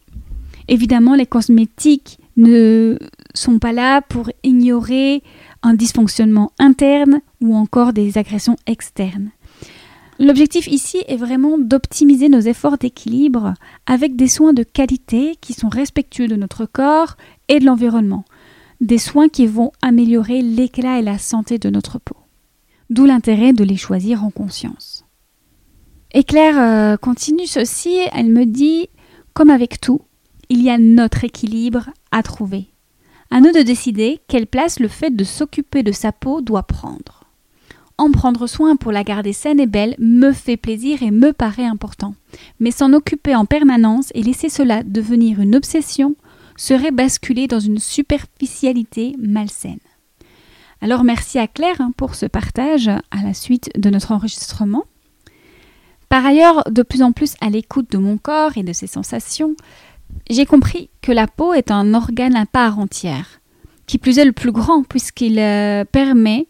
Évidemment, 0.68 1.16
les 1.16 1.28
cosmétiques 1.28 2.18
ne 2.38 2.98
sont 3.34 3.60
pas 3.60 3.72
là 3.72 4.02
pour 4.02 4.32
ignorer 4.44 5.22
un 5.62 5.74
dysfonctionnement 5.74 6.52
interne 6.60 7.22
ou 7.42 7.56
encore 7.56 7.94
des 7.94 8.18
agressions 8.18 8.58
externes. 8.66 9.30
L'objectif 10.18 10.68
ici 10.68 11.04
est 11.08 11.18
vraiment 11.18 11.58
d'optimiser 11.58 12.30
nos 12.30 12.40
efforts 12.40 12.78
d'équilibre 12.78 13.54
avec 13.86 14.16
des 14.16 14.30
soins 14.30 14.54
de 14.54 14.64
qualité 14.64 15.36
qui 15.42 15.54
sont 15.54 15.68
respectueux 15.68 16.28
de 16.28 16.38
notre 16.38 16.66
corps 16.66 17.18
et 17.50 17.60
de 17.60 17.66
l'environnement, 17.66 18.24
des 18.80 18.98
soins 18.98 19.28
qui 19.28 19.46
vont 19.46 19.72
améliorer 19.82 20.42
l'éclat 20.42 21.00
et 21.00 21.04
la 21.04 21.18
santé 21.18 21.58
de 21.60 21.70
notre 21.70 22.00
peau. 22.00 22.16
D'où 22.90 23.06
l'intérêt 23.06 23.52
de 23.52 23.64
les 23.64 23.78
choisir 23.78 24.24
en 24.24 24.30
conscience. 24.30 25.05
Et 26.14 26.24
Claire 26.24 26.60
euh, 26.60 26.98
continue 26.98 27.48
ceci, 27.48 27.98
elle 28.14 28.30
me 28.30 28.46
dit, 28.46 28.88
comme 29.34 29.50
avec 29.50 29.82
tout, 29.82 30.02
il 30.50 30.62
y 30.62 30.70
a 30.70 30.78
notre 30.78 31.24
équilibre 31.24 31.90
à 32.12 32.24
trouver. 32.24 32.68
À 33.32 33.42
nous 33.42 33.52
de 33.52 33.62
décider 33.62 34.20
quelle 34.28 34.48
place 34.48 34.80
le 34.80 34.88
fait 34.88 35.16
de 35.16 35.24
s'occuper 35.24 35.84
de 35.84 35.92
sa 35.92 36.12
peau 36.12 36.42
doit 36.42 36.64
prendre. 36.64 37.26
En 37.98 38.12
prendre 38.12 38.46
soin 38.46 38.76
pour 38.76 38.92
la 38.92 39.04
garder 39.04 39.34
saine 39.34 39.60
et 39.60 39.68
belle 39.68 39.96
me 40.00 40.32
fait 40.32 40.58
plaisir 40.58 41.02
et 41.02 41.12
me 41.12 41.32
paraît 41.32 41.66
important. 41.66 42.14
Mais 42.60 42.72
s'en 42.72 42.94
occuper 42.94 43.36
en 43.36 43.46
permanence 43.46 44.12
et 44.14 44.22
laisser 44.22 44.50
cela 44.50 44.84
devenir 44.84 45.40
une 45.40 45.56
obsession 45.56 46.16
serait 46.58 46.92
basculer 46.92 47.48
dans 47.48 47.60
une 47.60 47.80
superficialité 47.80 49.16
malsaine. 49.18 49.80
Alors 50.82 51.04
merci 51.04 51.40
à 51.40 51.48
Claire 51.48 51.80
hein, 51.80 51.92
pour 51.96 52.16
ce 52.16 52.26
partage 52.26 52.90
à 52.90 53.24
la 53.24 53.34
suite 53.34 53.70
de 53.78 53.90
notre 53.90 54.12
enregistrement. 54.12 54.84
Par 56.16 56.26
ailleurs, 56.26 56.64
de 56.72 56.82
plus 56.82 57.02
en 57.02 57.12
plus 57.12 57.34
à 57.42 57.50
l'écoute 57.50 57.92
de 57.92 57.98
mon 57.98 58.18
corps 58.18 58.58
et 58.58 58.64
de 58.64 58.72
ses 58.72 58.88
sensations, 58.88 59.54
j'ai 60.30 60.46
compris 60.46 60.90
que 61.02 61.12
la 61.12 61.28
peau 61.28 61.54
est 61.54 61.72
un 61.72 61.94
organe 61.94 62.38
à 62.38 62.46
part 62.46 62.80
entière, 62.80 63.42
qui 63.86 63.98
plus 63.98 64.18
est 64.18 64.24
le 64.24 64.32
plus 64.32 64.54
grand 64.54 64.84
puisqu'il 64.84 65.38
euh, 65.40 65.84
permet 65.84 66.48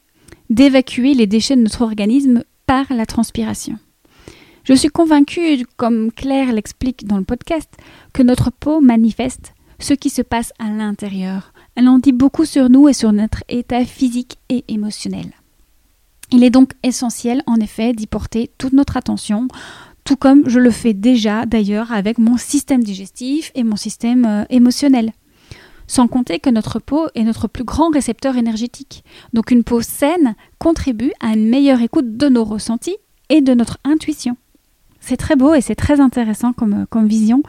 d'évacuer 0.51 1.15
les 1.15 1.25
déchets 1.25 1.55
de 1.55 1.63
notre 1.63 1.81
organisme 1.81 2.43
par 2.67 2.85
la 2.91 3.07
transpiration. 3.07 3.79
Je 4.65 4.75
suis 4.75 4.89
convaincue, 4.89 5.65
comme 5.77 6.11
Claire 6.11 6.53
l'explique 6.53 7.07
dans 7.07 7.17
le 7.17 7.23
podcast, 7.23 7.73
que 8.13 8.21
notre 8.21 8.51
peau 8.51 8.81
manifeste 8.81 9.55
ce 9.79 9.95
qui 9.95 10.11
se 10.11 10.21
passe 10.21 10.53
à 10.59 10.69
l'intérieur. 10.69 11.53
Elle 11.73 11.87
en 11.87 11.97
dit 11.97 12.11
beaucoup 12.11 12.45
sur 12.45 12.69
nous 12.69 12.87
et 12.87 12.93
sur 12.93 13.11
notre 13.13 13.43
état 13.49 13.83
physique 13.83 14.37
et 14.47 14.63
émotionnel. 14.67 15.31
Il 16.35 16.43
est 16.43 16.49
donc 16.49 16.73
essentiel, 16.83 17.41
en 17.47 17.61
effet, 17.61 17.93
d'y 17.93 18.07
porter 18.07 18.51
toute 18.57 18.73
notre 18.73 18.97
attention, 18.97 19.47
tout 20.03 20.17
comme 20.17 20.49
je 20.49 20.59
le 20.59 20.69
fais 20.69 20.93
déjà 20.93 21.45
d'ailleurs 21.45 21.93
avec 21.93 22.17
mon 22.17 22.35
système 22.35 22.83
digestif 22.83 23.53
et 23.55 23.63
mon 23.63 23.77
système 23.77 24.25
euh, 24.25 24.43
émotionnel. 24.49 25.13
Sans 25.87 26.09
compter 26.09 26.39
que 26.39 26.49
notre 26.49 26.79
peau 26.79 27.07
est 27.15 27.23
notre 27.23 27.47
plus 27.47 27.63
grand 27.63 27.89
récepteur 27.89 28.35
énergétique. 28.35 29.05
Donc 29.31 29.49
une 29.49 29.63
peau 29.63 29.79
saine 29.79 30.35
contribue 30.59 31.13
à 31.21 31.27
une 31.27 31.47
meilleure 31.47 31.81
écoute 31.81 32.17
de 32.17 32.27
nos 32.27 32.43
ressentis 32.43 32.97
et 33.29 33.39
de 33.39 33.53
notre 33.53 33.77
intuition. 33.85 34.35
C'est 34.99 35.15
très 35.15 35.37
beau 35.37 35.53
et 35.53 35.61
c'est 35.61 35.75
très 35.75 36.01
intéressant 36.01 36.51
comme, 36.51 36.85
comme 36.89 37.07
vision. 37.07 37.43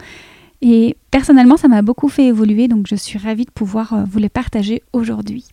Et 0.61 0.95
personnellement, 1.11 1.57
ça 1.57 1.67
m'a 1.67 1.81
beaucoup 1.81 2.07
fait 2.07 2.27
évoluer, 2.27 2.69
donc 2.69 2.87
je 2.87 2.95
suis 2.95 3.19
ravie 3.19 3.43
de 3.43 3.51
pouvoir 3.51 3.91
euh, 3.91 4.03
vous 4.09 4.19
les 4.19 4.29
partager 4.29 4.81
aujourd'hui. 4.93 5.43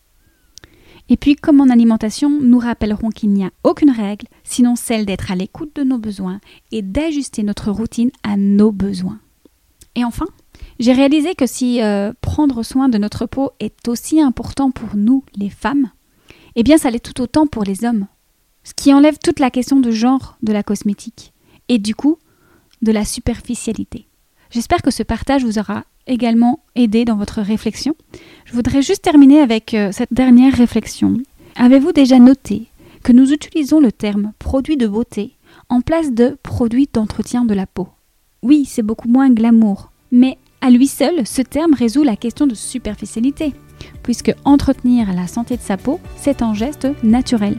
Et 1.08 1.16
puis, 1.16 1.36
comme 1.36 1.60
en 1.60 1.68
alimentation, 1.68 2.30
nous 2.40 2.58
rappellerons 2.58 3.10
qu'il 3.10 3.30
n'y 3.30 3.44
a 3.44 3.50
aucune 3.62 3.90
règle, 3.90 4.26
sinon 4.42 4.74
celle 4.74 5.04
d'être 5.04 5.30
à 5.30 5.34
l'écoute 5.34 5.76
de 5.76 5.82
nos 5.82 5.98
besoins 5.98 6.40
et 6.72 6.80
d'ajuster 6.80 7.42
notre 7.42 7.70
routine 7.70 8.10
à 8.22 8.36
nos 8.36 8.72
besoins. 8.72 9.20
Et 9.96 10.04
enfin, 10.04 10.26
j'ai 10.78 10.92
réalisé 10.92 11.34
que 11.34 11.46
si 11.46 11.82
euh, 11.82 12.12
prendre 12.20 12.62
soin 12.62 12.88
de 12.88 12.98
notre 12.98 13.26
peau 13.26 13.50
est 13.60 13.86
aussi 13.86 14.20
important 14.20 14.70
pour 14.70 14.96
nous, 14.96 15.24
les 15.36 15.50
femmes, 15.50 15.90
eh 16.56 16.62
bien 16.62 16.78
ça 16.78 16.90
l'est 16.90 17.00
tout 17.00 17.20
autant 17.20 17.46
pour 17.46 17.64
les 17.64 17.84
hommes. 17.84 18.06
Ce 18.64 18.72
qui 18.74 18.92
enlève 18.94 19.18
toute 19.22 19.40
la 19.40 19.50
question 19.50 19.80
de 19.80 19.90
genre 19.90 20.36
de 20.42 20.52
la 20.52 20.62
cosmétique 20.62 21.32
et 21.68 21.78
du 21.78 21.94
coup 21.94 22.18
de 22.82 22.92
la 22.92 23.04
superficialité. 23.04 24.08
J'espère 24.54 24.82
que 24.82 24.92
ce 24.92 25.02
partage 25.02 25.44
vous 25.44 25.58
aura 25.58 25.82
également 26.06 26.60
aidé 26.76 27.04
dans 27.04 27.16
votre 27.16 27.42
réflexion. 27.42 27.96
Je 28.44 28.52
voudrais 28.52 28.82
juste 28.82 29.02
terminer 29.02 29.40
avec 29.40 29.74
euh, 29.74 29.90
cette 29.90 30.12
dernière 30.12 30.54
réflexion. 30.54 31.16
Avez-vous 31.56 31.90
déjà 31.90 32.20
noté 32.20 32.68
que 33.02 33.10
nous 33.10 33.32
utilisons 33.32 33.80
le 33.80 33.90
terme 33.90 34.32
produit 34.38 34.76
de 34.76 34.86
beauté 34.86 35.32
en 35.68 35.80
place 35.80 36.12
de 36.12 36.38
produit 36.44 36.88
d'entretien 36.92 37.44
de 37.44 37.52
la 37.52 37.66
peau 37.66 37.88
Oui, 38.44 38.64
c'est 38.64 38.84
beaucoup 38.84 39.08
moins 39.08 39.28
glamour, 39.28 39.90
mais 40.12 40.38
à 40.60 40.70
lui 40.70 40.86
seul, 40.86 41.26
ce 41.26 41.42
terme 41.42 41.74
résout 41.74 42.04
la 42.04 42.14
question 42.14 42.46
de 42.46 42.54
superficialité, 42.54 43.54
puisque 44.04 44.32
entretenir 44.44 45.12
la 45.12 45.26
santé 45.26 45.56
de 45.56 45.62
sa 45.62 45.76
peau, 45.76 45.98
c'est 46.14 46.42
un 46.42 46.54
geste 46.54 46.86
naturel. 47.02 47.58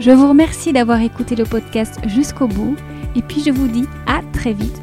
Je 0.00 0.10
vous 0.10 0.28
remercie 0.28 0.72
d'avoir 0.72 1.00
écouté 1.02 1.36
le 1.36 1.44
podcast 1.44 2.00
jusqu'au 2.08 2.48
bout, 2.48 2.74
et 3.14 3.22
puis 3.22 3.44
je 3.46 3.52
vous 3.52 3.68
dis 3.68 3.86
à 4.08 4.22
très 4.32 4.52
vite 4.52 4.82